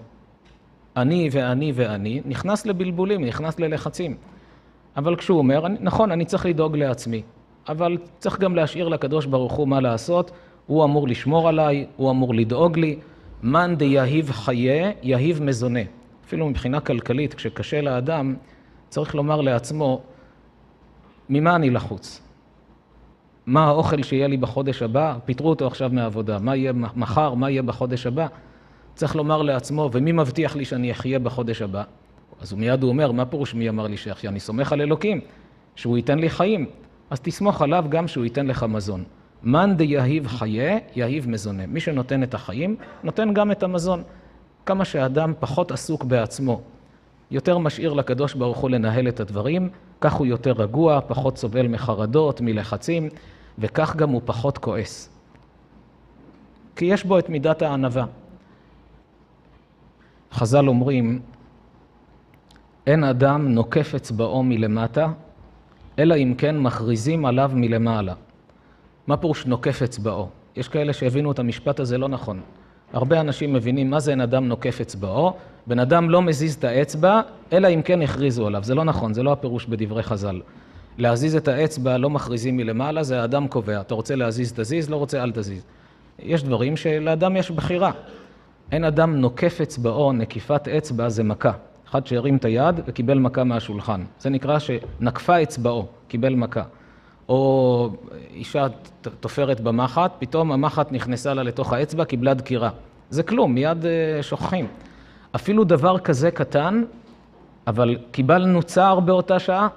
[0.97, 4.17] אני ואני ואני, נכנס לבלבולים, נכנס ללחצים.
[4.97, 7.23] אבל כשהוא אומר, נכון, אני צריך לדאוג לעצמי,
[7.69, 10.31] אבל צריך גם להשאיר לקדוש ברוך הוא מה לעשות,
[10.67, 12.99] הוא אמור לשמור עליי, הוא אמור לדאוג לי.
[13.43, 15.81] מאן דיהיב חיה, יהיב מזונה.
[16.27, 18.35] אפילו מבחינה כלכלית, כשקשה לאדם,
[18.89, 20.01] צריך לומר לעצמו,
[21.29, 22.23] ממה אני לחוץ?
[23.47, 25.17] מה האוכל שיהיה לי בחודש הבא?
[25.25, 26.39] פיטרו אותו עכשיו מהעבודה.
[26.39, 27.35] מה יהיה מחר?
[27.35, 28.27] מה יהיה בחודש הבא?
[28.95, 31.83] צריך לומר לעצמו, ומי מבטיח לי שאני אחיה בחודש הבא?
[32.41, 34.31] אז הוא מיד הוא אומר, מה פירוש מי אמר לי שאחיה?
[34.31, 35.21] אני סומך על אלוקים,
[35.77, 36.67] שהוא ייתן לי חיים.
[37.11, 39.05] אז תסמוך עליו גם שהוא ייתן לך מזון.
[39.43, 41.67] מאן דיהיב חיה, יהיב מזונה.
[41.67, 44.03] מי שנותן את החיים, נותן גם את המזון.
[44.67, 46.61] כמה שאדם פחות עסוק בעצמו,
[47.31, 49.69] יותר משאיר לקדוש ברוך הוא לנהל את הדברים,
[50.01, 53.09] כך הוא יותר רגוע, פחות סובל מחרדות, מלחצים,
[53.59, 55.11] וכך גם הוא פחות כועס.
[56.77, 58.05] כי יש בו את מידת הענווה.
[60.35, 61.21] חז"ל אומרים,
[62.87, 65.09] אין אדם נוקף אצבעו מלמטה,
[65.99, 68.15] אלא אם כן מכריזים עליו מלמעלה.
[69.07, 70.29] מה פירוש נוקף אצבעו?
[70.57, 72.41] יש כאלה שהבינו את המשפט הזה לא נכון.
[72.93, 75.33] הרבה אנשים מבינים מה זה אין אדם נוקף אצבעו.
[75.67, 77.21] בן אדם לא מזיז את האצבע,
[77.53, 78.65] אלא אם כן הכריזו עליו.
[78.65, 80.41] זה לא נכון, זה לא הפירוש בדברי חז"ל.
[80.99, 83.81] להזיז את האצבע לא מכריזים מלמעלה, זה האדם קובע.
[83.81, 85.65] אתה רוצה להזיז, תזיז, לא רוצה, אל תזיז.
[86.19, 87.91] יש דברים שלאדם יש בחירה.
[88.73, 91.53] אין אדם נוקף אצבעו, נקיפת אצבע זה מכה.
[91.89, 94.05] אחד שהרים את היד וקיבל מכה מהשולחן.
[94.21, 96.63] זה נקרא שנקפה אצבעו, קיבל מכה.
[97.29, 97.91] או
[98.35, 98.67] אישה
[99.21, 102.71] תופרת במחט, פתאום המחט נכנסה לה לתוך האצבע, קיבלה דקירה.
[103.11, 104.67] זה כלום, מיד אה, שוכחים.
[105.35, 106.85] אפילו דבר כזה קטן,
[107.67, 109.69] אבל קיבלנו צער באותה שעה,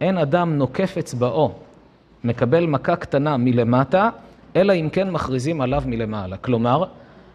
[0.00, 1.52] אין אדם נוקף אצבעו,
[2.24, 4.08] מקבל מכה קטנה מלמטה,
[4.56, 6.36] אלא אם כן מכריזים עליו מלמעלה.
[6.36, 6.84] כלומר,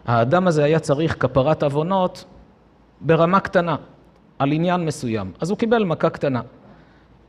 [0.06, 2.24] האדם הזה היה צריך כפרת עוונות
[3.00, 3.76] ברמה קטנה,
[4.38, 5.32] על עניין מסוים.
[5.40, 6.40] אז הוא קיבל מכה קטנה.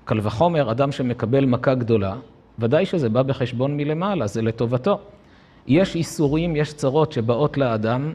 [0.05, 2.15] קל וחומר, אדם שמקבל מכה גדולה,
[2.59, 4.99] ודאי שזה בא בחשבון מלמעלה, זה לטובתו.
[5.67, 8.13] יש איסורים, יש צרות שבאות לאדם,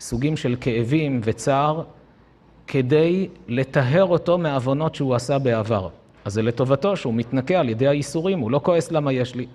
[0.00, 1.82] סוגים של כאבים וצער,
[2.66, 5.88] כדי לטהר אותו מעוונות שהוא עשה בעבר.
[6.24, 9.46] אז זה לטובתו שהוא מתנקה על ידי האיסורים, הוא לא כועס למה יש לי.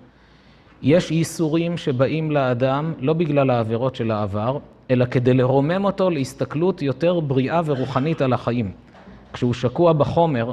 [0.82, 4.58] יש איסורים שבאים לאדם לא בגלל העבירות של העבר,
[4.90, 8.70] אלא כדי לרומם אותו להסתכלות יותר בריאה ורוחנית על החיים.
[9.32, 10.52] כשהוא שקוע בחומר,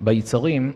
[0.00, 0.72] ביצרים,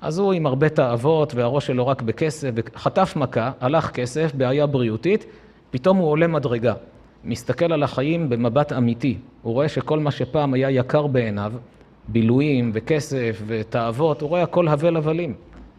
[0.00, 5.26] אז הוא עם הרבה תאוות והראש שלו רק בכסף, וחטף מכה, הלך כסף, בעיה בריאותית,
[5.70, 6.74] פתאום הוא עולה מדרגה.
[7.24, 9.18] מסתכל על החיים במבט אמיתי.
[9.42, 11.52] הוא רואה שכל מה שפעם היה יקר בעיניו,
[12.08, 15.34] בילויים וכסף ותאוות, הוא רואה הכל הבל הבלים.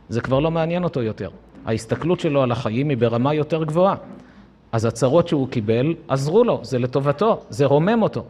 [0.09, 1.29] זה כבר לא מעניין אותו יותר.
[1.67, 3.95] ההסתכלות שלו על החיים היא ברמה יותר גבוהה.
[4.71, 8.25] אז הצרות שהוא קיבל, עזרו לו, זה לטובתו, זה רומם אותו.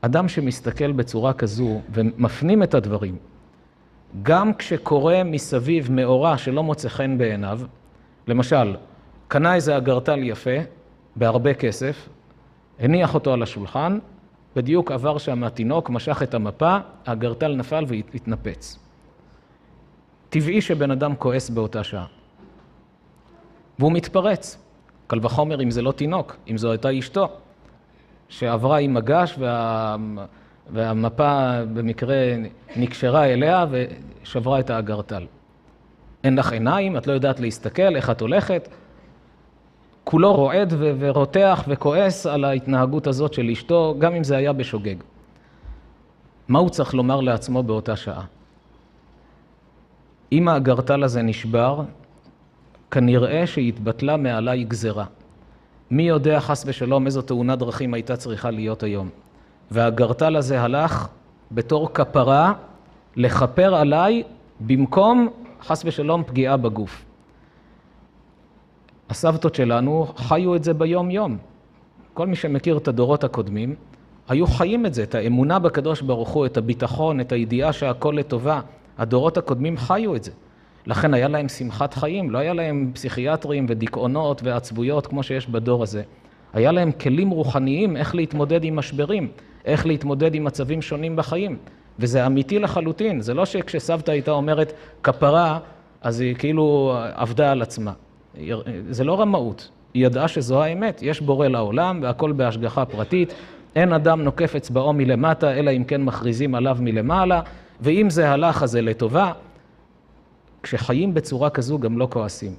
[0.00, 3.16] אדם שמסתכל בצורה כזו ומפנים את הדברים,
[4.22, 7.60] גם כשקורה מסביב מאורע שלא מוצא חן בעיניו,
[8.28, 8.76] למשל,
[9.28, 10.58] קנה איזה אגרטל יפה,
[11.16, 12.08] בהרבה כסף,
[12.78, 13.98] הניח אותו על השולחן,
[14.56, 16.76] בדיוק עבר שם התינוק, משך את המפה,
[17.06, 18.87] האגרטל נפל והתנפץ.
[20.30, 22.06] טבעי שבן אדם כועס באותה שעה.
[23.78, 24.58] והוא מתפרץ.
[25.06, 27.28] קל וחומר אם זה לא תינוק, אם זו הייתה אשתו,
[28.28, 29.96] שעברה עם מגש וה...
[30.72, 32.16] והמפה במקרה
[32.76, 35.26] נקשרה אליה ושברה את האגרטל.
[36.24, 38.68] אין לך עיניים, את לא יודעת להסתכל, איך את הולכת.
[40.04, 44.96] כולו רועד ו- ורותח וכועס על ההתנהגות הזאת של אשתו, גם אם זה היה בשוגג.
[46.48, 48.24] מה הוא צריך לומר לעצמו באותה שעה?
[50.32, 51.82] אם האגרטל הזה נשבר,
[52.90, 55.04] כנראה שהתבטלה מעליי גזרה.
[55.90, 59.08] מי יודע חס ושלום איזו תאונת דרכים הייתה צריכה להיות היום.
[59.70, 61.08] והאגרטל הזה הלך
[61.52, 62.52] בתור כפרה
[63.16, 64.22] לכפר עליי
[64.60, 65.28] במקום
[65.62, 67.04] חס ושלום פגיעה בגוף.
[69.10, 71.38] הסבתות שלנו חיו את זה ביום-יום.
[72.14, 73.74] כל מי שמכיר את הדורות הקודמים,
[74.28, 78.60] היו חיים את זה, את האמונה בקדוש ברוך הוא, את הביטחון, את הידיעה שהכל לטובה.
[78.98, 80.30] הדורות הקודמים חיו את זה.
[80.86, 86.02] לכן היה להם שמחת חיים, לא היה להם פסיכיאטרים ודיכאונות ועצבויות כמו שיש בדור הזה.
[86.52, 89.28] היה להם כלים רוחניים איך להתמודד עם משברים,
[89.64, 91.56] איך להתמודד עם מצבים שונים בחיים.
[91.98, 94.72] וזה אמיתי לחלוטין, זה לא שכשסבתא הייתה אומרת
[95.02, 95.58] כפרה,
[96.02, 97.92] אז היא כאילו עבדה על עצמה.
[98.90, 103.34] זה לא רמאות, היא ידעה שזו האמת, יש בורא לעולם והכל בהשגחה פרטית,
[103.76, 107.40] אין אדם נוקף אצבעו מלמטה, אלא אם כן מכריזים עליו מלמעלה,
[107.80, 109.32] ואם זה הלך אז זה לטובה.
[110.62, 112.54] כשחיים בצורה כזו גם לא כועסים.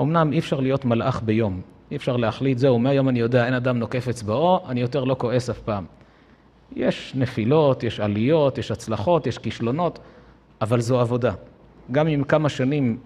[0.00, 3.78] אמנם אי אפשר להיות מלאך ביום, אי אפשר להחליט, זהו, מהיום אני יודע, אין אדם
[3.78, 5.84] נוקף אצבעו, אני יותר לא כועס אף פעם.
[6.76, 9.98] יש נפילות, יש עליות, יש הצלחות, יש כישלונות,
[10.60, 11.32] אבל זו עבודה.
[11.92, 12.98] גם אם כמה שנים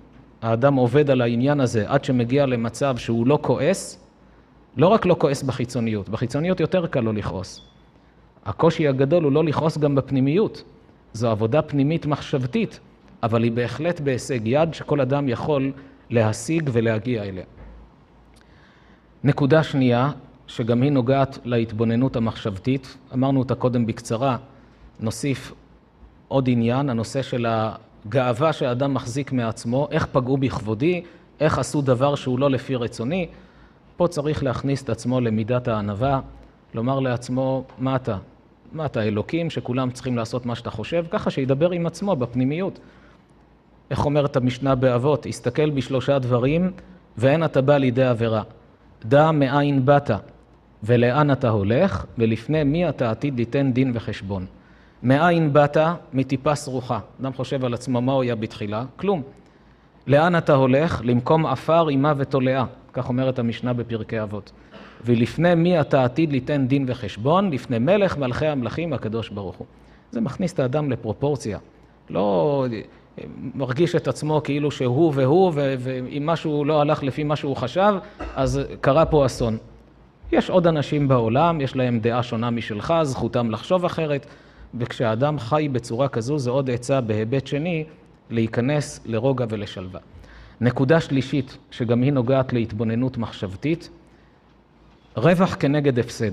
[0.43, 4.05] האדם עובד על העניין הזה עד שמגיע למצב שהוא לא כועס,
[4.77, 7.61] לא רק לא כועס בחיצוניות, בחיצוניות יותר קל לו לכעוס.
[8.45, 10.63] הקושי הגדול הוא לא לכעוס גם בפנימיות.
[11.15, 12.81] זו עבודה פנימית מחשבתית,
[13.23, 15.73] אבל היא בהחלט בהישג יד שכל אדם יכול
[16.11, 17.45] להשיג ולהגיע אליה.
[19.25, 20.11] נקודה שנייה,
[20.47, 24.37] שגם היא נוגעת להתבוננות המחשבתית, אמרנו אותה קודם בקצרה,
[25.01, 25.53] נוסיף
[26.29, 31.03] עוד עניין, הנושא של הגאווה שהאדם מחזיק מעצמו, איך פגעו בכבודי,
[31.41, 33.29] איך עשו דבר שהוא לא לפי רצוני.
[33.97, 36.21] פה צריך להכניס את עצמו למידת הענווה,
[36.75, 38.17] לומר לעצמו, מה אתה?
[38.75, 41.05] מה אתה אלוקים שכולם צריכים לעשות מה שאתה חושב?
[41.11, 42.79] ככה שידבר עם עצמו בפנימיות.
[43.91, 45.27] איך אומרת המשנה באבות?
[45.27, 46.73] הסתכל בשלושה דברים
[47.19, 48.43] ואין אתה בא לידי עבירה.
[49.05, 50.11] דע מאין באת
[50.83, 54.47] ולאן אתה הולך, ולפני מי אתה עתיד ליתן דין וחשבון.
[55.03, 55.77] מאין באת?
[56.13, 56.99] מטיפה סרוחה.
[57.21, 58.85] אדם חושב על עצמו מה הוא היה בתחילה?
[58.97, 59.23] כלום.
[60.07, 61.01] לאן אתה הולך?
[61.05, 62.65] למקום עפר, אימה ותולעה.
[62.93, 64.53] כך אומרת המשנה בפרקי אבות.
[65.05, 67.51] ולפני מי אתה עתיד ליתן דין וחשבון?
[67.51, 69.67] לפני מלך מלכי המלכים הקדוש ברוך הוא.
[70.11, 71.59] זה מכניס את האדם לפרופורציה.
[72.11, 72.67] לא
[73.55, 77.95] מרגיש את עצמו כאילו שהוא והוא, ואם משהו לא הלך לפי מה שהוא חשב,
[78.35, 79.57] אז קרה פה אסון.
[80.33, 84.27] יש עוד אנשים בעולם, יש להם דעה שונה משלך, זכותם לחשוב אחרת,
[84.75, 87.85] וכשאדם חי בצורה כזו, זה עוד עצה בהיבט שני,
[88.31, 90.01] להיכנס לרוגע ולשלווה.
[90.61, 93.91] נקודה שלישית, שגם היא נוגעת להתבוננות מחשבתית,
[95.17, 96.31] רווח כנגד הפסד.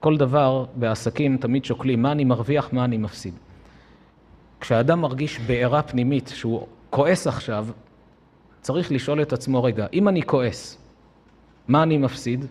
[0.00, 3.34] כל דבר בעסקים תמיד שוקלים מה אני מרוויח, מה אני מפסיד.
[4.60, 7.66] כשאדם מרגיש בעירה פנימית שהוא כועס עכשיו,
[8.60, 10.78] צריך לשאול את עצמו, רגע, אם אני כועס,
[11.68, 12.44] מה אני מפסיד?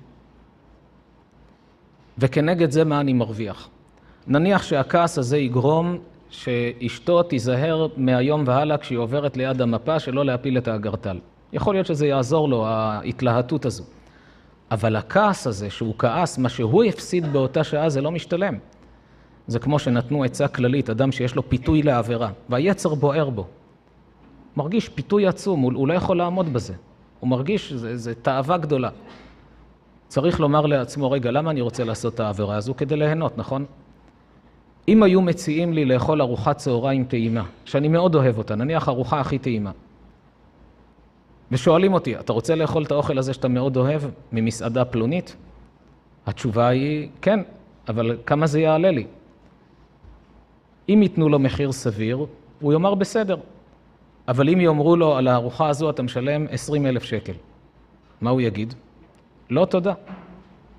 [2.17, 3.69] וכנגד זה מה אני מרוויח.
[4.27, 5.97] נניח שהכעס הזה יגרום
[6.29, 11.19] שאשתו תיזהר מהיום והלאה כשהיא עוברת ליד המפה שלא להפיל את האגרטל.
[11.53, 13.83] יכול להיות שזה יעזור לו, ההתלהטות הזו.
[14.71, 18.57] אבל הכעס הזה, שהוא כעס, מה שהוא הפסיד באותה שעה זה לא משתלם.
[19.47, 23.47] זה כמו שנתנו עצה כללית, אדם שיש לו פיתוי לעבירה, והיצר בוער בו.
[24.57, 26.73] מרגיש פיתוי עצום, הוא, הוא לא יכול לעמוד בזה.
[27.19, 28.89] הוא מרגיש, זה תאווה גדולה.
[30.07, 32.73] צריך לומר לעצמו, רגע, למה אני רוצה לעשות את העבירה הזו?
[32.77, 33.65] כדי ליהנות, נכון?
[34.87, 39.39] אם היו מציעים לי לאכול ארוחת צהריים טעימה, שאני מאוד אוהב אותה, נניח ארוחה הכי
[39.39, 39.71] טעימה,
[41.51, 44.01] ושואלים אותי, אתה רוצה לאכול את האוכל הזה שאתה מאוד אוהב
[44.31, 45.35] ממסעדה פלונית?
[46.25, 47.39] התשובה היא, כן,
[47.87, 49.05] אבל כמה זה יעלה לי?
[50.89, 52.25] אם ייתנו לו מחיר סביר,
[52.59, 53.37] הוא יאמר בסדר.
[54.27, 57.33] אבל אם יאמרו לו, על הארוחה הזו אתה משלם 20 אלף שקל,
[58.21, 58.73] מה הוא יגיד?
[59.49, 59.93] לא תודה.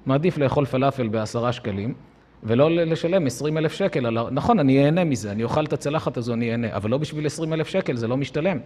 [0.07, 1.95] מעדיף לאכול פלאפל בעשרה שקלים,
[2.43, 4.29] ולא לשלם 20 אלף שקל.
[4.31, 7.53] נכון, אני אהנה מזה, אני אוכל את הצלחת הזו, אני אהנה, אבל לא בשביל 20
[7.53, 8.59] אלף שקל, זה לא משתלם.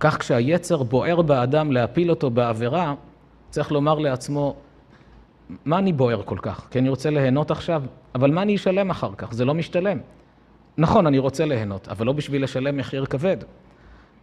[0.00, 2.94] כך כשהיצר בוער באדם להפיל אותו בעבירה,
[3.50, 4.56] צריך לומר לעצמו,
[5.64, 6.68] מה אני בוער כל כך?
[6.70, 7.82] כי אני רוצה ליהנות עכשיו,
[8.14, 9.32] אבל מה אני אשלם אחר כך?
[9.32, 9.98] זה לא משתלם.
[10.78, 13.36] נכון, אני רוצה ליהנות, אבל לא בשביל לשלם מחיר כבד.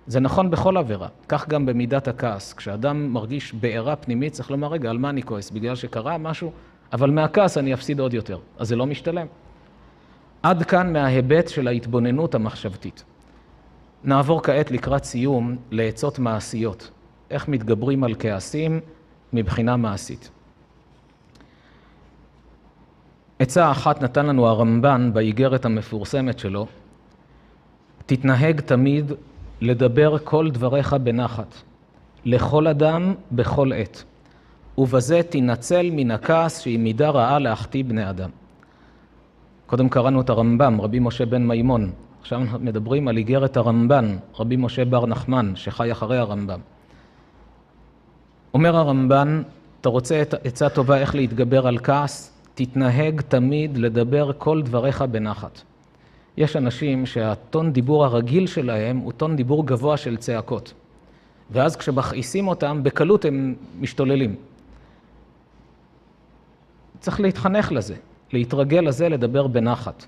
[0.08, 2.54] זה נכון בכל עבירה, כך גם במידת הכעס.
[2.54, 5.52] כשאדם מרגיש בעירה פנימית, צריך לומר, רגע, על מה אני כועס?
[5.52, 6.52] בגלל שקרה משהו?
[6.94, 9.28] אבל מהכעס אני אפסיד עוד יותר, אז זה לא משתלם.
[10.44, 13.04] עד כאן מההיבט של ההתבוננות המחשבתית.
[14.06, 16.92] נעבור כעת לקראת סיום לעצות מעשיות.
[17.30, 18.80] איך מתגברים על כעסים
[19.34, 20.30] מבחינה מעשית.
[23.40, 26.68] עצה אחת נתן לנו הרמב"ן באיגרת המפורסמת שלו,
[28.06, 29.12] תתנהג תמיד
[29.62, 31.56] לדבר כל דבריך בנחת,
[32.26, 34.04] לכל אדם בכל עת,
[34.78, 38.30] ובזה תנצל מן הכעס שהיא מידה רעה להחטיא בני אדם.
[39.66, 41.92] קודם קראנו את הרמב"ם, רבי משה בן מימון,
[42.26, 46.60] עכשיו אנחנו מדברים על איגרת הרמב"ן, רבי משה בר נחמן, שחי אחרי הרמב"ם.
[48.54, 49.42] אומר הרמב"ן,
[49.82, 52.34] אתה רוצה עצה טובה איך להתגבר על כעס?
[52.54, 55.62] תתנהג תמיד לדבר כל דבריך בנחת.
[56.38, 60.74] יש אנשים שהטון דיבור הרגיל שלהם הוא טון דיבור גבוה של צעקות.
[61.52, 64.36] ואז כשמכעיסים אותם, בקלות הם משתוללים.
[67.00, 67.96] צריך להתחנך לזה,
[68.34, 70.06] להתרגל לזה, לדבר בנחת.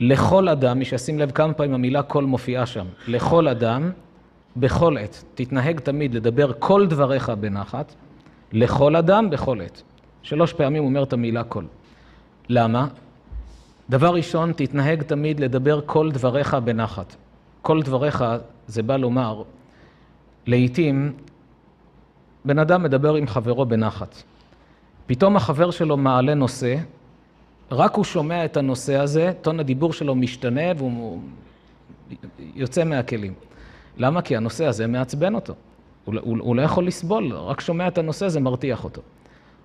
[0.00, 3.90] לכל אדם, מי שישים לב כמה פעמים המילה כל מופיעה שם, לכל אדם,
[4.56, 5.24] בכל עת.
[5.34, 7.94] תתנהג תמיד לדבר כל דבריך בנחת,
[8.52, 9.82] לכל אדם, בכל עת.
[10.22, 11.64] שלוש פעמים אומר את המילה כל.
[12.48, 12.86] למה?
[13.90, 17.16] דבר ראשון, תתנהג תמיד לדבר כל דבריך בנחת.
[17.62, 18.24] כל דבריך,
[18.66, 19.42] זה בא לומר,
[20.46, 21.12] לעתים
[22.44, 24.22] בן אדם מדבר עם חברו בנחת.
[25.06, 26.76] פתאום החבר שלו מעלה נושא,
[27.70, 31.20] רק הוא שומע את הנושא הזה, טון הדיבור שלו משתנה והוא
[32.54, 33.34] יוצא מהכלים.
[33.96, 34.22] למה?
[34.22, 35.54] כי הנושא הזה מעצבן אותו.
[36.04, 39.02] הוא, הוא, הוא לא יכול לסבול, רק שומע את הנושא, זה מרתיח אותו.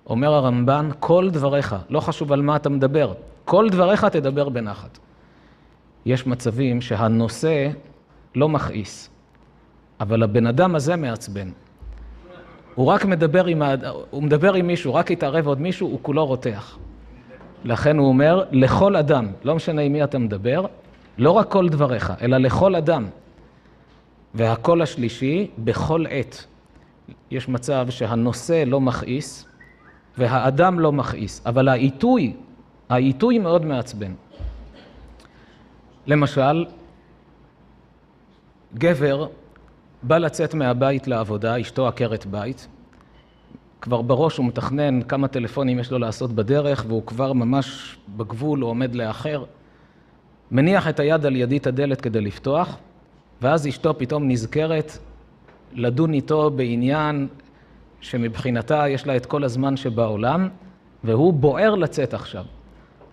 [0.06, 3.12] אומר הרמב"ן, כל דבריך, לא חשוב על מה אתה מדבר,
[3.44, 4.98] כל דבריך תדבר בנחת.
[6.06, 7.70] יש מצבים שהנושא
[8.34, 9.10] לא מכעיס,
[10.00, 11.50] אבל הבן אדם הזה מעצבן.
[12.74, 13.62] הוא רק מדבר עם,
[14.10, 16.78] הוא מדבר עם מישהו, רק יתערב עוד מישהו, הוא כולו רותח.
[17.66, 20.66] לכן הוא אומר, לכל אדם, לא משנה עם מי אתה מדבר,
[21.18, 23.06] לא רק כל דבריך, אלא לכל אדם.
[24.34, 26.44] והקול השלישי, בכל עת.
[27.30, 29.48] יש מצב שהנושא לא מכעיס,
[30.18, 32.34] והאדם לא מכעיס, אבל העיתוי,
[32.88, 34.12] העיתוי מאוד מעצבן.
[36.06, 36.66] למשל,
[38.74, 39.26] גבר
[40.02, 42.68] בא לצאת מהבית לעבודה, אשתו עקרת בית,
[43.80, 48.70] כבר בראש הוא מתכנן כמה טלפונים יש לו לעשות בדרך, והוא כבר ממש בגבול, הוא
[48.70, 49.44] עומד לאחר.
[50.50, 52.76] מניח את היד על ידית הדלת כדי לפתוח,
[53.42, 54.98] ואז אשתו פתאום נזכרת
[55.72, 57.28] לדון איתו בעניין
[58.00, 60.48] שמבחינתה יש לה את כל הזמן שבעולם,
[61.04, 62.44] והוא בוער לצאת עכשיו.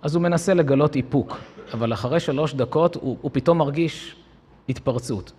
[0.01, 1.37] אז הוא מנסה לגלות איפוק,
[1.73, 4.15] אבל אחרי שלוש דקות הוא, הוא פתאום מרגיש
[4.69, 5.31] התפרצות.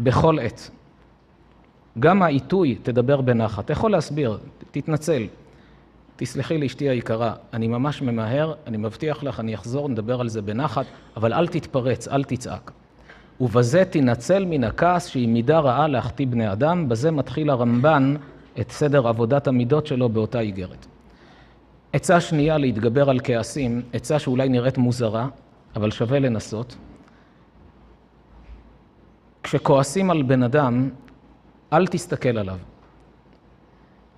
[0.00, 0.70] בכל עת.
[2.00, 3.64] גם העיתוי תדבר בנחת.
[3.64, 4.38] אתה יכול להסביר,
[4.70, 5.26] תתנצל.
[6.16, 10.42] תסלחי לי, אשתי היקרה, אני ממש ממהר, אני מבטיח לך, אני אחזור, נדבר על זה
[10.42, 12.70] בנחת, אבל אל תתפרץ, אל תצעק.
[13.40, 18.14] ובזה תנצל מן הכעס שהיא מידה רעה להחטיא בני אדם, בזה מתחיל הרמב"ן
[18.60, 20.86] את סדר עבודת המידות שלו באותה איגרת.
[21.92, 25.28] עצה שנייה להתגבר על כעסים, עצה שאולי נראית מוזרה,
[25.76, 26.76] אבל שווה לנסות.
[29.42, 30.88] כשכועסים על בן אדם,
[31.72, 32.58] אל תסתכל עליו.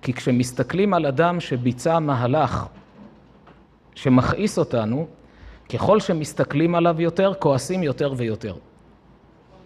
[0.01, 2.65] כי כשמסתכלים על אדם שביצע מהלך
[3.95, 5.07] שמכעיס אותנו,
[5.73, 8.55] ככל שמסתכלים עליו יותר, כועסים יותר ויותר.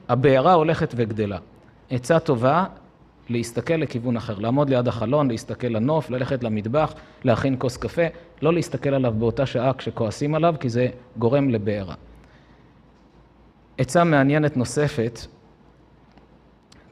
[0.10, 1.38] הבעירה הולכת וגדלה.
[1.90, 2.66] עצה טובה,
[3.30, 6.94] להסתכל לכיוון אחר, לעמוד ליד החלון, להסתכל לנוף, ללכת למטבח,
[7.24, 8.02] להכין כוס קפה,
[8.42, 10.88] לא להסתכל עליו באותה שעה כשכועסים עליו, כי זה
[11.18, 11.96] גורם לבעירה.
[13.78, 15.20] עצה מעניינת נוספת,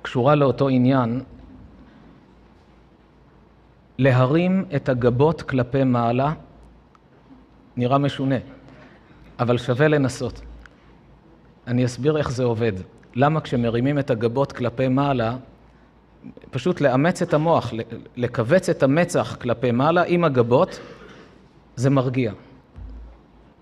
[0.03, 1.21] קשורה לאותו עניין,
[3.97, 6.33] להרים את הגבות כלפי מעלה,
[7.77, 8.35] נראה משונה,
[9.39, 10.41] אבל שווה לנסות.
[11.67, 12.71] אני אסביר איך זה עובד.
[13.15, 15.35] למה כשמרימים את הגבות כלפי מעלה,
[16.51, 17.73] פשוט לאמץ את המוח,
[18.15, 20.79] לכווץ את המצח כלפי מעלה עם הגבות,
[21.75, 22.33] זה מרגיע.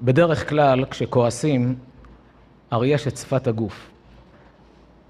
[0.01, 1.75] בדרך כלל, כשכועסים,
[2.71, 3.90] הרי יש את שפת הגוף.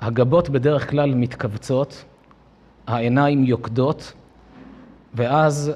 [0.01, 2.05] הגבות בדרך כלל מתכווצות,
[2.87, 4.13] העיניים יוקדות,
[5.13, 5.71] ואז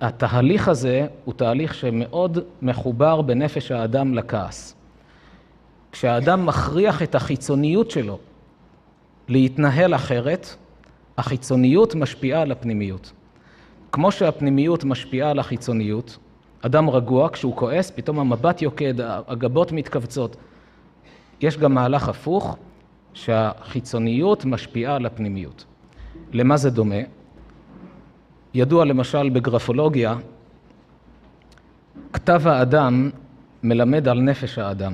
[0.00, 4.74] התהליך הזה הוא תהליך שמאוד מחובר בנפש האדם לכעס.
[5.92, 8.18] כשהאדם מכריח את החיצוניות שלו
[9.28, 10.46] להתנהל אחרת,
[11.18, 13.12] החיצוניות משפיעה על הפנימיות.
[13.92, 16.18] כמו שהפנימיות משפיעה על החיצוניות,
[16.62, 20.36] אדם רגוע, כשהוא כועס, פתאום המבט יוקד, הגבות מתכווצות.
[21.40, 22.56] יש גם מהלך הפוך,
[23.14, 25.64] שהחיצוניות משפיעה על הפנימיות.
[26.32, 27.00] למה זה דומה?
[28.54, 30.16] ידוע למשל בגרפולוגיה,
[32.12, 33.10] כתב האדם
[33.62, 34.92] מלמד על נפש האדם.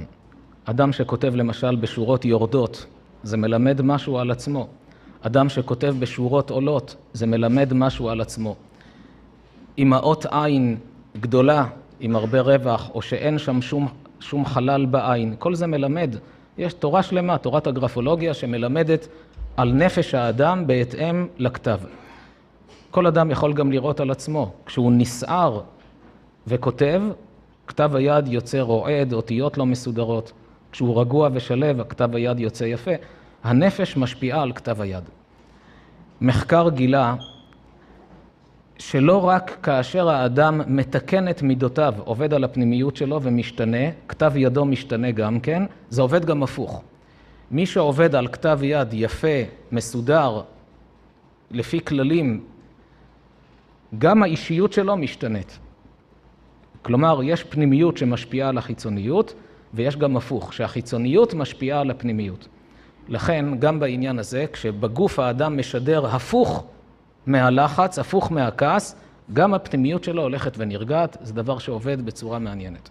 [0.65, 2.87] אדם שכותב למשל בשורות יורדות,
[3.23, 4.69] זה מלמד משהו על עצמו.
[5.23, 8.57] אדם שכותב בשורות עולות, זה מלמד משהו על עצמו.
[9.79, 10.77] אם האות עין
[11.21, 11.67] גדולה,
[12.01, 13.89] עם הרבה רווח, או שאין שם שום,
[14.21, 16.17] שום חלל בעין, כל זה מלמד.
[16.61, 19.09] יש תורה שלמה, תורת הגרפולוגיה, שמלמדת
[19.57, 21.79] על נפש האדם בהתאם לכתב.
[22.91, 24.53] כל אדם יכול גם לראות על עצמו.
[24.67, 25.61] כשהוא נסער
[26.47, 27.03] וכותב,
[27.67, 30.33] כתב היד יוצא רועד, אותיות לא מסודרות.
[30.73, 32.91] כשהוא רגוע ושלב, הכתב היד יוצא יפה.
[33.45, 35.05] הנפש משפיעה על כתב היד.
[36.21, 37.15] מחקר גילה
[38.81, 45.11] שלא רק כאשר האדם מתקן את מידותיו, עובד על הפנימיות שלו ומשתנה, כתב ידו משתנה
[45.11, 46.83] גם כן, זה עובד גם הפוך.
[47.51, 49.39] מי שעובד על כתב יד יפה,
[49.73, 50.41] מסודר,
[51.51, 52.45] לפי כללים,
[53.99, 55.59] גם האישיות שלו משתנית.
[56.83, 59.35] כלומר, יש פנימיות שמשפיעה על החיצוניות,
[59.75, 62.49] ויש גם הפוך, שהחיצוניות משפיעה על הפנימיות.
[63.09, 66.65] לכן, גם בעניין הזה, כשבגוף האדם משדר הפוך
[67.27, 68.97] מהלחץ, הפוך מהכעס,
[69.33, 72.91] גם הפנימיות שלו הולכת ונרגעת, זה דבר שעובד בצורה מעניינת.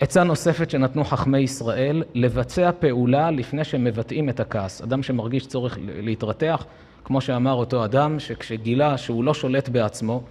[0.00, 4.82] עצה נוספת שנתנו חכמי ישראל, לבצע פעולה לפני שמבטאים את הכעס.
[4.82, 6.66] אדם שמרגיש צורך להתרתח,
[7.04, 10.22] כמו שאמר אותו אדם, שכשגילה שהוא לא שולט בעצמו,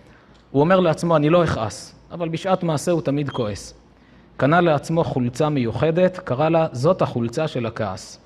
[0.51, 3.73] הוא אומר לעצמו, אני לא אכעס, אבל בשעת מעשה הוא תמיד כועס.
[4.37, 8.19] קנה לעצמו חולצה מיוחדת, קרא לה, זאת החולצה של הכעס.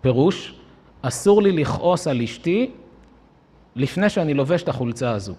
[0.00, 0.54] פירוש,
[1.02, 2.70] אסור לי לכעוס על אשתי
[3.76, 5.34] לפני שאני לובש את החולצה הזו.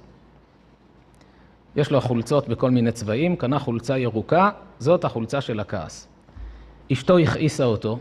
[1.75, 4.49] יש לו חולצות בכל מיני צבעים, קנה חולצה ירוקה,
[4.79, 6.07] זאת החולצה של הכעס.
[6.91, 7.99] אשתו הכעיסה אותו,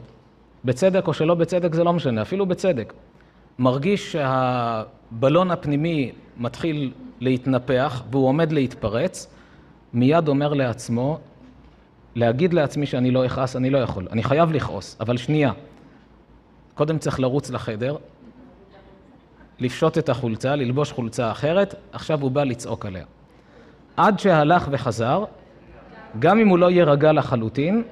[0.64, 2.92] בצדק או שלא בצדק זה לא משנה, אפילו בצדק.
[3.58, 9.28] מרגיש שהבלון הפנימי מתחיל להתנפח והוא עומד להתפרץ,
[9.92, 11.18] מיד אומר לעצמו,
[12.14, 14.08] להגיד לעצמי שאני לא אכעס, אני לא יכול.
[14.10, 15.52] אני חייב לכעוס, אבל שנייה.
[16.74, 17.96] קודם צריך לרוץ לחדר,
[19.58, 23.04] לפשוט את החולצה, ללבוש חולצה אחרת, עכשיו הוא בא לצעוק עליה.
[23.96, 25.24] עד שהלך וחזר,
[26.18, 27.82] גם אם הוא לא יירגע לחלוטין,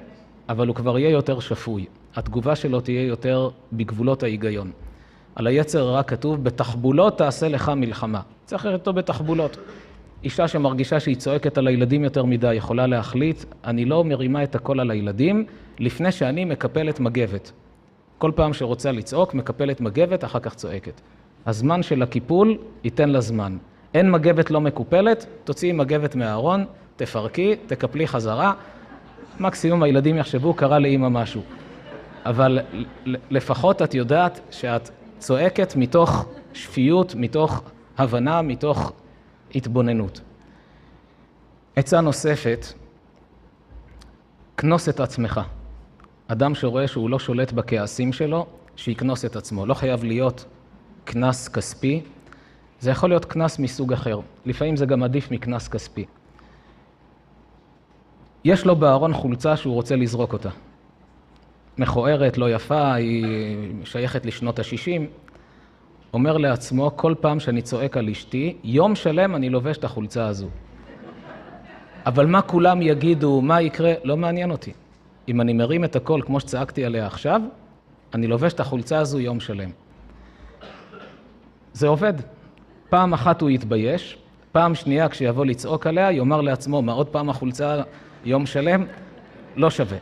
[0.49, 1.85] אבל הוא כבר יהיה יותר שפוי.
[2.15, 4.71] התגובה שלו תהיה יותר בגבולות ההיגיון.
[5.35, 8.21] על היצר הרע כתוב, בתחבולות תעשה לך מלחמה.
[8.45, 9.57] צריך לראות אותו בתחבולות.
[10.23, 14.79] אישה שמרגישה שהיא צועקת על הילדים יותר מדי יכולה להחליט, אני לא מרימה את הקול
[14.79, 15.45] על הילדים
[15.79, 17.51] לפני שאני מקפלת מגבת.
[18.17, 21.01] כל פעם שרוצה לצעוק, מקפלת מגבת, אחר כך צועקת.
[21.45, 23.57] הזמן של הקיפול ייתן לה זמן.
[23.93, 26.65] אין מגבת לא מקופלת, תוציאי מגבת מהארון,
[26.95, 28.53] תפרקי, תקפלי חזרה.
[29.39, 31.41] מקסימום הילדים יחשבו, קרה לאימא משהו.
[32.25, 32.59] אבל
[33.05, 34.89] לפחות את יודעת שאת
[35.19, 37.63] צועקת מתוך שפיות, מתוך
[37.97, 38.93] הבנה, מתוך
[39.55, 40.21] התבוננות.
[41.75, 42.65] עצה נוספת,
[44.57, 45.41] כנוס את עצמך.
[46.27, 48.45] אדם שרואה שהוא לא שולט בכעסים שלו,
[48.75, 49.65] שיקנוס את עצמו.
[49.65, 50.45] לא חייב להיות
[51.05, 52.01] קנס כספי,
[52.79, 54.19] זה יכול להיות קנס מסוג אחר.
[54.45, 56.05] לפעמים זה גם עדיף מקנס כספי.
[58.43, 60.49] יש לו בארון חולצה שהוא רוצה לזרוק אותה.
[61.77, 63.25] מכוערת, לא יפה, היא
[63.83, 65.01] שייכת לשנות ה-60.
[66.13, 70.47] אומר לעצמו, כל פעם שאני צועק על אשתי, יום שלם אני לובש את החולצה הזו.
[72.05, 74.71] אבל מה כולם יגידו, מה יקרה, לא מעניין אותי.
[75.27, 77.41] אם אני מרים את הקול כמו שצעקתי עליה עכשיו,
[78.13, 79.69] אני לובש את החולצה הזו יום שלם.
[81.75, 82.13] זה עובד.
[82.89, 84.17] פעם אחת הוא יתבייש,
[84.51, 87.81] פעם שנייה כשיבוא לצעוק עליה, יאמר לעצמו, מה עוד פעם החולצה
[88.25, 88.85] יום שלם?
[89.55, 89.97] לא שווה.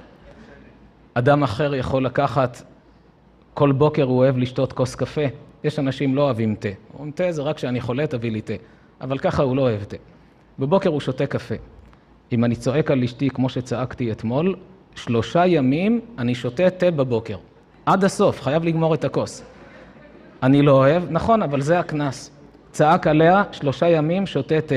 [1.13, 2.61] אדם אחר יכול לקחת,
[3.53, 5.21] כל בוקר הוא אוהב לשתות כוס קפה.
[5.63, 6.69] יש אנשים לא אוהבים תה.
[6.93, 8.53] אומרים, תה זה רק כשאני חולה תביא לי תה.
[9.01, 9.97] אבל ככה הוא לא אוהב תה.
[10.59, 11.55] בבוקר הוא שותה קפה.
[12.31, 14.55] אם אני צועק על אשתי כמו שצעקתי אתמול,
[14.95, 17.37] שלושה ימים אני שותה תה בבוקר.
[17.85, 19.52] עד הסוף, חייב לגמור את הכוס.
[20.43, 22.31] אני לא אוהב, נכון, אבל זה הקנס.
[22.71, 24.75] צעק עליה, שלושה ימים שותה תה.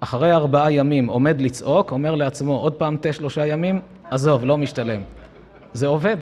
[0.00, 3.80] אחרי ארבעה ימים עומד לצעוק, אומר לעצמו, עוד פעם תה שלושה ימים?
[4.10, 5.00] עזוב, לא משתלם.
[5.72, 6.16] זה עובד.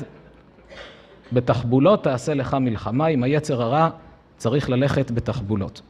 [1.33, 3.89] בתחבולות תעשה לך מלחמה, עם היצר הרע
[4.37, 5.83] צריך ללכת בתחבולות.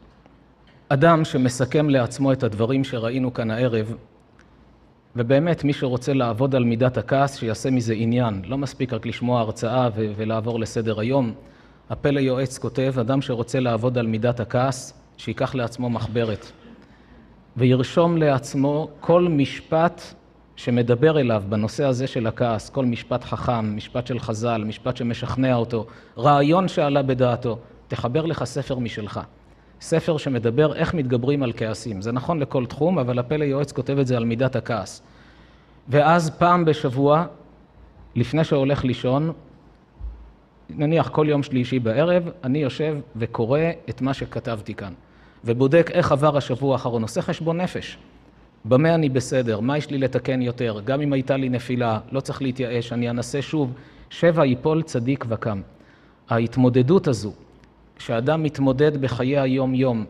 [0.88, 3.94] אדם שמסכם לעצמו את הדברים שראינו כאן הערב,
[5.16, 8.42] ובאמת מי שרוצה לעבוד על מידת הכעס, שיעשה מזה עניין.
[8.46, 11.34] לא מספיק רק לשמוע הרצאה ולעבור לסדר היום.
[11.93, 16.52] הפלא יועץ כותב, אדם שרוצה לעבוד על מידת הכעס, שייקח לעצמו מחברת.
[17.56, 20.02] וירשום לעצמו כל משפט
[20.56, 25.86] שמדבר אליו בנושא הזה של הכעס, כל משפט חכם, משפט של חז"ל, משפט שמשכנע אותו,
[26.19, 27.59] רעיון שעלה בדעתו,
[27.89, 29.20] תחבר לך ספר משלך.
[29.81, 32.02] ספר שמדבר איך מתגברים על כעסים.
[32.02, 35.02] זה נכון לכל תחום, אבל הפלא יועץ כותב את זה על מידת הכעס.
[35.89, 37.24] ואז פעם בשבוע,
[38.14, 39.32] לפני שהולך לישון,
[40.76, 44.92] נניח כל יום שלישי בערב, אני יושב וקורא את מה שכתבתי כאן,
[45.44, 47.98] ובודק איך עבר השבוע האחרון, עושה חשבון נפש.
[48.64, 49.60] במה אני בסדר?
[49.60, 50.80] מה יש לי לתקן יותר?
[50.84, 53.72] גם אם הייתה לי נפילה, לא צריך להתייאש, אני אנסה שוב.
[54.10, 55.60] שבע יפול צדיק וקם.
[56.30, 57.32] ההתמודדות הזו,
[57.96, 60.04] כשאדם מתמודד בחיי היום-יום,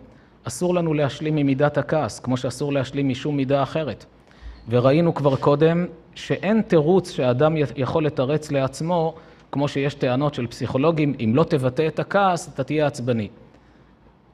[0.45, 4.05] אסור לנו להשלים ממידת הכעס, כמו שאסור להשלים משום מידה אחרת.
[4.69, 9.15] וראינו כבר קודם שאין תירוץ שאדם יכול לתרץ לעצמו,
[9.53, 13.29] כמו שיש טענות של פסיכולוגים, אם לא תבטא את הכעס, אתה תהיה עצבני.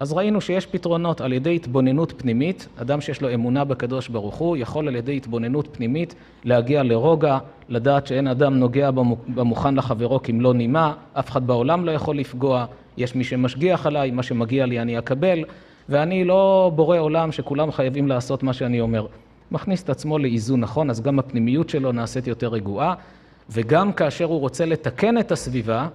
[0.01, 4.57] אז ראינו שיש פתרונות על ידי התבוננות פנימית, אדם שיש לו אמונה בקדוש ברוך הוא,
[4.57, 6.15] יכול על ידי התבוננות פנימית
[6.45, 7.39] להגיע לרוגע,
[7.69, 8.91] לדעת שאין אדם נוגע
[9.29, 12.67] במוכן לחברו כמלוא נימה, אף אחד בעולם לא יכול לפגוע,
[12.97, 15.45] יש מי שמשגיח עליי, מה שמגיע לי אני אקבל,
[15.89, 19.07] ואני לא בורא עולם שכולם חייבים לעשות מה שאני אומר.
[19.51, 22.95] מכניס את עצמו לאיזון נכון, אז גם הפנימיות שלו נעשית יותר רגועה,
[23.51, 25.89] וגם כאשר הוא רוצה לתקן את הסביבה,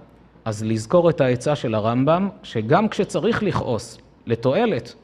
[0.44, 4.94] אז לזכור את העצה של הרמב"ם, שגם כשצריך לכעוס לתועלת,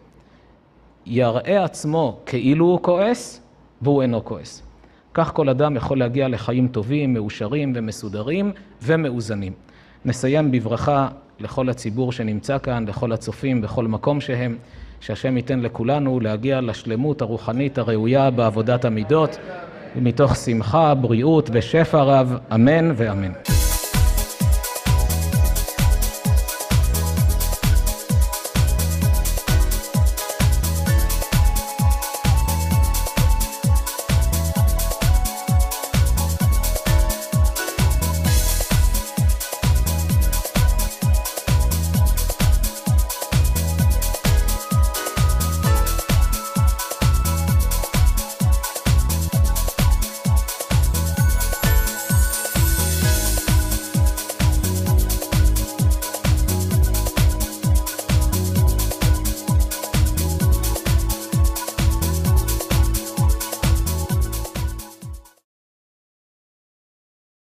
[1.07, 3.41] יראה עצמו כאילו הוא כועס,
[3.83, 4.63] והוא אינו כועס.
[5.15, 8.53] כך כל אדם יכול להגיע לחיים טובים, מאושרים ומסודרים
[8.83, 9.53] ומאוזנים.
[10.05, 11.09] נסיים בברכה
[11.41, 14.57] לכל הציבור שנמצא כאן, לכל הצופים בכל מקום שהם,
[15.01, 19.39] שהשם ייתן לכולנו להגיע לשלמות הרוחנית הראויה בעבודת המידות,
[19.97, 23.60] מתוך שמחה, בריאות ושפע רב, אמן ואמן.